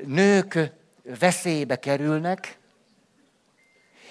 nők 0.05 0.71
veszélybe 1.19 1.79
kerülnek, 1.79 2.57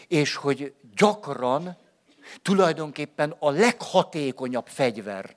és 0.08 0.34
hogy 0.34 0.72
gyakran 0.96 1.76
tulajdonképpen 2.42 3.34
a 3.38 3.50
leghatékonyabb 3.50 4.66
fegyver, 4.66 5.36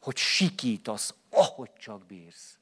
hogy 0.00 0.16
sikítasz, 0.16 1.14
ahogy 1.30 1.70
csak 1.78 2.06
bírsz. 2.06 2.58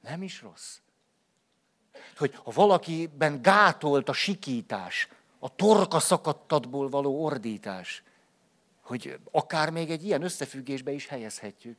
Nem 0.00 0.22
is 0.22 0.42
rossz. 0.42 0.78
hogy 2.16 2.34
ha 2.34 2.50
valakiben 2.50 3.42
gátolt 3.42 4.08
a 4.08 4.12
sikítás, 4.12 5.08
a 5.38 5.54
torka 5.54 6.00
szakadtatból 6.00 6.88
való 6.88 7.24
ordítás, 7.24 8.02
hogy 8.80 9.18
akár 9.30 9.70
még 9.70 9.90
egy 9.90 10.04
ilyen 10.04 10.22
összefüggésbe 10.22 10.90
is 10.90 11.06
helyezhetjük. 11.06 11.76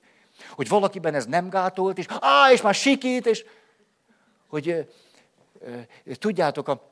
Hogy 0.50 0.68
valakiben 0.68 1.14
ez 1.14 1.26
nem 1.26 1.50
gátolt, 1.50 1.98
és 1.98 2.06
á, 2.08 2.52
és 2.52 2.62
már 2.62 2.76
sikít, 2.76 3.26
és 3.26 3.46
hogy 4.48 4.94
tudjátok, 6.20 6.68
a, 6.68 6.92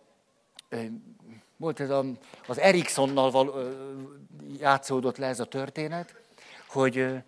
volt 1.57 1.79
ez 1.79 1.89
a, 1.89 2.03
az 2.47 2.59
Eriksonnal 2.59 3.31
val, 3.31 3.73
játszódott 4.59 5.17
le 5.17 5.27
ez 5.27 5.39
a 5.39 5.45
történet, 5.45 6.15
hogy 6.67 7.23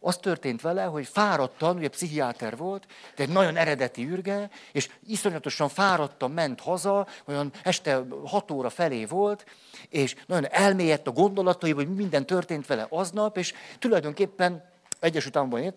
az 0.00 0.16
történt 0.16 0.60
vele, 0.60 0.82
hogy 0.82 1.06
fáradtan, 1.06 1.76
ugye 1.76 1.88
pszichiáter 1.88 2.56
volt, 2.56 2.86
de 3.16 3.22
egy 3.22 3.28
nagyon 3.28 3.56
eredeti 3.56 4.08
ürge, 4.08 4.50
és 4.72 4.90
iszonyatosan 5.06 5.68
fáradtan 5.68 6.30
ment 6.30 6.60
haza, 6.60 7.06
olyan 7.24 7.52
este 7.62 8.02
hat 8.24 8.50
óra 8.50 8.70
felé 8.70 9.04
volt, 9.04 9.46
és 9.88 10.16
nagyon 10.26 10.46
elmélyedt 10.50 11.06
a 11.06 11.10
gondolatai, 11.10 11.72
hogy 11.72 11.94
minden 11.94 12.26
történt 12.26 12.66
vele 12.66 12.86
aznap, 12.90 13.36
és 13.36 13.54
tulajdonképpen 13.78 14.64
Egyesült 15.00 15.36
Államban 15.36 15.62
élt, 15.62 15.76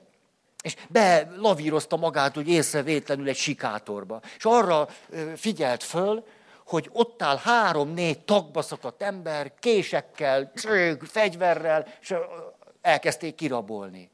és 0.61 0.75
belavírozta 0.89 1.97
magát 1.97 2.37
úgy 2.37 2.47
észrevétlenül 2.47 3.27
egy 3.27 3.35
sikátorba. 3.35 4.21
És 4.37 4.45
arra 4.45 4.87
figyelt 5.35 5.83
föl, 5.83 6.25
hogy 6.65 6.89
ott 6.93 7.21
áll 7.21 7.37
három-négy 7.37 8.19
tagba 8.19 8.61
szakadt 8.61 9.01
ember, 9.01 9.53
késekkel, 9.59 10.51
fegyverrel, 11.01 11.87
és 12.01 12.13
elkezdték 12.81 13.35
kirabolni. 13.35 14.09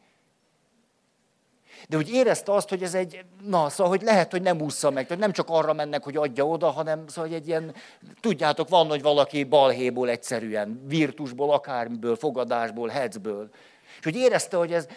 De 1.90 1.98
úgy 1.98 2.10
érezte 2.10 2.54
azt, 2.54 2.70
hogy 2.70 2.84
ez 2.84 2.94
egy, 2.94 3.26
na, 3.44 3.70
szóval, 3.70 3.92
hogy 3.92 4.02
lehet, 4.02 4.32
hogy 4.32 4.42
nem 4.42 4.62
ússza 4.62 4.90
meg, 4.90 5.08
hogy 5.08 5.18
nem 5.18 5.32
csak 5.32 5.50
arra 5.50 5.74
mennek, 5.74 6.04
hogy 6.04 6.18
adja 6.18 6.48
oda, 6.48 6.70
hanem 6.70 7.08
szóval, 7.08 7.30
hogy 7.30 7.40
egy 7.40 7.48
ilyen, 7.48 7.76
tudjátok, 8.20 8.70
van, 8.70 8.88
hogy 8.88 9.02
valaki 9.02 9.44
balhéból 9.44 10.10
egyszerűen, 10.10 10.82
virtusból, 10.86 11.52
akármiből, 11.52 12.16
fogadásból, 12.16 12.88
hecből. 12.88 13.50
És 13.98 14.04
hogy 14.04 14.16
érezte, 14.16 14.58
hogy 14.58 14.74
ez, 14.74 14.88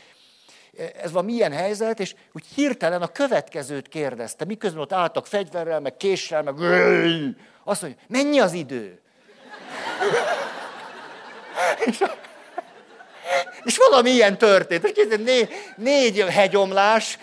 ez 1.03 1.13
van 1.13 1.25
milyen 1.25 1.53
helyzet, 1.53 2.01
és 2.01 2.15
úgy 2.33 2.45
hirtelen 2.55 3.03
a 3.03 3.09
következőt 3.09 3.89
kérdezte, 3.89 4.45
miközben 4.45 4.81
ott 4.81 4.93
álltak 4.93 5.27
fegyverrel, 5.27 5.81
meg 5.81 5.97
késsel, 5.97 6.43
meg 6.43 6.55
azt 7.65 7.83
mondja, 7.83 8.01
mennyi 8.09 8.41
az 8.41 8.53
idő? 8.53 9.01
és, 11.87 12.05
és 13.65 13.77
valami 13.77 14.11
ilyen 14.11 14.39
történt. 14.39 14.85
És 14.85 14.93
képzeld, 14.93 15.23
né, 15.23 15.49
négy 15.77 16.21
hegyomlás, 16.21 17.19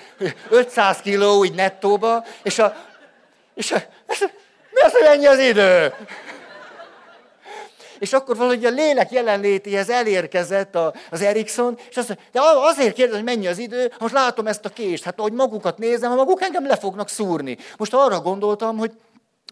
500 0.50 0.98
kiló 0.98 1.38
úgy 1.38 1.54
nettóba, 1.54 2.26
és 2.44 2.60
a, 2.60 2.76
és 3.54 3.72
a, 3.72 3.78
mi 4.72 4.82
az, 4.82 4.92
hogy 4.92 5.06
ennyi 5.06 5.26
az 5.26 5.40
idő? 5.40 5.94
És 8.00 8.14
akkor 8.14 8.38
valahogy 8.38 8.66
a 8.66 8.70
lélek 8.70 9.12
jelenlétéhez 9.12 9.90
elérkezett 9.90 10.76
a, 10.76 10.94
az 11.12 11.22
Erikson, 11.22 11.78
és 11.90 11.98
azt 11.98 12.08
mondja, 12.08 12.26
de 12.32 12.40
azért 12.42 12.94
kérdezem, 12.94 13.26
hogy 13.26 13.36
mennyi 13.36 13.48
az 13.48 13.58
idő, 13.58 13.92
most 14.00 14.14
látom 14.14 14.48
ezt 14.48 14.66
a 14.66 14.70
kést, 14.70 15.04
hát 15.04 15.20
ahogy 15.20 15.34
magukat 15.34 15.78
nézem, 15.78 16.10
ha 16.10 16.16
maguk 16.16 16.42
engem 16.42 16.66
le 16.66 16.78
fognak 16.78 17.10
szúrni. 17.10 17.58
Most 17.78 17.94
arra 17.94 18.22
gondoltam, 18.22 18.78
hogy 18.78 18.92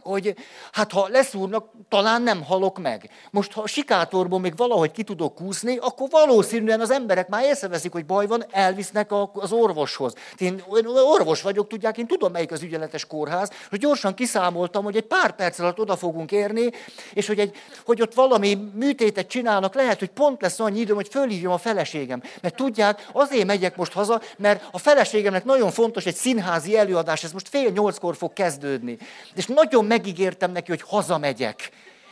hogy 0.06 0.36
hát 0.72 0.91
ha 0.91 1.08
leszúrnak, 1.10 1.72
talán 1.89 2.22
nem 2.22 2.43
halok 2.43 2.80
meg. 2.80 3.10
Most 3.32 3.51
ha 3.51 3.62
a 3.62 3.68
sikátorból 3.68 4.39
még 4.39 4.58
valahogy 4.58 4.91
ki 4.91 5.03
tudok 5.03 5.36
kúszni, 5.36 5.78
akkor 5.78 6.08
valószínűen 6.10 6.82
az 6.82 6.91
emberek 6.91 7.28
már 7.28 7.43
észreveszik, 7.43 7.91
hogy 7.91 8.06
baj 8.06 8.28
van, 8.28 8.45
elvisznek 8.51 9.12
az 9.34 9.51
orvoshoz. 9.51 10.14
Én 10.38 10.64
orvos 10.95 11.41
vagyok, 11.41 11.68
tudják, 11.68 11.97
én 11.97 12.08
tudom, 12.08 12.32
melyik 12.32 12.51
az 12.51 12.62
ügyeletes 12.62 13.06
kórház, 13.06 13.51
hogy 13.70 13.80
gyorsan 13.80 14.14
kiszámoltam, 14.14 14.84
hogy 14.84 14.95
egy 14.95 15.06
pár 15.06 15.36
perc 15.36 15.60
alatt 15.60 15.80
oda 15.80 15.95
fogunk 15.95 16.32
érni, 16.32 16.70
és 17.14 17.28
hogy, 17.28 17.39
egy, 17.39 17.56
hogy 17.86 18.01
ott 18.01 18.14
valami 18.14 18.53
műtétet 18.74 19.28
csinálnak, 19.28 19.76
lehet, 19.76 19.99
hogy 19.99 20.10
pont 20.10 20.41
lesz 20.41 20.60
annyi 20.60 20.80
időm, 20.80 20.95
hogy 20.95 21.08
fölhívjam 21.08 21.51
a 21.51 21.58
feleségem. 21.58 22.22
Mert 22.41 22.56
tudják, 22.56 23.08
azért 23.12 23.45
megyek 23.45 23.76
most 23.76 23.93
haza, 23.93 24.22
mert 24.38 24.68
a 24.72 24.78
feleségemnek 24.78 25.45
nagyon 25.45 25.72
fontos 25.72 26.06
egy 26.06 26.16
színházi 26.16 26.78
előadás, 26.78 27.24
ez 27.24 27.32
most 27.32 27.49
fél 27.49 27.70
nyolckor 27.70 28.16
fog 28.16 28.34
kezdődni. 28.34 28.97
És 29.36 29.45
nagyon 29.45 29.86
megígértem 29.95 30.51
neki, 30.51 30.69
hogy 30.71 30.81
hazamegyek. 30.81 31.69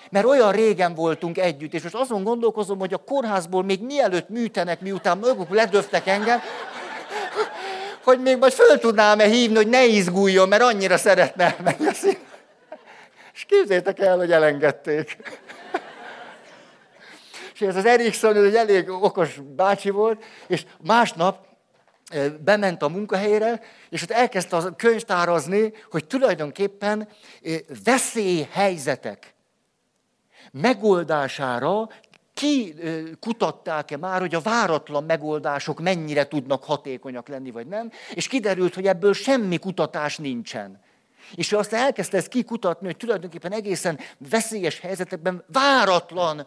Mert 0.09 0.25
olyan 0.25 0.51
régen 0.51 0.95
voltunk 0.95 1.38
együtt, 1.38 1.73
és 1.73 1.81
most 1.84 1.95
azon 1.95 2.23
gondolkozom, 2.23 2.79
hogy 2.79 2.93
a 2.93 2.97
kórházból 2.97 3.63
még 3.63 3.81
mielőtt 3.81 4.29
műtenek, 4.29 4.81
miután 4.81 5.17
maguk 5.17 5.49
ledöftek 5.49 6.07
engem, 6.07 6.39
hogy 8.03 8.21
még 8.21 8.38
majd 8.38 8.53
föl 8.53 8.79
tudnám-e 8.79 9.25
hívni, 9.25 9.55
hogy 9.55 9.67
ne 9.67 9.86
izguljon, 9.86 10.47
mert 10.47 10.61
annyira 10.61 10.97
szeretne 10.97 11.55
szín. 11.93 12.17
És 13.34 13.45
képzétek 13.45 13.99
el, 13.99 14.17
hogy 14.17 14.31
elengedték. 14.31 15.17
És 17.53 17.61
ez 17.61 17.75
az 17.75 17.86
Erikson, 17.86 18.36
ez 18.36 18.43
egy 18.43 18.55
elég 18.55 18.89
okos 18.89 19.39
bácsi 19.55 19.89
volt, 19.89 20.23
és 20.47 20.65
másnap 20.81 21.47
bement 22.43 22.82
a 22.82 22.88
munkahelyére, 22.88 23.61
és 23.89 24.01
ott 24.01 24.11
elkezdte 24.11 24.55
a 24.55 24.76
könyvtárazni, 24.76 25.74
hogy 25.91 26.05
tulajdonképpen 26.05 27.07
veszélyhelyzetek 27.84 29.34
megoldására 30.51 31.89
ki 32.34 32.76
kutatták-e 33.20 33.97
már, 33.97 34.20
hogy 34.20 34.36
a 34.36 34.41
váratlan 34.41 35.03
megoldások 35.03 35.82
mennyire 35.82 36.28
tudnak 36.28 36.64
hatékonyak 36.64 37.28
lenni, 37.28 37.51
vagy 37.51 37.68
nem, 37.68 37.91
és 38.14 38.28
kiderült, 38.28 38.74
hogy 38.74 38.88
ebből 38.88 39.14
semmi 39.14 39.57
kutatás 39.57 40.18
nincsen. 40.18 40.82
És 41.36 41.51
ő 41.51 41.57
aztán 41.57 41.84
elkezdte 41.84 42.18
ezt 42.18 42.28
kikutatni, 42.28 42.86
hogy 42.86 42.97
tulajdonképpen 42.97 43.51
egészen 43.51 43.99
veszélyes 44.30 44.80
helyzetekben 44.80 45.43
váratlan 45.47 46.45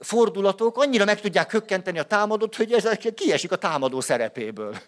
fordulatok 0.00 0.76
annyira 0.76 1.04
meg 1.04 1.20
tudják 1.20 1.50
hökkenteni 1.50 1.98
a 1.98 2.04
támadót, 2.04 2.56
hogy 2.56 2.72
ez 2.72 2.88
kiesik 3.14 3.52
a 3.52 3.56
támadó 3.56 4.00
szerepéből. 4.00 4.76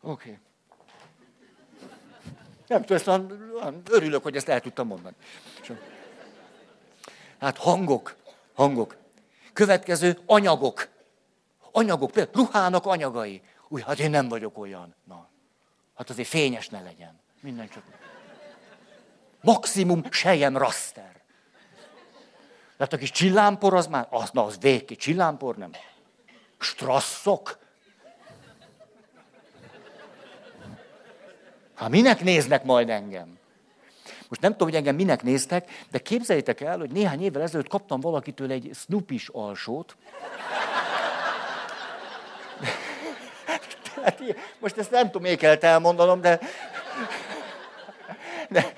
Oké. 0.00 0.10
Okay. 0.10 0.38
Nem 2.66 2.84
tudom, 2.84 2.96
ezt 2.96 3.90
örülök, 3.90 4.22
hogy 4.22 4.36
ezt 4.36 4.48
el 4.48 4.60
tudtam 4.60 4.86
mondani. 4.86 5.14
Hát 7.38 7.56
hangok, 7.58 8.16
hangok. 8.54 8.96
Következő 9.52 10.18
anyagok. 10.26 10.88
Anyagok, 11.72 12.10
például 12.10 12.36
ruhának 12.36 12.86
anyagai. 12.86 13.42
Úgy, 13.68 13.82
hát 13.82 13.98
én 13.98 14.10
nem 14.10 14.28
vagyok 14.28 14.58
olyan. 14.58 14.94
Na, 15.04 15.28
hát 15.94 16.10
azért 16.10 16.28
fényes 16.28 16.68
ne 16.68 16.80
legyen. 16.80 17.20
Minden 17.40 17.68
csak. 17.68 17.82
Maximum 19.40 20.04
sejem 20.10 20.56
raster. 20.56 21.13
Tehát 22.84 22.98
a 22.98 23.06
kis 23.06 23.10
csillámpor 23.10 23.74
az 23.74 23.86
már, 23.86 24.06
az, 24.10 24.30
na 24.30 24.44
az 24.44 24.58
végki, 24.60 24.96
csillámpor 24.96 25.56
nem. 25.56 25.70
Strasszok. 26.58 27.58
Hát 31.74 31.88
minek 31.88 32.20
néznek 32.20 32.64
majd 32.64 32.90
engem? 32.90 33.38
Most 34.28 34.40
nem 34.40 34.52
tudom, 34.52 34.68
hogy 34.68 34.76
engem 34.76 34.94
minek 34.94 35.22
néztek, 35.22 35.70
de 35.90 35.98
képzeljétek 35.98 36.60
el, 36.60 36.78
hogy 36.78 36.90
néhány 36.90 37.22
évvel 37.22 37.42
ezelőtt 37.42 37.68
kaptam 37.68 38.00
valakitől 38.00 38.50
egy 38.50 38.70
snoopis 38.74 39.28
alsót. 39.28 39.96
Hát, 44.04 44.20
most 44.58 44.76
ezt 44.76 44.90
nem 44.90 45.04
tudom, 45.04 45.22
még 45.22 45.38
kellett 45.38 45.62
elmondanom, 45.62 46.20
de... 46.20 46.40
de... 48.48 48.72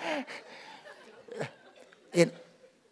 Én 2.12 2.32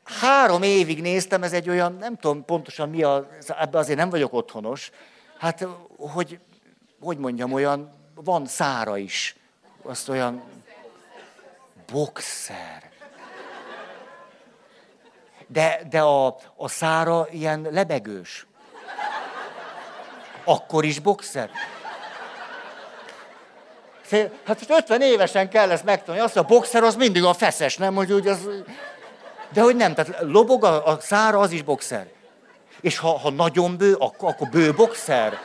három 0.05 0.62
évig 0.62 1.00
néztem, 1.00 1.42
ez 1.42 1.52
egy 1.52 1.68
olyan, 1.68 1.96
nem 2.00 2.16
tudom 2.16 2.44
pontosan 2.44 2.88
mi 2.88 3.02
a, 3.02 3.28
ebben 3.48 3.80
azért 3.80 3.98
nem 3.98 4.11
vagyok 4.11 4.32
otthonos, 4.32 4.90
hát 5.38 5.66
hogy, 5.96 6.38
hogy 7.00 7.18
mondjam, 7.18 7.52
olyan, 7.52 7.90
van 8.14 8.46
szára 8.46 8.96
is, 8.96 9.36
azt 9.82 10.09
olyan, 10.09 10.42
boxer. 11.92 12.90
De, 15.46 15.80
de 15.90 16.00
a, 16.00 16.36
a 16.57 16.68
szára 16.68 17.26
ilyen 17.30 17.68
lebegős. 17.70 18.46
Akkor 20.44 20.84
is 20.84 20.98
boxer. 20.98 21.50
Hát 24.44 24.64
50 24.68 25.00
évesen 25.00 25.48
kell 25.48 25.70
ezt 25.70 25.84
megtanulni. 25.84 26.26
Azt 26.26 26.36
a 26.36 26.42
boxer 26.42 26.82
az 26.82 26.96
mindig 26.96 27.24
a 27.24 27.32
feszes, 27.32 27.76
nem? 27.76 27.94
Hogy 27.94 28.12
úgy 28.12 28.26
az... 28.26 28.48
De 29.55 29.61
hogy 29.61 29.76
nem, 29.76 29.94
tehát 29.94 30.16
lobog 30.20 30.64
a, 30.64 30.86
a 30.86 31.00
szára, 31.00 31.38
az 31.38 31.50
is 31.50 31.62
boxer. 31.62 32.07
És 32.80 32.98
ha, 32.98 33.18
ha 33.18 33.30
nagyon 33.30 33.76
bő, 33.76 33.94
akkor, 33.94 34.28
akkor 34.28 34.48
bő 34.48 34.72
boxer. 34.72 35.38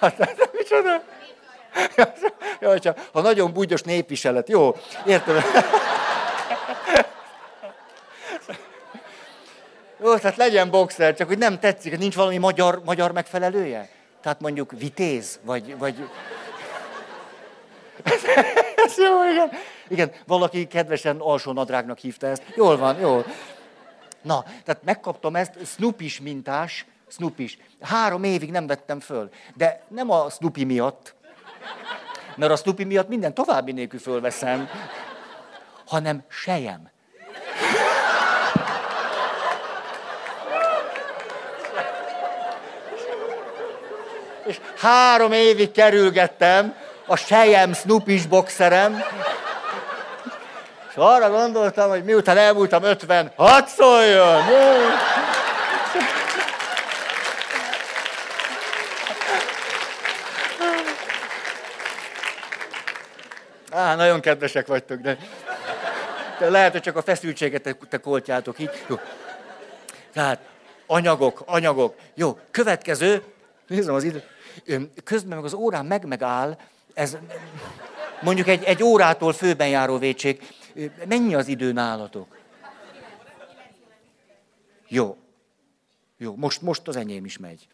Hát, 0.00 0.16
hát 0.16 0.50
micsoda? 0.52 1.02
Jaj, 2.60 2.78
csak, 2.78 3.08
ha 3.12 3.20
nagyon 3.20 3.52
búgyos 3.52 3.82
népviselet, 3.82 4.48
jó, 4.48 4.76
értem. 5.06 5.42
Jó, 10.02 10.16
tehát 10.16 10.36
legyen 10.36 10.70
boxer, 10.70 11.14
csak 11.14 11.28
hogy 11.28 11.38
nem 11.38 11.58
tetszik, 11.58 11.98
nincs 11.98 12.14
valami 12.14 12.38
magyar, 12.38 12.80
magyar 12.84 13.12
megfelelője? 13.12 13.88
Tehát 14.22 14.40
mondjuk 14.40 14.72
vitéz, 14.78 15.38
vagy, 15.42 15.78
vagy 15.78 16.08
Ez 18.84 18.98
jó, 18.98 19.30
igen. 19.30 19.50
Igen, 19.88 20.12
valaki 20.26 20.66
kedvesen 20.66 21.16
alsó 21.16 21.52
nadrágnak 21.52 21.98
hívta 21.98 22.26
ezt. 22.26 22.42
Jól 22.54 22.76
van, 22.76 22.98
jó. 22.98 23.22
Na, 24.22 24.44
tehát 24.64 24.82
megkaptam 24.84 25.36
ezt, 25.36 25.66
Snoopy 25.66 26.10
mintás, 26.22 26.86
Snoopy 27.08 27.50
Három 27.80 28.24
évig 28.24 28.50
nem 28.50 28.66
vettem 28.66 29.00
föl. 29.00 29.30
De 29.54 29.82
nem 29.88 30.10
a 30.10 30.30
Snoopy 30.30 30.64
miatt, 30.64 31.14
mert 32.36 32.52
a 32.52 32.56
Snoopy 32.56 32.84
miatt 32.84 33.08
minden 33.08 33.34
további 33.34 33.72
nélkül 33.72 33.98
fölveszem, 33.98 34.68
hanem 35.86 36.24
sejem. 36.28 36.90
És 44.46 44.60
három 44.76 45.32
évig 45.32 45.70
kerülgettem 45.70 46.74
a 47.10 47.16
sejem 47.16 47.72
Snoopy 47.72 48.26
boxerem, 48.28 49.02
és 50.90 50.96
arra 50.96 51.30
gondoltam, 51.30 51.88
hogy 51.88 52.04
miután 52.04 52.36
elmúltam 52.36 52.82
50, 52.82 53.32
hadd 53.36 53.66
szóljon! 53.66 54.42
Á, 63.70 63.94
nagyon 63.94 64.20
kedvesek 64.20 64.66
vagytok, 64.66 65.00
de, 65.00 65.18
de 66.38 66.50
lehet, 66.50 66.72
hogy 66.72 66.80
csak 66.80 66.96
a 66.96 67.02
feszültséget 67.02 67.62
te, 67.62 67.76
te 67.88 67.98
koltjátok 67.98 68.58
így. 68.58 68.70
Jó. 68.86 68.98
Tehát 70.12 70.40
anyagok, 70.86 71.42
anyagok. 71.46 71.94
Jó, 72.14 72.38
következő, 72.50 73.22
nézem 73.66 73.94
az 73.94 74.04
idő. 74.04 74.22
Közben 75.04 75.36
meg 75.36 75.44
az 75.44 75.54
órán 75.54 75.86
meg 75.86 76.04
megáll, 76.04 76.56
ez 76.94 77.16
mondjuk 78.20 78.48
egy, 78.48 78.64
egy 78.64 78.82
órától 78.82 79.32
főben 79.32 79.68
járó 79.68 79.98
vétség. 79.98 80.42
Mennyi 81.08 81.34
az 81.34 81.48
idő 81.48 81.72
nálatok? 81.72 82.38
Jó. 84.88 85.16
Jó, 86.18 86.34
most, 86.36 86.62
most 86.62 86.88
az 86.88 86.96
enyém 86.96 87.24
is 87.24 87.38
megy. 87.38 87.66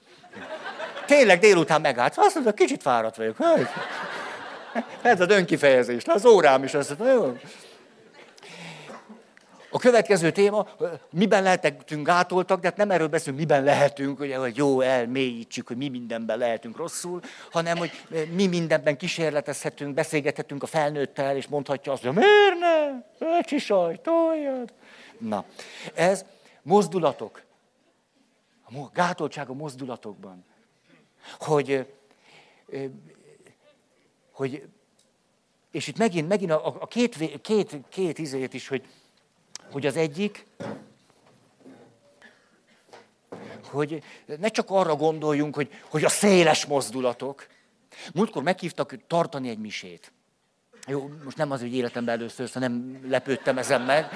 Tényleg 1.07 1.39
délután 1.39 1.81
megállt. 1.81 2.15
Azt 2.17 2.35
mondta, 2.35 2.53
kicsit 2.53 2.83
fáradt 2.83 3.17
vagyok. 3.17 3.37
Ez 5.03 5.21
a 5.21 5.27
önkifejezés. 5.29 6.05
Az 6.05 6.27
órám 6.27 6.65
is 6.65 6.75
azt 6.75 6.99
mondta, 6.99 7.13
jó. 7.13 7.39
A 9.71 9.79
következő 9.79 10.31
téma, 10.33 10.69
miben 11.11 11.43
lehetünk 11.43 12.07
gátoltak, 12.07 12.61
de 12.61 12.69
hát 12.69 12.77
nem 12.77 12.91
erről 12.91 13.09
beszélünk, 13.09 13.39
miben 13.39 13.65
lehetünk, 13.65 14.21
ugye, 14.21 14.37
hogy 14.37 14.57
jó, 14.57 14.81
elmélyítsük, 14.81 15.67
hogy 15.67 15.77
mi 15.77 15.89
mindenben 15.89 16.39
lehetünk 16.39 16.77
rosszul, 16.77 17.21
hanem, 17.51 17.77
hogy 17.77 17.91
mi 18.33 18.47
mindenben 18.47 18.97
kísérletezhetünk, 18.97 19.95
beszélgethetünk 19.95 20.63
a 20.63 20.67
felnőttel, 20.67 21.37
és 21.37 21.47
mondhatja 21.47 21.93
azt, 21.93 22.05
hogy 22.05 22.15
miért 22.15 22.59
ne? 22.59 23.37
Öcsi 23.39 23.59
saj, 23.59 24.01
toljad. 24.03 24.73
Na, 25.19 25.45
ez 25.95 26.25
mozdulatok. 26.63 27.43
A 28.65 28.91
gátoltság 28.93 29.49
a 29.49 29.55
mozdulatokban. 29.55 30.45
Hogy, 31.39 31.87
hogy 34.31 34.69
és 35.71 35.87
itt 35.87 35.99
megint, 35.99 36.29
megint 36.29 36.51
a, 36.51 36.77
a 36.81 36.87
két, 36.87 37.41
két, 37.41 37.77
két 37.89 38.19
izét 38.19 38.55
is, 38.55 38.69
hogy 38.69 38.83
hogy 39.73 39.87
az 39.87 39.97
egyik, 39.97 40.47
hogy 43.69 44.03
ne 44.39 44.49
csak 44.49 44.71
arra 44.71 44.97
gondoljunk, 44.97 45.55
hogy, 45.55 45.69
hogy 45.91 46.05
a 46.05 46.09
széles 46.09 46.65
mozdulatok. 46.65 47.47
Múltkor 48.15 48.43
meghívtak 48.43 48.95
tartani 49.07 49.49
egy 49.49 49.59
misét. 49.59 50.13
Jó, 50.87 51.11
most 51.25 51.37
nem 51.37 51.51
az, 51.51 51.61
hogy 51.61 51.75
életemben 51.75 52.19
először, 52.19 52.49
szóval 52.49 52.69
nem 52.69 53.05
lepődtem 53.09 53.59
ezen 53.59 53.81
meg, 53.81 54.09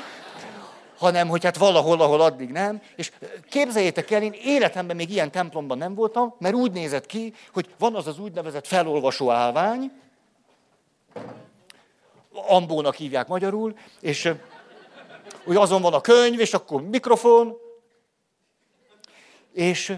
hanem 0.98 1.28
hogy 1.28 1.44
hát 1.44 1.56
valahol, 1.56 2.00
ahol 2.00 2.20
addig 2.20 2.50
nem. 2.50 2.82
És 2.96 3.12
képzeljétek 3.48 4.10
el, 4.10 4.22
én 4.22 4.34
életemben 4.42 4.96
még 4.96 5.10
ilyen 5.10 5.30
templomban 5.30 5.78
nem 5.78 5.94
voltam, 5.94 6.34
mert 6.38 6.54
úgy 6.54 6.72
nézett 6.72 7.06
ki, 7.06 7.34
hogy 7.52 7.74
van 7.78 7.94
az 7.94 8.06
az 8.06 8.18
úgynevezett 8.18 8.66
felolvasó 8.66 9.30
állvány, 9.30 9.92
ambónak 12.32 12.94
hívják 12.94 13.26
magyarul, 13.26 13.74
és 14.00 14.32
hogy 15.44 15.56
azon 15.56 15.82
van 15.82 15.94
a 15.94 16.00
könyv, 16.00 16.40
és 16.40 16.54
akkor 16.54 16.82
mikrofon. 16.82 17.56
És 19.52 19.92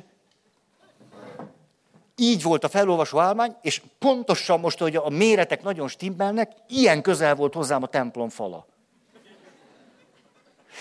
így 2.16 2.42
volt 2.42 2.64
a 2.64 2.68
felolvasó 2.68 3.18
álmány, 3.18 3.56
és 3.62 3.82
pontosan 3.98 4.60
most, 4.60 4.78
hogy 4.78 4.96
a 4.96 5.08
méretek 5.08 5.62
nagyon 5.62 5.88
stimmelnek, 5.88 6.52
ilyen 6.68 7.02
közel 7.02 7.34
volt 7.34 7.54
hozzám 7.54 7.82
a 7.82 7.86
templom 7.86 8.28
fala. 8.28 8.66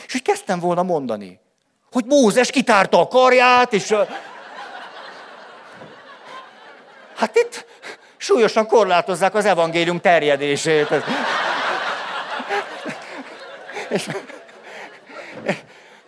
És 0.05 0.15
úgy 0.15 0.21
kezdtem 0.21 0.59
volna 0.59 0.83
mondani, 0.83 1.39
hogy 1.91 2.05
Mózes 2.05 2.49
kitárta 2.49 2.99
a 2.99 3.07
karját, 3.07 3.73
és... 3.73 3.95
Hát 7.15 7.35
itt 7.35 7.65
súlyosan 8.17 8.67
korlátozzák 8.67 9.35
az 9.35 9.45
evangélium 9.45 9.99
terjedését. 9.99 10.89
És 13.89 14.09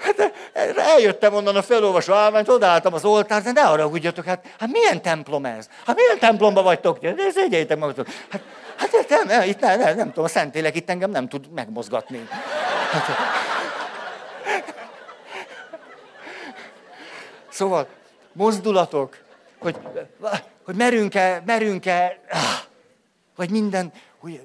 Hát 0.03 0.33
eljöttem 0.77 1.33
onnan 1.33 1.55
a 1.55 1.61
felolvasó 1.61 2.13
állványt, 2.13 2.49
odaálltam 2.49 2.93
az 2.93 3.05
oltár, 3.05 3.41
de 3.41 3.51
ne 3.51 3.61
arra 3.61 3.85
ugyatok, 3.85 4.25
hát, 4.25 4.45
hát 4.59 4.69
milyen 4.71 5.01
templom 5.01 5.45
ez? 5.45 5.69
Hát 5.85 5.95
milyen 5.95 6.19
templomba 6.19 6.61
vagytok? 6.61 6.99
De 6.99 7.31
szégyeljétek 7.31 7.77
magatok. 7.77 8.07
Hát, 8.29 8.41
hát 8.75 9.09
nem, 9.09 9.27
nem, 9.27 9.41
itt 9.49 9.59
nem, 9.59 9.79
nem, 9.79 9.95
nem 9.95 10.07
tudom, 10.07 10.23
a 10.23 10.27
Szentélek 10.27 10.75
itt 10.75 10.89
engem 10.89 11.11
nem 11.11 11.27
tud 11.27 11.51
megmozgatni. 11.51 12.27
Hát, 12.91 13.03
szóval, 17.49 17.87
mozdulatok, 18.33 19.17
hogy, 19.59 19.77
hogy 20.65 20.75
merünk-e, 20.75 21.41
merünk-e, 21.45 22.19
vagy 23.35 23.49
minden, 23.49 23.91
hogy 24.19 24.41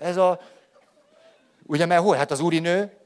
ez 0.00 0.16
a 0.16 0.40
Ugye, 1.72 1.86
mert 1.86 2.02
hol? 2.02 2.16
Hát 2.16 2.30
az 2.30 2.40
úrinő. 2.40 2.96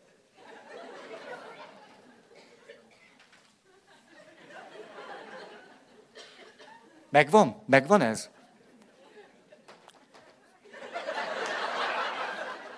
Megvan? 7.10 7.62
Megvan 7.66 8.00
ez? 8.00 8.30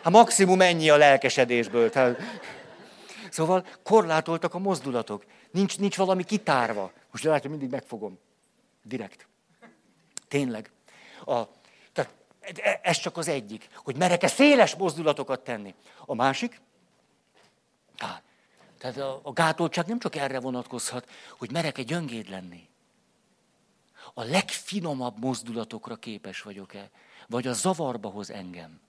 Hát 0.03 0.13
maximum 0.13 0.61
ennyi 0.61 0.91
a 0.91 0.97
lelkesedésből. 0.97 1.91
Tehát... 1.91 2.21
Szóval 3.31 3.67
korlátoltak 3.83 4.55
a 4.55 4.59
mozdulatok. 4.59 5.25
Nincs, 5.51 5.79
nincs 5.79 5.97
valami 5.97 6.25
kitárva. 6.25 6.93
Most 7.11 7.25
látja, 7.25 7.51
mindig 7.51 7.71
megfogom. 7.71 8.19
Direkt. 8.83 9.29
Tényleg. 10.29 10.71
A, 11.25 11.43
ez 12.83 12.99
csak 12.99 13.17
az 13.17 13.29
egyik, 13.29 13.69
hogy 13.75 13.97
merek-e 13.97 14.27
széles 14.27 14.75
mozdulatokat 14.75 15.45
tenni. 15.45 15.75
A 16.07 16.15
másik, 16.15 16.61
á, 17.99 18.23
tehát 18.79 18.97
a, 18.97 19.21
a 19.23 19.33
gátoltság 19.33 19.87
nem 19.87 19.99
csak 19.99 20.17
erre 20.17 20.41
vonatkozhat, 20.41 21.11
hogy 21.39 21.51
merek-e 21.51 21.83
gyöngéd 21.83 22.29
lenni. 22.29 22.69
A 24.15 24.23
legfinomabb 24.23 25.19
mozdulatokra 25.19 25.97
képes 25.97 26.43
vagyok-e, 26.43 26.91
vagy 27.27 27.47
a 27.47 27.53
zavarba 27.53 28.09
hoz 28.09 28.31
engem. 28.31 28.81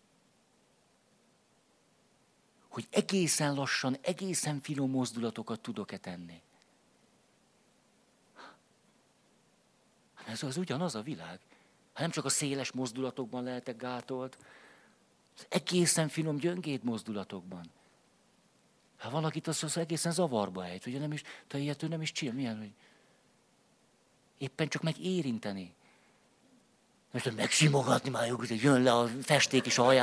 Hogy 2.68 2.88
egészen 2.90 3.54
lassan, 3.54 3.98
egészen 4.02 4.62
finom 4.62 4.90
mozdulatokat 4.90 5.60
tudok-e 5.60 5.98
tenni. 5.98 6.42
Ez 10.28 10.44
az 10.44 10.58
ugyanaz 10.58 10.96
a 10.96 11.02
világ. 11.02 11.40
Hát 12.00 12.08
nem 12.08 12.18
csak 12.18 12.26
a 12.26 12.36
széles 12.36 12.72
mozdulatokban 12.72 13.44
lehetek 13.44 13.78
gátolt, 13.78 14.38
az 15.38 15.46
egészen 15.50 16.08
finom 16.08 16.38
gyöngéd 16.38 16.84
mozdulatokban. 16.84 17.66
Hát 18.98 19.12
van, 19.12 19.24
akit 19.24 19.48
az, 19.48 19.64
az 19.64 19.78
egészen 19.78 20.12
zavarba 20.12 20.66
ejt, 20.66 20.86
ugye 20.86 21.00
nem 21.00 21.12
is, 21.12 21.24
te 21.48 21.58
ilyet 21.58 21.84
ő 21.84 21.88
nem 21.88 22.02
is 22.02 22.12
csinál, 22.12 22.36
milyen, 22.36 22.58
hogy 22.58 22.72
éppen 24.38 24.68
csak 24.68 24.82
megérinteni. 24.82 25.74
Most 27.12 27.36
megsimogatni 27.36 28.10
már, 28.10 28.30
hogy 28.30 28.62
jön 28.62 28.82
le 28.82 28.94
a 28.94 29.08
festék 29.22 29.66
is 29.66 29.78
a 29.78 29.94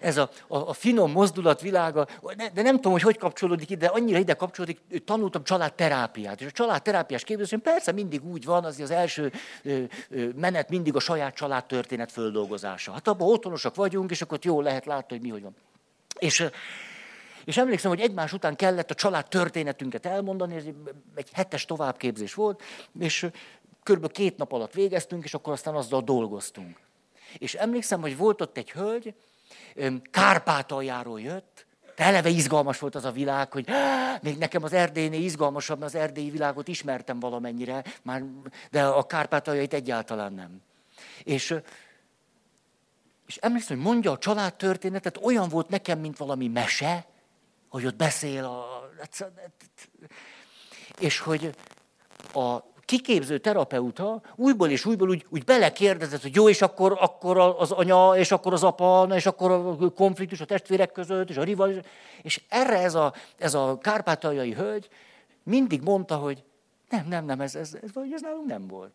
ez 0.00 0.16
a, 0.16 0.30
a, 0.46 0.56
a 0.56 0.72
finom 0.72 1.10
mozdulat 1.10 1.60
világa, 1.60 2.06
de 2.54 2.62
nem 2.62 2.74
tudom, 2.74 2.92
hogy 2.92 3.02
hogy 3.02 3.18
kapcsolódik 3.18 3.70
ide, 3.70 3.86
de 3.86 3.92
annyira 3.92 4.18
ide 4.18 4.34
kapcsolódik, 4.34 4.80
tanultam 5.04 5.44
családterápiát. 5.44 6.40
És 6.40 6.46
a 6.46 6.50
családterápiás 6.50 7.24
képzésén 7.24 7.60
persze 7.60 7.92
mindig 7.92 8.24
úgy 8.24 8.44
van, 8.44 8.64
az 8.64 8.80
az 8.80 8.90
első 8.90 9.32
menet 10.36 10.68
mindig 10.68 10.96
a 10.96 11.00
saját 11.00 11.34
családtörténet 11.34 12.12
földolgozása. 12.12 12.92
Hát 12.92 13.08
abban 13.08 13.28
otthonosak 13.28 13.74
vagyunk, 13.74 14.10
és 14.10 14.22
akkor 14.22 14.38
jól 14.42 14.62
lehet 14.62 14.86
látni, 14.86 15.16
hogy 15.16 15.26
mi 15.26 15.32
hogy 15.32 15.42
van. 15.42 15.54
És 16.18 16.50
És 17.44 17.56
emlékszem, 17.56 17.90
hogy 17.90 18.00
egymás 18.00 18.32
után 18.32 18.56
kellett 18.56 18.90
a 18.90 18.94
család 18.94 19.28
történetünket 19.28 20.06
elmondani, 20.06 20.54
ez 20.56 20.64
egy 21.14 21.28
hetes 21.32 21.64
továbbképzés 21.64 22.34
volt, 22.34 22.62
és 22.98 23.26
kb. 23.82 24.10
két 24.10 24.36
nap 24.36 24.52
alatt 24.52 24.72
végeztünk, 24.72 25.24
és 25.24 25.34
akkor 25.34 25.52
aztán 25.52 25.74
azzal 25.74 26.00
dolgoztunk. 26.00 26.78
És 27.38 27.54
emlékszem, 27.54 28.00
hogy 28.00 28.16
volt 28.16 28.40
ott 28.40 28.56
egy 28.56 28.70
hölgy, 28.70 29.14
Kárpátaljáról 30.10 31.20
jött, 31.20 31.66
eleve 31.96 32.28
izgalmas 32.28 32.78
volt 32.78 32.94
az 32.94 33.04
a 33.04 33.10
világ, 33.10 33.52
hogy 33.52 33.68
még 34.22 34.38
nekem 34.38 34.62
az 34.62 34.72
erdélynél 34.72 35.22
izgalmasabb, 35.22 35.78
mert 35.78 35.94
az 35.94 36.00
erdélyi 36.00 36.30
világot 36.30 36.68
ismertem 36.68 37.20
valamennyire, 37.20 37.84
már, 38.02 38.22
de 38.70 38.84
a 38.84 39.06
Kárpátaljait 39.06 39.74
egyáltalán 39.74 40.32
nem. 40.32 40.62
És, 41.24 41.54
és 43.26 43.36
emlékszem, 43.36 43.76
hogy 43.76 43.86
mondja 43.86 44.10
a 44.10 44.18
családtörténetet, 44.18 45.18
olyan 45.22 45.48
volt 45.48 45.68
nekem, 45.68 45.98
mint 45.98 46.16
valami 46.16 46.48
mese, 46.48 47.06
hogy 47.68 47.86
ott 47.86 47.96
beszél 47.96 48.44
a... 48.44 48.90
És 50.98 51.18
hogy 51.18 51.54
a 52.32 52.71
kiképző 52.92 53.38
terapeuta 53.38 54.20
újból 54.36 54.70
és 54.70 54.84
újból 54.84 55.08
úgy, 55.08 55.26
úgy 55.28 55.44
belekérdezett, 55.44 56.22
hogy 56.22 56.34
jó, 56.34 56.48
és 56.48 56.62
akkor, 56.62 56.96
akkor 57.00 57.38
az 57.38 57.70
anya, 57.70 58.12
és 58.16 58.32
akkor 58.32 58.52
az 58.52 58.62
apa, 58.62 59.08
és 59.14 59.26
akkor 59.26 59.50
a 59.50 59.90
konfliktus 59.90 60.40
a 60.40 60.44
testvérek 60.44 60.92
között, 60.92 61.30
és 61.30 61.36
a 61.36 61.42
rivalizmus. 61.42 61.86
És 62.22 62.42
erre 62.48 62.78
ez 62.78 62.94
a, 62.94 63.14
ez 63.38 63.54
a 63.54 63.78
kárpátaljai 63.80 64.52
hölgy 64.52 64.88
mindig 65.42 65.82
mondta, 65.82 66.16
hogy 66.16 66.44
nem, 66.88 67.06
nem, 67.08 67.24
nem, 67.24 67.40
ez, 67.40 67.54
ez, 67.54 67.74
ez, 67.82 67.90
ez 68.12 68.20
nálunk 68.20 68.46
nem 68.46 68.66
volt. 68.66 68.94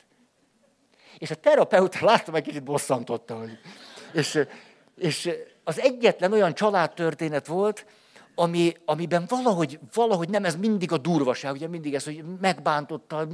És 1.17 1.31
a 1.31 1.35
terapeuta 1.35 2.05
láttam, 2.05 2.35
egy 2.35 2.43
kicsit 2.43 2.63
bosszantotta, 2.63 3.35
hogy... 3.35 3.59
És, 4.13 4.39
és 4.97 5.29
az 5.63 5.79
egyetlen 5.79 6.31
olyan 6.31 6.53
családtörténet 6.53 7.47
volt, 7.47 7.85
ami, 8.39 8.73
amiben 8.85 9.25
valahogy, 9.27 9.79
valahogy 9.93 10.29
nem 10.29 10.45
ez 10.45 10.55
mindig 10.55 10.91
a 10.91 10.97
durvaság, 10.97 11.53
ugye 11.53 11.67
mindig 11.67 11.95
ez, 11.95 12.03
hogy 12.03 12.23
megbántotta, 12.41 13.27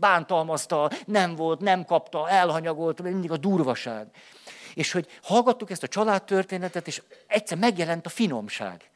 bántalmazta, 0.00 0.90
nem 1.06 1.34
volt, 1.34 1.60
nem 1.60 1.84
kapta, 1.84 2.28
elhanyagolt, 2.28 3.02
mindig 3.02 3.30
a 3.30 3.36
durvaság. 3.36 4.06
És 4.74 4.92
hogy 4.92 5.06
hallgattuk 5.22 5.70
ezt 5.70 5.82
a 5.82 5.88
családtörténetet, 5.88 6.86
és 6.86 7.02
egyszer 7.26 7.58
megjelent 7.58 8.06
a 8.06 8.08
finomság. 8.08 8.90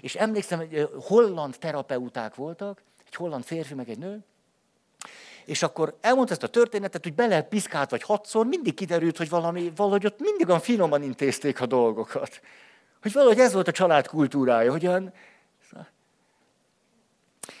És 0.00 0.14
emlékszem, 0.14 0.58
hogy 0.58 0.88
holland 1.06 1.58
terapeuták 1.58 2.34
voltak, 2.34 2.82
egy 3.06 3.14
holland 3.14 3.44
férfi, 3.44 3.74
meg 3.74 3.88
egy 3.88 3.98
nő, 3.98 4.24
és 5.44 5.62
akkor 5.62 5.96
elmondta 6.00 6.32
ezt 6.32 6.42
a 6.42 6.48
történetet, 6.48 7.02
hogy 7.02 7.14
bele 7.14 7.42
piszkált 7.42 7.90
vagy 7.90 8.02
hatszor, 8.02 8.46
mindig 8.46 8.74
kiderült, 8.74 9.16
hogy 9.16 9.28
valami, 9.28 9.72
valahogy 9.76 10.06
ott 10.06 10.20
mindig 10.20 10.48
olyan 10.48 10.60
finoman 10.60 11.02
intézték 11.02 11.60
a 11.60 11.66
dolgokat. 11.66 12.40
Hogy 13.02 13.12
valahogy 13.12 13.38
ez 13.38 13.52
volt 13.52 13.68
a 13.68 13.72
család 13.72 14.06
kultúrája, 14.06 14.70
hogyan... 14.70 15.12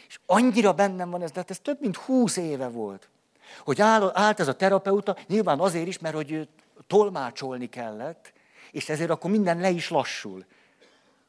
És 0.08 0.18
annyira 0.26 0.72
bennem 0.72 1.10
van 1.10 1.22
ez, 1.22 1.30
de 1.30 1.38
hát 1.38 1.50
ez 1.50 1.58
több 1.58 1.80
mint 1.80 1.96
húsz 1.96 2.36
éve 2.36 2.68
volt. 2.68 3.08
Hogy 3.64 3.80
áll, 3.80 4.10
állt 4.14 4.40
ez 4.40 4.48
a 4.48 4.56
terapeuta, 4.56 5.16
nyilván 5.26 5.60
azért 5.60 5.86
is, 5.86 5.98
mert 5.98 6.14
hogy 6.14 6.48
tolmácsolni 6.86 7.68
kellett, 7.68 8.32
és 8.70 8.88
ezért 8.88 9.10
akkor 9.10 9.30
minden 9.30 9.60
le 9.60 9.70
is 9.70 9.90
lassul. 9.90 10.44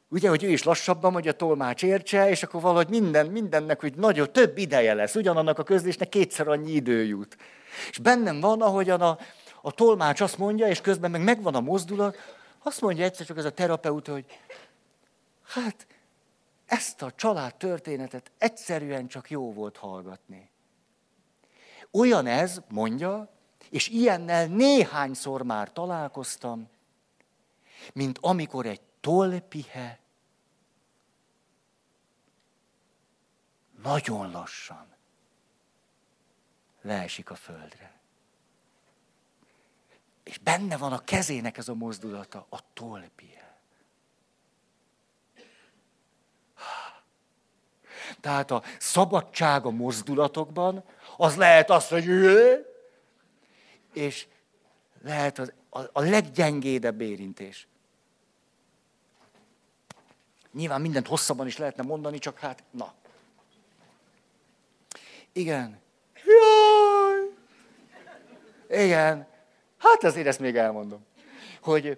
Ugye, 0.09 0.29
hogy 0.29 0.43
ő 0.43 0.49
is 0.49 0.63
lassabban, 0.63 1.13
hogy 1.13 1.27
a 1.27 1.33
tolmács 1.33 1.83
értse, 1.83 2.29
és 2.29 2.43
akkor 2.43 2.61
valahogy 2.61 2.89
minden, 2.89 3.25
mindennek, 3.25 3.79
hogy 3.79 3.95
nagyon 3.95 4.31
több 4.31 4.57
ideje 4.57 4.93
lesz. 4.93 5.15
Ugyanannak 5.15 5.59
a 5.59 5.63
közlésnek 5.63 6.09
kétszer 6.09 6.47
annyi 6.47 6.71
idő 6.71 7.03
jut. 7.03 7.37
És 7.89 7.97
bennem 7.97 8.39
van, 8.39 8.61
ahogyan 8.61 9.01
a, 9.01 9.17
a 9.61 9.71
tolmács 9.71 10.21
azt 10.21 10.37
mondja, 10.37 10.67
és 10.67 10.81
közben 10.81 11.11
meg 11.11 11.23
megvan 11.23 11.55
a 11.55 11.59
mozdulat, 11.59 12.17
azt 12.67 12.81
mondja 12.81 13.03
egyszer 13.03 13.25
csak 13.25 13.37
ez 13.37 13.45
a 13.45 13.51
terapeuta, 13.51 14.11
hogy 14.11 14.39
hát 15.43 15.87
ezt 16.65 17.01
a 17.01 17.11
család 17.11 17.55
történetet 17.55 18.31
egyszerűen 18.37 19.07
csak 19.07 19.29
jó 19.29 19.53
volt 19.53 19.77
hallgatni. 19.77 20.49
Olyan 21.91 22.25
ez, 22.25 22.61
mondja, 22.69 23.29
és 23.69 23.87
ilyennel 23.87 24.45
néhányszor 24.45 25.41
már 25.41 25.71
találkoztam, 25.73 26.69
mint 27.93 28.17
amikor 28.21 28.65
egy 28.65 28.81
tolpihe 28.99 29.99
nagyon 33.83 34.31
lassan 34.31 34.87
leesik 36.81 37.29
a 37.29 37.35
földre. 37.35 37.96
És 40.27 40.37
benne 40.37 40.77
van 40.77 40.93
a 40.93 41.03
kezének 41.03 41.57
ez 41.57 41.67
a 41.67 41.73
mozdulata, 41.73 42.45
a 42.49 42.59
tolpie. 42.73 43.59
Tehát 48.21 48.51
a 48.51 48.63
szabadság 48.79 49.65
a 49.65 49.69
mozdulatokban, 49.69 50.83
az 51.17 51.35
lehet 51.35 51.69
az, 51.69 51.87
hogy 51.87 52.07
ő, 52.07 52.65
és 53.93 54.27
lehet 55.01 55.39
az, 55.39 55.53
a, 55.69 55.79
a 55.79 56.01
leggyengédebb 56.01 57.01
érintés. 57.01 57.67
Nyilván 60.51 60.81
mindent 60.81 61.07
hosszabban 61.07 61.47
is 61.47 61.57
lehetne 61.57 61.83
mondani, 61.83 62.19
csak 62.19 62.39
hát, 62.39 62.63
na. 62.71 62.93
Igen. 65.31 65.79
Jaj! 66.25 67.35
Igen. 68.83 69.35
Hát 69.77 70.03
azért 70.03 70.27
ezt 70.27 70.39
még 70.39 70.55
elmondom. 70.55 71.05
Hogy 71.61 71.97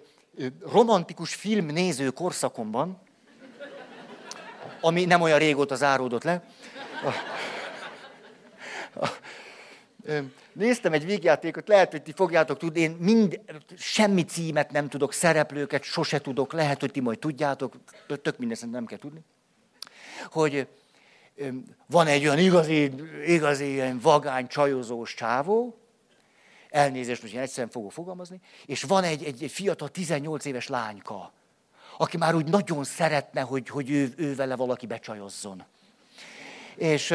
romantikus 0.60 1.34
filmnéző 1.34 2.10
korszakomban, 2.10 3.00
ami 4.80 5.04
nem 5.04 5.20
olyan 5.20 5.38
régóta 5.38 5.74
záródott 5.74 6.22
le, 6.22 6.44
néztem 10.52 10.92
egy 10.92 11.04
végjátékot, 11.04 11.68
lehet, 11.68 11.90
hogy 11.90 12.02
ti 12.02 12.12
fogjátok 12.12 12.58
tudni, 12.58 12.80
én 12.80 12.90
mind, 12.90 13.40
semmi 13.76 14.24
címet 14.24 14.70
nem 14.70 14.88
tudok, 14.88 15.12
szereplőket 15.12 15.82
sose 15.82 16.20
tudok, 16.20 16.52
lehet, 16.52 16.80
hogy 16.80 16.90
ti 16.90 17.00
majd 17.00 17.18
tudjátok, 17.18 17.74
tök 18.22 18.38
mindezt 18.38 18.70
nem 18.70 18.86
kell 18.86 18.98
tudni, 18.98 19.20
hogy 20.30 20.66
van 21.86 22.06
egy 22.06 22.24
olyan 22.24 22.38
igazi, 22.38 22.92
igazi 23.26 23.70
ilyen 23.70 23.98
vagány, 23.98 24.46
csajozós 24.46 25.14
csávó, 25.14 25.79
elnézést, 26.70 27.22
most 27.22 27.34
én 27.34 27.40
egyszerűen 27.40 27.70
fogok 27.70 27.92
fogalmazni, 27.92 28.40
és 28.66 28.82
van 28.82 29.04
egy, 29.04 29.24
egy, 29.24 29.42
egy 29.42 29.50
fiatal 29.50 29.88
18 29.88 30.44
éves 30.44 30.68
lányka, 30.68 31.32
aki 31.98 32.16
már 32.16 32.34
úgy 32.34 32.48
nagyon 32.48 32.84
szeretne, 32.84 33.40
hogy, 33.40 33.68
hogy 33.68 33.90
ő, 33.90 34.12
ő 34.16 34.34
vele 34.34 34.56
valaki 34.56 34.86
becsajozzon. 34.86 35.64
És 36.76 37.14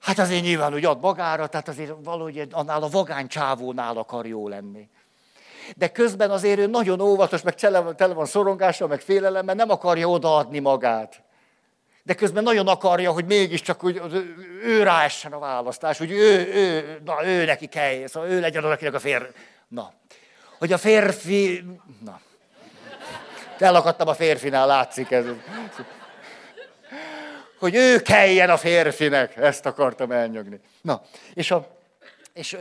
hát 0.00 0.18
azért 0.18 0.42
nyilván 0.42 0.74
úgy 0.74 0.84
ad 0.84 1.00
magára, 1.00 1.46
tehát 1.46 1.68
azért 1.68 1.92
valahogy 2.02 2.48
annál 2.50 2.82
a 2.82 2.88
vagány 2.88 3.26
csávónál 3.26 3.96
akar 3.96 4.26
jó 4.26 4.48
lenni. 4.48 4.88
De 5.76 5.88
közben 5.88 6.30
azért 6.30 6.58
ő 6.58 6.66
nagyon 6.66 7.00
óvatos, 7.00 7.42
meg 7.42 7.54
tele 7.54 8.14
van 8.14 8.26
szorongással, 8.26 8.88
meg 8.88 9.00
félelemmel, 9.00 9.54
nem 9.54 9.70
akarja 9.70 10.08
odaadni 10.08 10.58
magát 10.58 11.22
de 12.04 12.14
közben 12.14 12.42
nagyon 12.42 12.68
akarja, 12.68 13.12
hogy 13.12 13.24
mégiscsak 13.24 13.80
hogy 13.80 14.00
ő 14.62 14.82
ráessen 14.82 15.32
a 15.32 15.38
választás, 15.38 15.98
hogy 15.98 16.10
ő, 16.10 16.52
ő, 16.54 16.98
na, 17.04 17.26
ő 17.26 17.44
neki 17.44 17.66
kell, 17.66 18.06
szóval 18.06 18.28
ő 18.28 18.40
legyen 18.40 18.64
az, 18.64 18.70
akinek 18.70 18.94
a 18.94 18.98
férfi. 18.98 19.32
Na, 19.68 19.92
hogy 20.58 20.72
a 20.72 20.78
férfi, 20.78 21.64
na, 22.04 22.20
elakadtam 23.58 24.08
a 24.08 24.14
férfinál, 24.14 24.66
látszik 24.66 25.10
ez. 25.10 25.24
Hogy 27.58 27.74
ő 27.74 28.02
kelljen 28.02 28.50
a 28.50 28.56
férfinek, 28.56 29.36
ezt 29.36 29.66
akartam 29.66 30.10
elnyögni. 30.12 30.60
Na, 30.82 31.02
és, 31.34 31.50
a, 31.50 31.76
és 32.32 32.56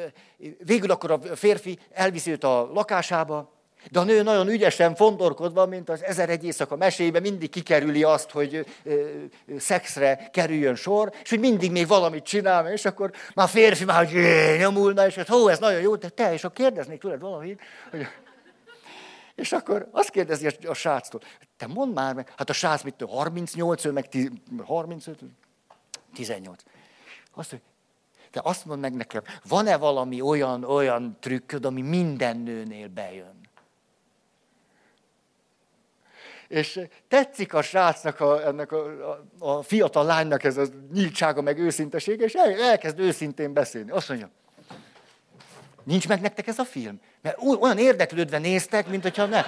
végül 0.58 0.92
akkor 0.92 1.12
a 1.12 1.20
férfi 1.36 1.80
elviszi 1.92 2.32
őt 2.32 2.44
a 2.44 2.70
lakásába, 2.74 3.52
de 3.92 4.00
a 4.00 4.04
nő 4.04 4.22
nagyon 4.22 4.48
ügyesen 4.48 4.96
fondorkodva, 4.96 5.66
mint 5.66 5.90
az 5.90 6.04
ezer 6.04 6.30
egy 6.30 6.44
éjszaka 6.44 6.76
mesébe, 6.76 7.20
mindig 7.20 7.50
kikerüli 7.50 8.04
azt, 8.04 8.32
hogy 8.32 8.66
ö, 8.84 9.10
szexre 9.58 10.30
kerüljön 10.32 10.76
sor, 10.76 11.12
és 11.24 11.30
hogy 11.30 11.40
mindig 11.40 11.72
még 11.72 11.88
valamit 11.88 12.24
csinál, 12.24 12.72
és 12.72 12.86
akkor 12.86 13.12
már 13.36 13.50
férfi 13.50 13.86
már 13.86 14.06
hogy 14.06 14.22
nyomulna, 14.58 15.06
és 15.06 15.16
hogy 15.16 15.28
hó, 15.28 15.48
ez 15.48 15.60
nagyon 15.60 15.82
jó, 15.82 15.96
de 15.96 16.10
te, 16.10 16.34
és 16.34 16.44
akkor 16.44 16.56
kérdeznék 16.56 17.00
tőled 17.00 17.20
valamit, 17.20 17.62
hogy... 17.92 18.08
És 19.36 19.52
akkor 19.52 19.88
azt 19.92 20.10
kérdezi 20.10 20.48
a, 20.68 20.74
sráctól, 20.74 21.22
te 21.58 21.68
mondd 21.68 21.94
már 21.94 22.14
meg, 22.14 22.34
hát 22.38 22.50
a 22.50 22.54
srác 22.54 22.84
mit 22.84 23.04
38, 23.10 23.86
ő 23.86 23.92
meg 23.92 24.10
10, 24.10 24.30
35, 24.66 25.20
18. 26.14 26.64
Azt, 27.34 27.50
hogy 27.50 27.62
te 28.32 28.42
azt 28.44 28.66
mondd 28.66 28.80
meg 28.80 28.94
nekem, 28.94 29.22
van-e 29.48 29.78
valami 29.78 30.22
olyan, 30.22 30.64
olyan 30.64 31.18
trükköd, 31.20 31.66
ami 31.66 31.82
minden 31.82 32.38
nőnél 32.38 32.88
bejön? 32.88 33.43
És 36.54 36.80
tetszik 37.08 37.54
a 37.54 37.62
srácnak, 37.62 38.20
a, 38.20 38.48
ennek 38.48 38.72
a, 38.72 38.86
a, 39.10 39.26
a 39.40 39.62
fiatal 39.62 40.06
lánynak 40.06 40.44
ez 40.44 40.58
a 40.58 40.66
nyíltsága, 40.94 41.42
meg 41.42 41.60
őszintesége, 41.60 42.24
és 42.24 42.34
el, 42.34 42.62
elkezd 42.62 43.00
őszintén 43.00 43.54
beszélni. 43.54 43.92
Azt 43.92 44.10
mondja, 44.10 44.30
nincs 45.84 46.08
meg 46.08 46.22
nektek 46.22 46.48
ez 46.48 46.60
a 46.60 46.66
film? 46.66 47.00
Mert 47.22 47.38
olyan 47.60 47.78
érdeklődve 47.78 48.38
néztek, 48.38 48.88
mint 48.88 49.04
hogyha 49.04 49.26
ne. 49.26 49.44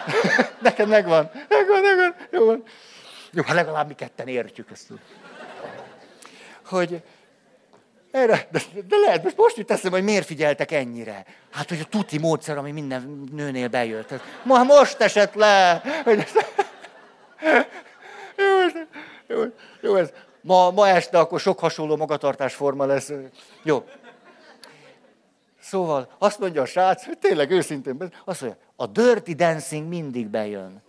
Neked 0.62 0.88
megvan. 0.88 1.30
Megvan, 1.48 1.80
megvan. 1.80 2.14
Jó 2.30 2.44
van. 2.44 2.62
Jó, 3.30 3.42
hát 3.42 3.54
legalább 3.54 3.88
mi 3.88 3.94
ketten 3.94 4.28
értjük 4.28 4.70
ezt. 4.70 4.88
Hogy 6.64 7.02
erre, 8.12 8.48
de, 8.50 8.60
de 8.88 8.96
lehet, 8.96 9.22
most 9.22 9.36
most 9.36 9.56
jut 9.56 9.70
eszembe, 9.70 9.96
hogy 9.96 10.06
miért 10.06 10.26
figyeltek 10.26 10.70
ennyire. 10.70 11.24
Hát, 11.50 11.68
hogy 11.68 11.80
a 11.80 11.88
tuti 11.88 12.18
módszer, 12.18 12.58
ami 12.58 12.70
minden 12.70 13.28
nőnél 13.32 13.68
bejött. 13.68 14.14
Ma 14.44 14.62
most 14.62 15.00
esett 15.00 15.34
le. 15.34 15.82
Hogy 16.04 16.26
jó, 18.36 18.82
jó, 19.26 19.42
jó, 19.80 19.96
ez. 19.96 20.12
Ma, 20.40 20.70
ma 20.70 20.88
este 20.88 21.18
akkor 21.18 21.40
sok 21.40 21.58
hasonló 21.58 21.96
magatartásforma 21.96 22.84
lesz. 22.84 23.12
Jó. 23.62 23.84
Szóval 25.60 26.08
azt 26.18 26.38
mondja 26.38 26.62
a 26.62 26.66
srác, 26.66 27.04
hogy 27.04 27.18
tényleg 27.18 27.50
őszintén, 27.50 28.12
azt 28.24 28.40
mondja, 28.40 28.58
a 28.76 28.86
dirty 28.86 29.34
dancing 29.34 29.88
mindig 29.88 30.28
bejön. 30.28 30.82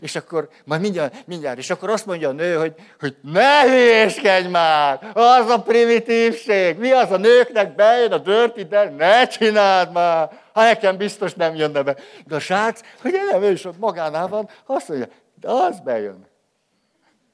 És 0.00 0.16
akkor, 0.16 0.48
majd 0.64 0.80
mindjárt, 0.80 1.26
mindjárt, 1.26 1.58
és 1.58 1.70
akkor 1.70 1.90
azt 1.90 2.06
mondja 2.06 2.28
a 2.28 2.32
nő, 2.32 2.56
hogy, 2.56 2.74
hogy 3.00 3.16
ne 3.22 3.62
hülyéskedj 3.62 4.48
már, 4.48 5.10
az 5.14 5.48
a 5.48 5.62
primitívség, 5.62 6.76
mi 6.76 6.90
az 6.90 7.10
a 7.10 7.16
nőknek 7.16 7.74
bejön 7.74 8.12
a 8.12 8.18
dirty 8.18 8.62
dancing, 8.62 8.96
ne 8.96 9.26
csináld 9.26 9.92
már, 9.92 10.40
ha 10.52 10.62
nekem 10.62 10.96
biztos 10.96 11.34
nem 11.34 11.54
jönne 11.54 11.82
be. 11.82 11.96
De 12.26 12.34
a 12.34 12.40
srác, 12.40 12.80
hogy 13.00 13.12
nem, 13.30 13.42
ő 13.42 13.50
is 13.50 13.64
ott 13.64 13.78
magánál 13.78 14.28
van, 14.28 14.48
azt 14.66 14.88
mondja, 14.88 15.08
de 15.40 15.50
az 15.50 15.80
bejön. 15.80 16.26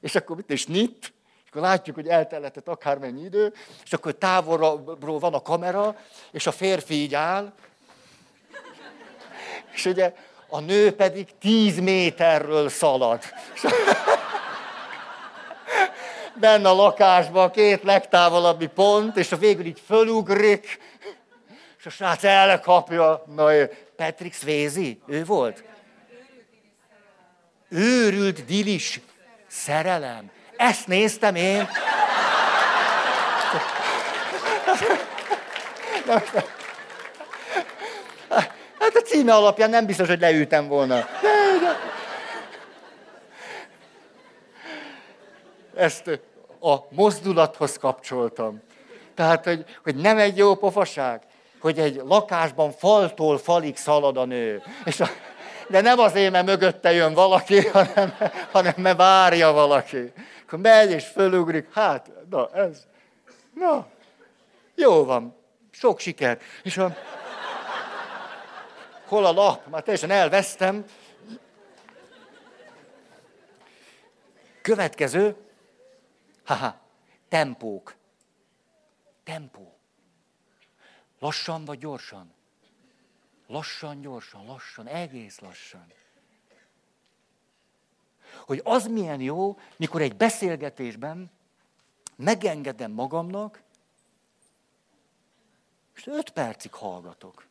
És 0.00 0.14
akkor 0.14 0.36
mit 0.36 0.50
is 0.50 0.66
nyit, 0.66 1.12
és 1.44 1.50
akkor 1.50 1.62
látjuk, 1.62 1.96
hogy 1.96 2.06
elteletett 2.06 2.68
akármennyi 2.68 3.24
idő, 3.24 3.52
és 3.84 3.92
akkor 3.92 4.12
távolról 4.12 5.18
van 5.18 5.34
a 5.34 5.42
kamera, 5.42 5.96
és 6.30 6.46
a 6.46 6.52
férfi 6.52 6.94
így 6.94 7.14
áll, 7.14 7.52
és 9.74 9.84
ugye 9.84 10.14
a 10.49 10.61
nő 10.61 10.92
pedig 10.92 11.28
tíz 11.40 11.78
méterről 11.78 12.68
szalad. 12.68 13.22
Benne 16.34 16.68
a 16.68 16.74
lakásban 16.74 17.44
a 17.44 17.51
két 17.51 17.82
legtávolabbi 17.82 18.66
pont, 18.66 19.16
és 19.16 19.32
a 19.32 19.36
végül 19.36 19.66
így 19.66 19.82
fölugrik, 19.86 20.78
és 21.78 21.86
a 21.86 21.90
srác 21.90 22.24
elkapja. 22.24 23.24
Na, 23.34 23.51
Patrick 23.96 24.34
Swayze, 24.34 24.96
ő 25.07 25.24
volt? 25.24 25.64
Őrült 27.68 28.44
dilis 28.44 29.01
szerelem. 29.46 30.30
Ezt 30.57 30.86
néztem 30.86 31.34
én. 31.34 31.68
Hát 38.89 39.03
a 39.03 39.07
címe 39.07 39.34
alapján 39.34 39.70
nem 39.70 39.86
biztos, 39.86 40.09
hogy 40.09 40.20
leültem 40.20 40.68
volna. 40.68 41.09
Ezt 45.74 46.20
a 46.61 46.76
mozdulathoz 46.91 47.76
kapcsoltam. 47.76 48.62
Tehát, 49.14 49.45
hogy, 49.45 49.64
hogy 49.82 49.97
nem 49.97 50.18
egy 50.18 50.36
jó 50.36 50.55
pofaság, 50.55 51.22
hogy 51.61 51.78
egy 51.78 52.03
lakásban 52.05 52.72
faltól 52.72 53.39
falig 53.39 53.76
szalad 53.76 54.16
a 54.16 54.24
nő. 54.24 54.62
És 54.84 55.01
a, 55.01 55.09
de 55.68 55.80
nem 55.80 55.99
azért, 55.99 56.32
mert 56.32 56.47
mögötte 56.47 56.93
jön 56.93 57.14
valaki, 57.14 57.66
hanem, 57.66 58.14
hanem 58.53 58.74
mert 58.76 58.97
várja 58.97 59.53
valaki. 59.53 60.12
Akkor 60.47 60.59
megy 60.59 60.91
és 60.91 61.05
fölugrik, 61.05 61.74
hát, 61.74 62.11
na 62.30 62.49
ez, 62.55 62.86
na, 63.55 63.86
jó 64.74 65.05
van, 65.05 65.36
sok 65.70 65.99
siker. 65.99 66.39
És 66.62 66.76
a, 66.76 66.97
hol 69.09 69.26
a 69.26 69.32
lap? 69.32 69.66
Már 69.66 69.82
teljesen 69.82 70.11
elvesztem. 70.11 70.84
Következő, 74.62 75.36
haha, 76.44 76.80
tempók. 77.28 77.94
Tempó. 79.24 79.78
Lassan 81.18 81.64
vagy 81.64 81.78
gyorsan? 81.78 82.32
Lassan, 83.46 84.00
gyorsan, 84.00 84.46
lassan, 84.46 84.86
egész 84.86 85.38
lassan. 85.38 85.92
Hogy 88.46 88.61
az 88.64 88.86
milyen 88.86 89.20
jó, 89.20 89.59
mikor 89.76 90.00
egy 90.00 90.16
beszélgetésben 90.16 91.30
megengedem 92.16 92.90
magamnak, 92.90 93.62
és 95.94 96.06
öt 96.06 96.30
percig 96.30 96.72
hallgatok. 96.72 97.47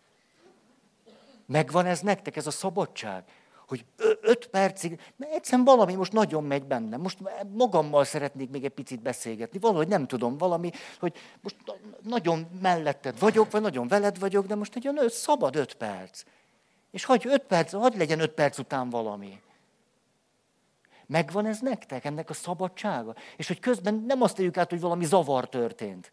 Megvan 1.48 1.86
ez 1.86 2.00
nektek, 2.00 2.36
ez 2.36 2.48
a 2.48 2.52
szabadság? 2.52 3.24
Hogy 3.68 3.86
öt 4.22 4.48
percig, 4.48 5.00
mert 5.16 5.34
egyszerűen 5.34 5.66
valami 5.66 5.93
most 5.93 6.12
nagyon 6.12 6.43
megy 6.43 6.64
bennem. 6.64 7.02
Most 7.02 7.18
magammal 7.54 8.04
szeretnék 8.04 8.50
még 8.50 8.64
egy 8.64 8.72
picit 8.72 9.02
beszélgetni. 9.02 9.60
Valahogy 9.60 9.88
nem 9.88 10.08
tudom, 10.08 10.38
valami, 10.38 10.72
hogy 11.00 11.18
most 11.41 11.56
nagyon 12.04 12.48
melletted 12.62 13.20
vagyok, 13.20 13.52
vagy 13.52 13.62
nagyon 13.62 13.88
veled 13.88 14.20
vagyok, 14.20 14.45
de 14.45 14.56
most 14.56 14.76
egy 14.76 14.88
olyan 14.88 15.10
szabad 15.10 15.56
öt 15.56 15.74
perc. 15.74 16.24
És 16.91 17.06
hagyj 17.06 17.28
öt 17.28 17.43
perc, 17.43 17.72
hagyj 17.72 17.98
legyen 17.98 18.20
öt 18.20 18.32
perc 18.32 18.58
után 18.58 18.89
valami. 18.89 19.41
Megvan 21.06 21.45
ez 21.45 21.60
nektek, 21.60 22.06
ennek 22.06 22.30
a 22.30 22.34
szabadsága? 22.34 23.16
És 23.38 23.48
hogy 23.48 23.60
közben 23.60 24.04
nem 24.08 24.22
azt 24.22 24.39
éljük 24.39 24.58
át, 24.58 24.70
hogy 24.70 24.80
valami 24.80 25.06
zavar 25.06 25.50
történt. 25.50 26.12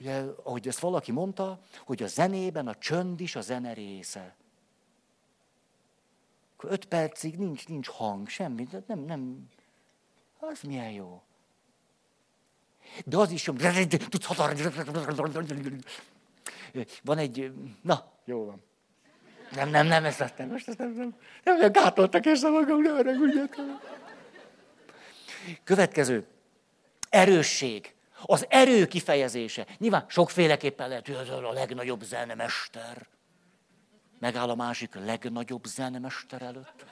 Ugye, 0.00 0.24
ahogy 0.42 0.68
ezt 0.68 0.78
valaki 0.78 1.12
mondta, 1.12 1.60
hogy 1.84 2.02
a 2.02 2.06
zenében 2.06 2.68
a 2.68 2.74
csönd 2.74 3.20
is 3.20 3.36
a 3.36 3.40
zene 3.40 3.72
része. 3.72 4.36
Akkor 6.56 6.70
öt 6.72 6.84
percig 6.84 7.38
nincs, 7.38 7.68
nincs 7.68 7.88
hang, 7.88 8.28
semmi, 8.28 8.68
nem, 8.86 8.98
nem, 8.98 9.48
az 10.38 10.60
milyen 10.60 10.90
jó. 10.90 11.22
De 13.04 13.16
az 13.16 13.30
is 13.30 13.46
jó, 13.46 13.54
Van 17.02 17.18
egy, 17.18 17.52
na, 17.82 18.12
jó 18.24 18.44
van. 18.44 18.62
Nem, 19.52 19.68
nem, 19.68 19.86
nem, 19.86 20.04
ezt 20.04 20.38
nem, 20.38 20.48
most 20.48 20.68
ezt 20.68 20.78
nem, 20.78 20.92
nem, 20.92 21.14
nem, 21.44 21.58
nem 21.58 21.72
gátoltak 21.72 22.26
érzem 22.26 22.52
magam, 22.52 22.82
ne 22.82 22.90
haragudjatok. 22.90 23.64
Következő. 25.64 26.26
Erősség. 27.08 27.95
Az 28.22 28.46
erő 28.48 28.86
kifejezése. 28.86 29.66
Nyilván 29.78 30.04
sokféleképpen 30.08 30.88
lehet, 30.88 31.06
hogy 31.06 31.44
a 31.44 31.52
legnagyobb 31.52 32.02
zenemester. 32.02 33.06
Megáll 34.18 34.48
a 34.48 34.54
másik 34.54 34.94
legnagyobb 34.94 35.64
zenemester 35.64 36.42
előtt. 36.42 36.84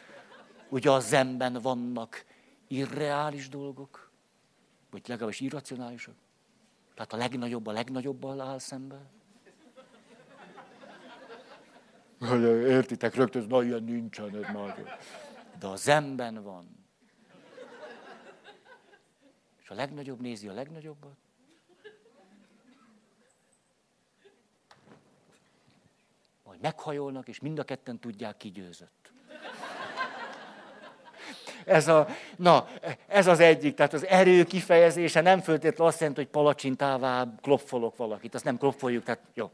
Ugye 0.69 0.91
a 0.91 1.01
zenben 1.01 1.53
vannak 1.53 2.25
irreális 2.69 3.49
dolgok, 3.49 4.11
vagy 4.91 5.03
legalábbis 5.07 5.41
irracionálisak. 5.41 6.15
Tehát 6.95 7.13
a 7.13 7.17
legnagyobb 7.17 7.67
a 7.67 7.73
legnagyobbal 7.73 8.41
áll 8.41 8.59
szemben. 8.59 9.09
Értitek, 12.67 13.15
rögtön, 13.15 13.47
na 13.49 13.63
ilyen 13.63 13.83
nincsen, 13.83 14.37
ez 14.37 14.53
nagy. 14.53 14.75
De 15.59 15.67
a 15.67 15.77
zenben 15.77 16.43
van. 16.43 16.84
És 19.65 19.71
a 19.71 19.75
legnagyobb 19.75 20.21
nézi 20.21 20.49
a 20.49 20.53
legnagyobbat. 20.53 21.17
Majd 26.45 26.61
meghajolnak, 26.61 27.29
és 27.29 27.41
mind 27.41 27.59
a 27.59 27.65
ketten 27.65 27.99
tudják, 27.99 28.37
ki 28.37 28.51
győzött. 28.51 29.13
Ez, 31.65 31.89
a, 31.89 32.07
na, 32.37 32.69
ez 33.07 33.27
az 33.27 33.41
egyik, 33.41 33.75
tehát 33.75 33.93
az 33.93 34.07
erő 34.07 34.45
kifejezése 34.45 35.21
nem 35.21 35.41
föltétlenül 35.41 35.87
azt 35.87 36.01
jelenti, 36.01 36.21
hogy 36.21 36.31
palacsintává 36.31 37.27
klopfolok 37.41 37.97
valakit, 37.97 38.35
azt 38.35 38.45
nem 38.45 38.59
klopfoljuk, 38.59 39.05
tehát 39.05 39.23
jó. 39.35 39.51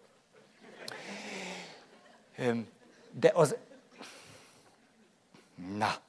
De 3.10 3.30
az... 3.34 3.56
Na. 5.76 6.08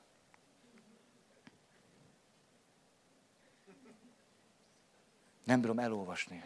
Nem 5.44 5.62
bírom 5.62 5.80
elolvasni. 5.80 6.44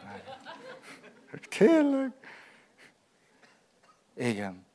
Tényleg? 1.58 2.12
Igen. 4.14 4.66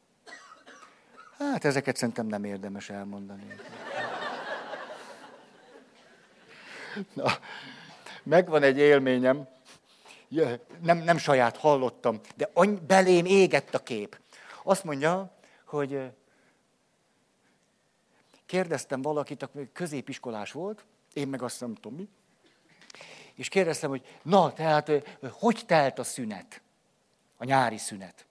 Hát 1.38 1.64
ezeket 1.64 1.96
szerintem 1.96 2.26
nem 2.26 2.44
érdemes 2.44 2.90
elmondani. 2.90 3.54
Na, 7.12 7.30
megvan 8.22 8.62
egy 8.62 8.78
élményem, 8.78 9.48
nem, 10.80 10.98
nem 10.98 11.18
saját 11.18 11.56
hallottam, 11.56 12.20
de 12.36 12.50
belém 12.86 13.24
égett 13.24 13.74
a 13.74 13.82
kép. 13.82 14.20
Azt 14.62 14.84
mondja, 14.84 15.36
hogy 15.64 16.10
kérdeztem 18.46 19.02
valakit, 19.02 19.42
aki 19.42 19.70
középiskolás 19.72 20.52
volt, 20.52 20.84
én 21.12 21.28
meg 21.28 21.42
azt 21.42 21.60
nem 21.60 21.74
tudom 21.74 21.98
mi, 21.98 22.08
és 23.40 23.48
kérdeztem, 23.48 23.90
hogy 23.90 24.18
na, 24.22 24.52
tehát 24.52 24.90
hogy 25.30 25.62
telt 25.66 25.98
a 25.98 26.04
szünet, 26.04 26.62
a 27.36 27.44
nyári 27.44 27.78
szünet? 27.78 28.26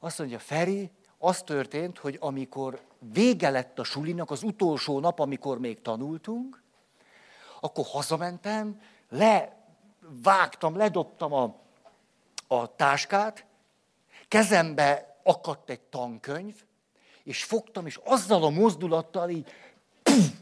Azt 0.00 0.18
mondja, 0.18 0.38
Feri, 0.38 0.90
az 1.18 1.42
történt, 1.42 1.98
hogy 1.98 2.16
amikor 2.20 2.80
vége 2.98 3.50
lett 3.50 3.78
a 3.78 3.84
sulinak, 3.84 4.30
az 4.30 4.42
utolsó 4.42 5.00
nap, 5.00 5.18
amikor 5.18 5.58
még 5.58 5.82
tanultunk, 5.82 6.62
akkor 7.60 7.84
hazamentem, 7.88 8.80
levágtam, 9.08 10.76
ledobtam 10.76 11.32
a, 11.32 11.56
a 12.46 12.76
táskát, 12.76 13.44
kezembe 14.28 15.20
akadt 15.22 15.70
egy 15.70 15.80
tankönyv, 15.80 16.64
és 17.22 17.44
fogtam, 17.44 17.86
és 17.86 18.00
azzal 18.04 18.44
a 18.44 18.50
mozdulattal 18.50 19.30
így, 19.30 19.52
puf, 20.02 20.41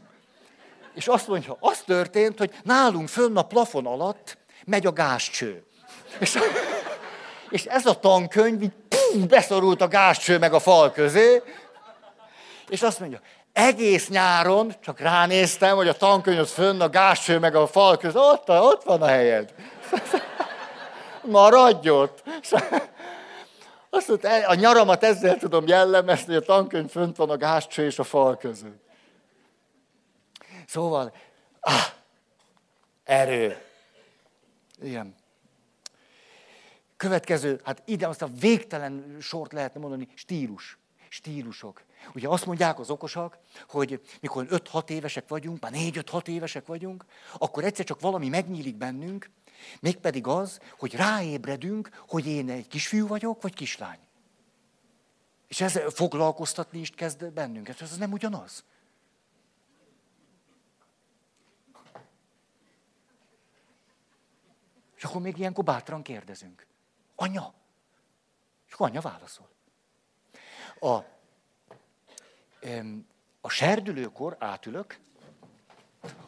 és 0.93 1.07
azt 1.07 1.27
mondja, 1.27 1.57
az 1.59 1.83
történt, 1.85 2.37
hogy 2.37 2.51
nálunk 2.63 3.07
fönn 3.07 3.37
a 3.37 3.41
plafon 3.41 3.85
alatt 3.85 4.37
megy 4.65 4.85
a 4.85 4.91
gázcső. 4.91 5.63
És, 6.19 6.39
és 7.49 7.65
ez 7.65 7.85
a 7.85 7.99
tankönyv 7.99 8.61
így 8.61 8.73
puf, 8.89 9.23
beszorult 9.27 9.81
a 9.81 9.87
gázcső 9.87 10.37
meg 10.37 10.53
a 10.53 10.59
fal 10.59 10.91
közé, 10.91 11.43
és 12.69 12.81
azt 12.81 12.99
mondja, 12.99 13.19
egész 13.53 14.09
nyáron 14.09 14.75
csak 14.81 14.99
ránéztem, 14.99 15.75
hogy 15.75 15.87
a 15.87 15.93
tankönyv 15.93 16.39
az 16.39 16.51
fönn 16.51 16.81
a 16.81 16.89
gázcső 16.89 17.39
meg 17.39 17.55
a 17.55 17.67
fal 17.67 17.97
közé, 17.97 18.17
ott, 18.17 18.49
ott 18.49 18.83
van 18.83 19.01
a 19.01 19.07
helyed. 19.07 19.53
Maradj 21.21 21.89
ott. 21.89 22.23
Azt 23.89 24.07
mondta, 24.07 24.47
a 24.47 24.53
nyaramat 24.53 25.03
ezzel 25.03 25.37
tudom 25.37 25.67
jellemezni, 25.67 26.33
hogy 26.33 26.43
a 26.43 26.45
tankönyv 26.45 26.89
fönt 26.89 27.15
van 27.15 27.29
a 27.29 27.37
gázcső 27.37 27.85
és 27.85 27.99
a 27.99 28.03
fal 28.03 28.37
között. 28.37 28.90
Szóval, 30.71 31.13
ah, 31.59 31.85
erő. 33.03 33.61
Igen. 34.81 35.15
Következő, 36.97 37.61
hát 37.63 37.81
ide 37.85 38.07
azt 38.07 38.21
a 38.21 38.29
végtelen 38.39 39.17
sort 39.19 39.53
lehetne 39.53 39.79
mondani, 39.79 40.07
stílus. 40.13 40.77
Stílusok. 41.09 41.83
Ugye 42.13 42.27
azt 42.27 42.45
mondják 42.45 42.79
az 42.79 42.89
okosak, 42.89 43.37
hogy 43.67 44.01
mikor 44.21 44.45
5-6 44.49 44.89
évesek 44.89 45.27
vagyunk, 45.27 45.61
már 45.61 45.71
4-5-6 45.75 46.27
évesek 46.27 46.65
vagyunk, 46.65 47.05
akkor 47.37 47.63
egyszer 47.63 47.85
csak 47.85 47.99
valami 47.99 48.29
megnyílik 48.29 48.75
bennünk, 48.75 49.29
mégpedig 49.79 50.27
az, 50.27 50.59
hogy 50.77 50.95
ráébredünk, 50.95 52.03
hogy 52.07 52.27
én 52.27 52.49
egy 52.49 52.67
kisfiú 52.67 53.07
vagyok, 53.07 53.41
vagy 53.41 53.53
kislány. 53.53 53.99
És 55.47 55.61
ez 55.61 55.79
foglalkoztatni 55.93 56.79
is 56.79 56.89
kezd 56.89 57.31
bennünket. 57.31 57.81
Ez 57.81 57.97
nem 57.97 58.11
ugyanaz. 58.11 58.63
És 65.01 65.07
akkor 65.07 65.21
még 65.21 65.37
ilyenkor 65.37 65.63
bátran 65.63 66.01
kérdezünk. 66.01 66.65
Anya. 67.15 67.53
És 68.67 68.73
akkor 68.73 68.87
anya 68.87 69.01
válaszol. 69.01 69.49
A, 70.79 70.95
a 73.41 73.49
serdülőkor 73.49 74.35
átülök, 74.39 74.99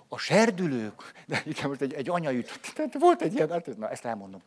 a 0.08 0.18
serdülők, 0.18 1.24
de 1.28 1.42
igen, 1.46 1.70
most 1.70 1.82
egy, 1.82 1.94
egy 1.94 2.10
anya 2.10 2.30
jutott, 2.30 2.62
tehát 2.76 2.94
volt 3.00 3.22
egy 3.22 3.34
ilyen, 3.34 3.50
hát, 3.50 3.78
na 3.78 3.90
ezt 3.90 4.06
elmondom. 4.06 4.42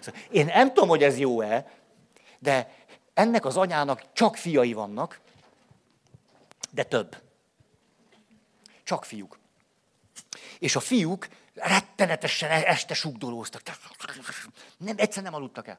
Szóval 0.00 0.20
én 0.30 0.46
nem 0.46 0.68
tudom, 0.68 0.88
hogy 0.88 1.02
ez 1.02 1.18
jó-e, 1.18 1.72
de 2.38 2.74
ennek 3.14 3.44
az 3.44 3.56
anyának 3.56 4.12
csak 4.12 4.36
fiai 4.36 4.72
vannak, 4.72 5.20
de 6.70 6.82
több. 6.82 7.22
Csak 8.82 9.04
fiúk. 9.04 9.38
És 10.58 10.76
a 10.76 10.80
fiúk 10.80 11.28
rettenetesen 11.56 12.50
este 12.50 12.94
sugdolóztak. 12.94 13.62
Nem, 14.76 14.94
egyszer 14.98 15.22
nem 15.22 15.34
aludtak 15.34 15.66
el. 15.66 15.78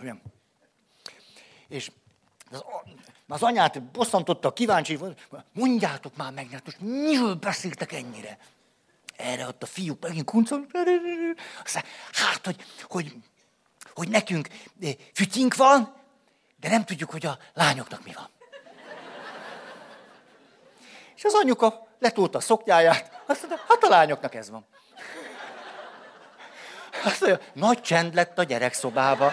Igen. 0.00 0.22
És 1.68 1.90
az, 2.50 2.64
az 3.28 3.42
anyát 3.42 3.82
bosszantotta, 3.82 4.52
kíváncsi 4.52 4.96
volt, 4.96 5.28
mondjátok 5.52 6.16
már 6.16 6.32
meg, 6.32 6.50
hát 6.50 6.64
most 6.64 6.80
miről 6.80 7.34
beszéltek 7.34 7.92
ennyire? 7.92 8.38
Erre 9.16 9.46
ott 9.46 9.62
a 9.62 9.66
fiúk 9.66 10.02
megint 10.02 10.24
kuncol. 10.24 10.66
Hát, 12.12 12.44
hogy, 12.44 12.64
hogy, 12.82 13.16
hogy 13.94 14.08
nekünk 14.08 14.48
eh, 14.80 14.94
fütyink 15.14 15.54
van, 15.54 15.94
de 16.56 16.68
nem 16.68 16.84
tudjuk, 16.84 17.10
hogy 17.10 17.26
a 17.26 17.38
lányoknak 17.54 18.04
mi 18.04 18.12
van. 18.12 18.28
És 21.20 21.26
az 21.26 21.34
anyuka 21.34 21.86
letúlta 21.98 22.38
a 22.38 22.40
szoknyáját, 22.40 23.22
azt 23.26 23.46
mondta, 23.46 23.64
hát 23.68 23.82
a 23.82 23.88
lányoknak 23.88 24.34
ez 24.34 24.50
van. 24.50 24.66
Azt 27.04 27.20
mondja, 27.20 27.46
nagy 27.52 27.80
csend 27.80 28.14
lett 28.14 28.38
a 28.38 28.42
gyerekszobába. 28.42 29.32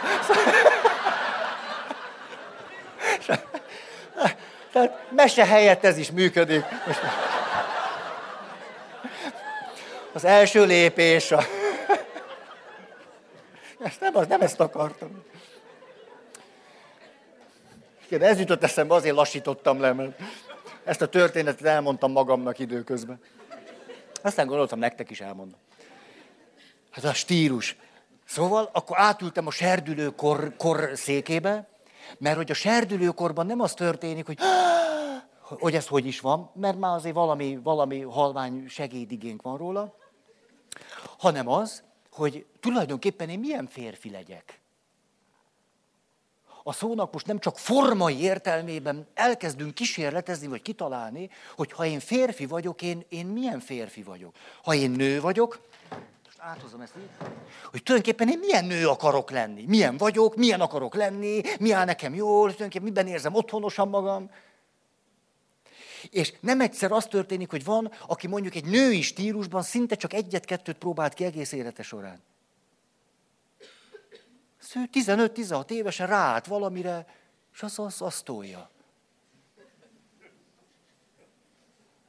Tehát 4.71 5.11
mese 5.11 5.45
helyett 5.45 5.83
ez 5.83 5.97
is 5.97 6.11
működik. 6.11 6.65
Az 10.13 10.25
első 10.25 10.65
lépés. 10.65 11.31
A... 11.31 11.41
Ezt 13.83 13.99
nem, 13.99 14.15
az, 14.15 14.27
nem 14.27 14.41
ezt 14.41 14.59
akartam. 14.59 15.23
Igen, 18.07 18.21
ez 18.21 18.39
jutott 18.39 18.63
eszembe, 18.63 18.93
azért 18.93 19.15
lassítottam 19.15 19.81
le, 19.81 19.93
mert 19.93 20.19
ezt 20.87 21.01
a 21.01 21.07
történetet 21.07 21.67
elmondtam 21.67 22.11
magamnak 22.11 22.59
időközben. 22.59 23.19
Aztán 24.21 24.47
gondoltam, 24.47 24.79
nektek 24.79 25.09
is 25.09 25.21
elmondom. 25.21 25.59
Hát 26.91 27.03
a 27.03 27.13
stílus. 27.13 27.77
Szóval 28.25 28.69
akkor 28.73 28.99
átültem 28.99 29.47
a 29.47 29.51
serdülő 29.51 30.09
kor, 30.09 30.55
kor 30.57 30.91
székébe, 30.93 31.67
mert 32.17 32.35
hogy 32.35 32.51
a 32.51 32.53
serdülőkorban 32.53 33.45
nem 33.45 33.59
az 33.59 33.73
történik, 33.73 34.25
hogy 34.25 34.37
hogy 35.59 35.75
ez 35.75 35.87
hogy 35.87 36.05
is 36.05 36.19
van, 36.19 36.51
mert 36.53 36.77
már 36.77 36.95
azért 36.95 37.15
valami, 37.15 37.59
valami 37.63 38.01
halvány 38.01 38.65
segédigénk 38.67 39.41
van 39.41 39.57
róla, 39.57 39.95
hanem 41.17 41.47
az, 41.47 41.83
hogy 42.11 42.45
tulajdonképpen 42.59 43.29
én 43.29 43.39
milyen 43.39 43.67
férfi 43.67 44.09
legyek 44.09 44.61
a 46.67 46.71
szónak 46.71 47.13
most 47.13 47.25
nem 47.25 47.39
csak 47.39 47.57
formai 47.57 48.21
értelmében 48.21 49.07
elkezdünk 49.13 49.73
kísérletezni, 49.73 50.47
vagy 50.47 50.61
kitalálni, 50.61 51.29
hogy 51.55 51.71
ha 51.71 51.85
én 51.85 51.99
férfi 51.99 52.45
vagyok, 52.45 52.81
én, 52.81 53.05
én 53.09 53.25
milyen 53.25 53.59
férfi 53.59 54.03
vagyok. 54.03 54.35
Ha 54.63 54.73
én 54.73 54.91
nő 54.91 55.21
vagyok, 55.21 55.59
most 56.25 56.37
áthozom 56.37 56.81
ezt 56.81 56.93
így, 56.97 57.27
hogy 57.71 57.83
tulajdonképpen 57.83 58.29
én 58.29 58.39
milyen 58.39 58.65
nő 58.65 58.87
akarok 58.87 59.31
lenni, 59.31 59.63
milyen 59.67 59.97
vagyok, 59.97 60.35
milyen 60.35 60.61
akarok 60.61 60.95
lenni, 60.95 61.41
mi 61.59 61.71
áll 61.71 61.85
nekem 61.85 62.15
jól, 62.15 62.41
tulajdonképpen 62.41 62.87
miben 62.87 63.07
érzem 63.07 63.33
otthonosan 63.33 63.87
magam. 63.87 64.29
És 66.09 66.33
nem 66.39 66.61
egyszer 66.61 66.91
az 66.91 67.05
történik, 67.05 67.49
hogy 67.49 67.63
van, 67.63 67.91
aki 68.07 68.27
mondjuk 68.27 68.55
egy 68.55 68.65
női 68.65 69.01
stílusban 69.01 69.61
szinte 69.61 69.95
csak 69.95 70.13
egyet-kettőt 70.13 70.77
próbált 70.77 71.13
ki 71.13 71.23
egész 71.23 71.51
élete 71.51 71.83
során. 71.83 72.21
Ő 74.77 74.89
15-16 74.93 75.69
évesen 75.69 76.07
ráállt 76.07 76.45
valamire, 76.45 77.05
és 77.53 77.63
az, 77.63 77.79
az, 77.79 78.01
az 78.01 78.21
tolja. 78.21 78.69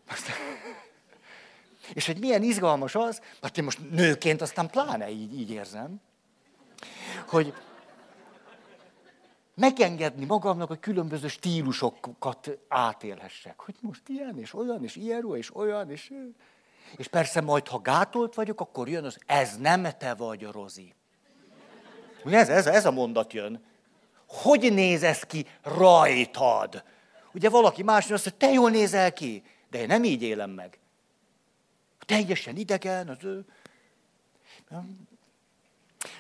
És 1.94 2.06
hogy 2.06 2.18
milyen 2.18 2.42
izgalmas 2.42 2.94
az, 2.94 3.20
mert 3.40 3.58
én 3.58 3.64
most 3.64 3.90
nőként 3.90 4.40
aztán 4.40 4.70
pláne 4.70 5.10
így, 5.10 5.38
így 5.38 5.50
érzem, 5.50 6.00
hogy 7.28 7.54
megengedni 9.54 10.24
magamnak, 10.24 10.68
hogy 10.68 10.80
különböző 10.80 11.28
stílusokat 11.28 12.58
átélhessek. 12.68 13.60
Hogy 13.60 13.74
most 13.80 14.08
ilyen, 14.08 14.38
és 14.38 14.54
olyan, 14.54 14.84
és 14.84 14.96
ilyen, 14.96 15.34
és 15.34 15.54
olyan, 15.56 15.90
és... 15.90 16.12
És 16.96 17.08
persze 17.08 17.40
majd, 17.40 17.68
ha 17.68 17.78
gátolt 17.78 18.34
vagyok, 18.34 18.60
akkor 18.60 18.88
jön 18.88 19.04
az, 19.04 19.18
ez 19.26 19.56
nem 19.56 19.82
te 19.98 20.14
vagy, 20.14 20.42
Rozi. 20.42 20.94
Ugye 22.28 22.38
ez, 22.38 22.48
ez, 22.48 22.66
ez 22.66 22.86
a 22.86 22.90
mondat 22.90 23.32
jön. 23.32 23.64
Hogy 24.26 24.72
néz 24.72 25.02
ez 25.02 25.22
ki 25.22 25.46
rajtad? 25.62 26.84
Ugye 27.32 27.48
valaki 27.48 27.82
más 27.82 28.10
azt 28.10 28.24
mondja, 28.24 28.46
te 28.46 28.54
jól 28.54 28.70
nézel 28.70 29.12
ki, 29.12 29.42
de 29.70 29.78
én 29.78 29.86
nem 29.86 30.04
így 30.04 30.22
élem 30.22 30.50
meg. 30.50 30.78
Teljesen 32.06 32.56
idegen, 32.56 33.08
az 33.08 33.24
ő. 33.24 33.44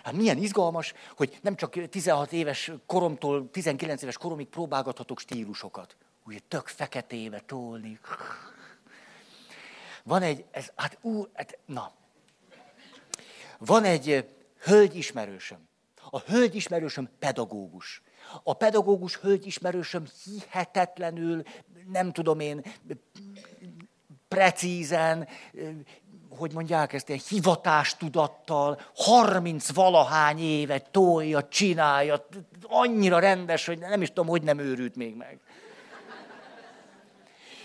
Hát 0.02 0.12
milyen 0.12 0.38
izgalmas, 0.38 0.92
hogy 1.16 1.38
nem 1.42 1.56
csak 1.56 1.88
16 1.88 2.32
éves 2.32 2.72
koromtól 2.86 3.50
19 3.50 4.02
éves 4.02 4.16
koromig 4.16 4.46
próbálgathatok 4.46 5.18
stílusokat. 5.18 5.96
Ugye 6.24 6.38
tök 6.48 6.66
feketébe 6.66 7.42
tolni. 7.46 8.00
Van 10.02 10.22
egy, 10.22 10.44
ez, 10.50 10.72
hát 10.76 10.98
ú, 11.00 11.26
hát, 11.32 11.58
na. 11.66 11.92
Van 13.58 13.84
egy 13.84 14.28
hölgy 14.58 14.96
ismerősöm. 14.96 15.67
A 16.10 16.18
hölgyismerősöm 16.20 17.08
pedagógus. 17.18 18.02
A 18.42 18.52
pedagógus 18.52 19.16
hölgyismerősöm 19.16 20.04
hihetetlenül, 20.24 21.42
nem 21.92 22.12
tudom 22.12 22.40
én, 22.40 22.64
precízen, 24.28 25.28
hogy 26.28 26.52
mondják 26.52 26.92
ezt, 26.92 27.08
ilyen 27.08 27.20
hivatástudattal, 27.28 28.80
30 28.94 29.72
valahány 29.72 30.38
évet 30.38 30.90
tolja, 30.90 31.48
csinálja, 31.48 32.26
annyira 32.62 33.18
rendes, 33.18 33.66
hogy 33.66 33.78
nem 33.78 34.02
is 34.02 34.08
tudom, 34.08 34.26
hogy 34.26 34.42
nem 34.42 34.58
őrült 34.58 34.96
még 34.96 35.14
meg. 35.14 35.38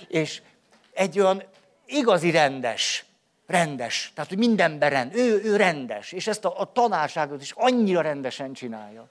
És 0.08 0.42
egy 0.94 1.20
olyan 1.20 1.44
igazi 1.86 2.32
rendes, 2.32 3.06
rendes, 3.46 4.12
tehát 4.16 4.30
hogy 4.30 4.40
mindenben 4.40 4.90
rend, 4.90 5.16
ő, 5.16 5.42
ő 5.44 5.56
rendes, 5.56 6.12
és 6.12 6.28
ezt 6.28 6.46
a, 6.46 6.60
a 6.60 6.72
tanárságot 6.72 7.42
is 7.42 7.52
annyira 7.52 8.02
rendesen 8.02 8.54
csinálja. 8.54 9.08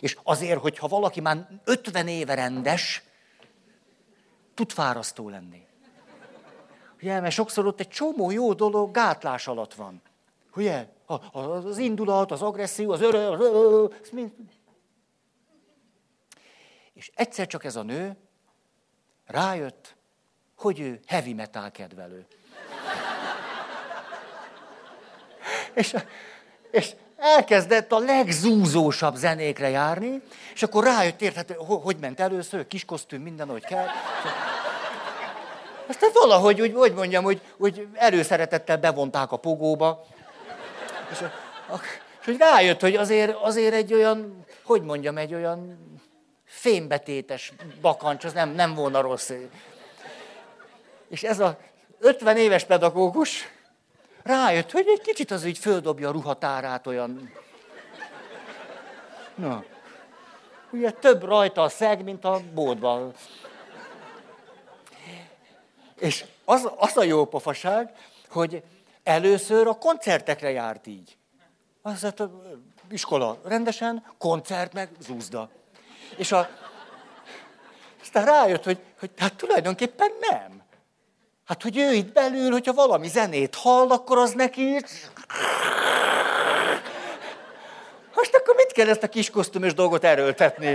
És 0.00 0.16
azért, 0.22 0.60
hogyha 0.60 0.88
valaki 0.88 1.20
már 1.20 1.48
50 1.64 2.08
éve 2.08 2.34
rendes, 2.34 3.02
tud 4.54 4.72
fárasztó 4.72 5.28
lenni. 5.28 5.66
Ugye, 7.02 7.20
mert 7.20 7.34
sokszor 7.34 7.66
ott 7.66 7.80
egy 7.80 7.88
csomó 7.88 8.30
jó 8.30 8.52
dolog 8.52 8.90
gátlás 8.90 9.46
alatt 9.46 9.74
van. 9.74 10.02
Ugye? 10.56 10.86
Az 11.32 11.78
indulat, 11.78 12.30
az 12.30 12.42
agresszió, 12.42 12.90
az 12.90 13.00
örö, 13.00 13.28
az 13.28 14.10
mind. 14.12 14.32
És 16.92 17.10
egyszer 17.14 17.46
csak 17.46 17.64
ez 17.64 17.76
a 17.76 17.82
nő 17.82 18.16
rájött, 19.26 19.96
hogy 20.56 20.80
ő 20.80 21.00
heavy 21.06 21.32
metal 21.32 21.70
kedvelő. 21.70 22.26
És, 25.78 25.94
és 26.70 26.90
elkezdett 27.16 27.92
a 27.92 27.98
legzúzósabb 27.98 29.14
zenékre 29.14 29.68
járni, 29.68 30.22
és 30.54 30.62
akkor 30.62 30.84
rájött, 30.84 31.20
érthető, 31.20 31.54
hogy 31.58 31.96
ment 32.00 32.20
először, 32.20 32.66
kis 32.66 32.84
kosztüm, 32.84 33.22
minden, 33.22 33.48
hogy 33.48 33.64
kell. 33.64 33.86
Aztán 35.86 36.10
valahogy, 36.12 36.60
úgy, 36.60 36.74
hogy 36.74 36.92
mondjam, 36.92 37.24
hogy, 37.24 37.40
hogy 37.58 37.86
erőszeretettel 37.94 38.76
bevonták 38.76 39.32
a 39.32 39.36
pogóba. 39.36 40.06
És, 41.10 41.18
és 42.18 42.24
hogy 42.24 42.36
rájött, 42.38 42.80
hogy 42.80 42.94
azért, 42.94 43.36
azért 43.42 43.74
egy 43.74 43.94
olyan, 43.94 44.44
hogy 44.62 44.82
mondjam, 44.82 45.16
egy 45.16 45.34
olyan 45.34 45.78
fémbetétes 46.44 47.52
bakancs, 47.80 48.24
az 48.24 48.32
nem, 48.32 48.50
nem 48.50 48.74
volna 48.74 49.00
rossz. 49.00 49.32
És 51.08 51.22
ez 51.22 51.40
a 51.40 51.58
50 52.00 52.36
éves 52.36 52.64
pedagógus 52.64 53.48
rájött, 54.22 54.70
hogy 54.70 54.86
egy 54.86 55.00
kicsit 55.00 55.30
az 55.30 55.44
így 55.44 55.58
földobja 55.58 56.08
a 56.08 56.12
ruhatárát 56.12 56.86
olyan... 56.86 57.32
Na. 59.34 59.64
Ugye 60.70 60.90
több 60.90 61.22
rajta 61.22 61.62
a 61.62 61.68
szeg, 61.68 62.04
mint 62.04 62.24
a 62.24 62.40
bódban. 62.54 63.12
És 65.98 66.24
az, 66.44 66.70
az 66.76 66.96
a 66.96 67.02
jó 67.02 67.24
pofaság, 67.24 67.92
hogy 68.28 68.62
először 69.02 69.66
a 69.66 69.78
koncertekre 69.78 70.50
járt 70.50 70.86
így. 70.86 71.16
Az 71.82 72.04
a 72.04 72.12
iskola 72.90 73.40
rendesen, 73.44 74.04
koncert 74.18 74.72
meg 74.72 74.88
zúzda. 75.00 75.50
És 76.16 76.32
a, 76.32 76.48
aztán 78.00 78.24
rájött, 78.24 78.64
hogy, 78.64 78.78
hogy 78.98 79.10
hát 79.16 79.34
tulajdonképpen 79.34 80.10
nem. 80.30 80.57
Hát, 81.48 81.62
hogy 81.62 81.76
ő 81.76 81.92
itt 81.92 82.12
belül, 82.12 82.50
hogyha 82.50 82.72
valami 82.72 83.08
zenét 83.08 83.54
hall, 83.54 83.90
akkor 83.90 84.18
az 84.18 84.32
neki... 84.32 84.80
Most 88.14 88.34
akkor 88.34 88.54
mit 88.54 88.72
kell 88.72 88.88
ezt 88.88 89.02
a 89.02 89.08
kis 89.08 89.30
kosztümös 89.30 89.74
dolgot 89.74 90.04
erőltetni? 90.04 90.66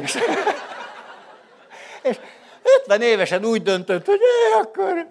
És 2.02 2.20
50 2.82 3.02
évesen 3.02 3.46
úgy 3.46 3.62
döntött, 3.62 4.06
hogy 4.06 4.20
é, 4.20 4.54
akkor 4.62 5.08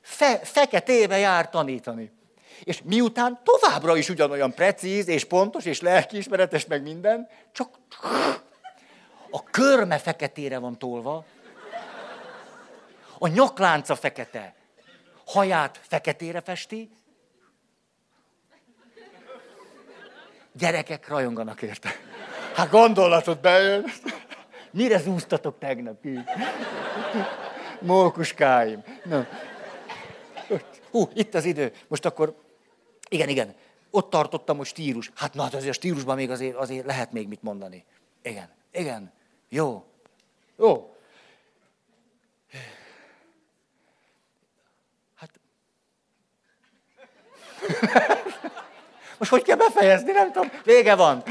fe, 0.00 0.40
feketébe 0.42 1.18
jár 1.18 1.50
tanítani. 1.50 2.12
És 2.62 2.82
miután 2.84 3.40
továbbra 3.44 3.96
is 3.96 4.08
ugyanolyan 4.08 4.54
precíz, 4.54 5.08
és 5.08 5.24
pontos, 5.24 5.64
és 5.64 5.80
lelkiismeretes, 5.80 6.66
meg 6.66 6.82
minden, 6.82 7.28
csak 7.52 7.68
a 9.30 9.44
körme 9.44 9.98
feketére 9.98 10.58
van 10.58 10.78
tolva, 10.78 11.24
a 13.18 13.28
nyaklánca 13.28 13.94
fekete, 13.94 14.54
haját 15.32 15.80
feketére 15.82 16.40
festi, 16.40 16.90
gyerekek 20.52 21.08
rajonganak 21.08 21.62
érte. 21.62 21.90
Hát 22.54 22.70
gondolatot 22.70 23.40
bejön. 23.40 23.84
Mire 24.70 24.98
zúztatok 24.98 25.58
tegnap? 25.58 26.04
Mókuskáim. 27.80 28.82
Na. 29.04 29.26
Hú, 30.90 31.08
itt 31.14 31.34
az 31.34 31.44
idő. 31.44 31.72
Most 31.88 32.04
akkor, 32.04 32.34
igen, 33.08 33.28
igen, 33.28 33.54
ott 33.90 34.10
tartottam, 34.10 34.56
hogy 34.56 34.66
stílus. 34.66 35.10
Hát 35.14 35.34
na, 35.34 35.42
hát 35.42 35.54
azért 35.54 35.70
a 35.70 35.74
stílusban 35.74 36.16
még 36.16 36.30
azért, 36.30 36.56
azért 36.56 36.86
lehet 36.86 37.12
még 37.12 37.28
mit 37.28 37.42
mondani. 37.42 37.84
Igen, 38.22 38.48
igen, 38.72 39.12
jó, 39.48 39.84
jó. 40.56 40.94
Most 49.18 49.30
hogy 49.30 49.42
kell 49.42 49.56
befejezni, 49.56 50.12
nem 50.12 50.32
tudom. 50.32 50.50
Vége 50.64 50.94
van. 50.94 51.22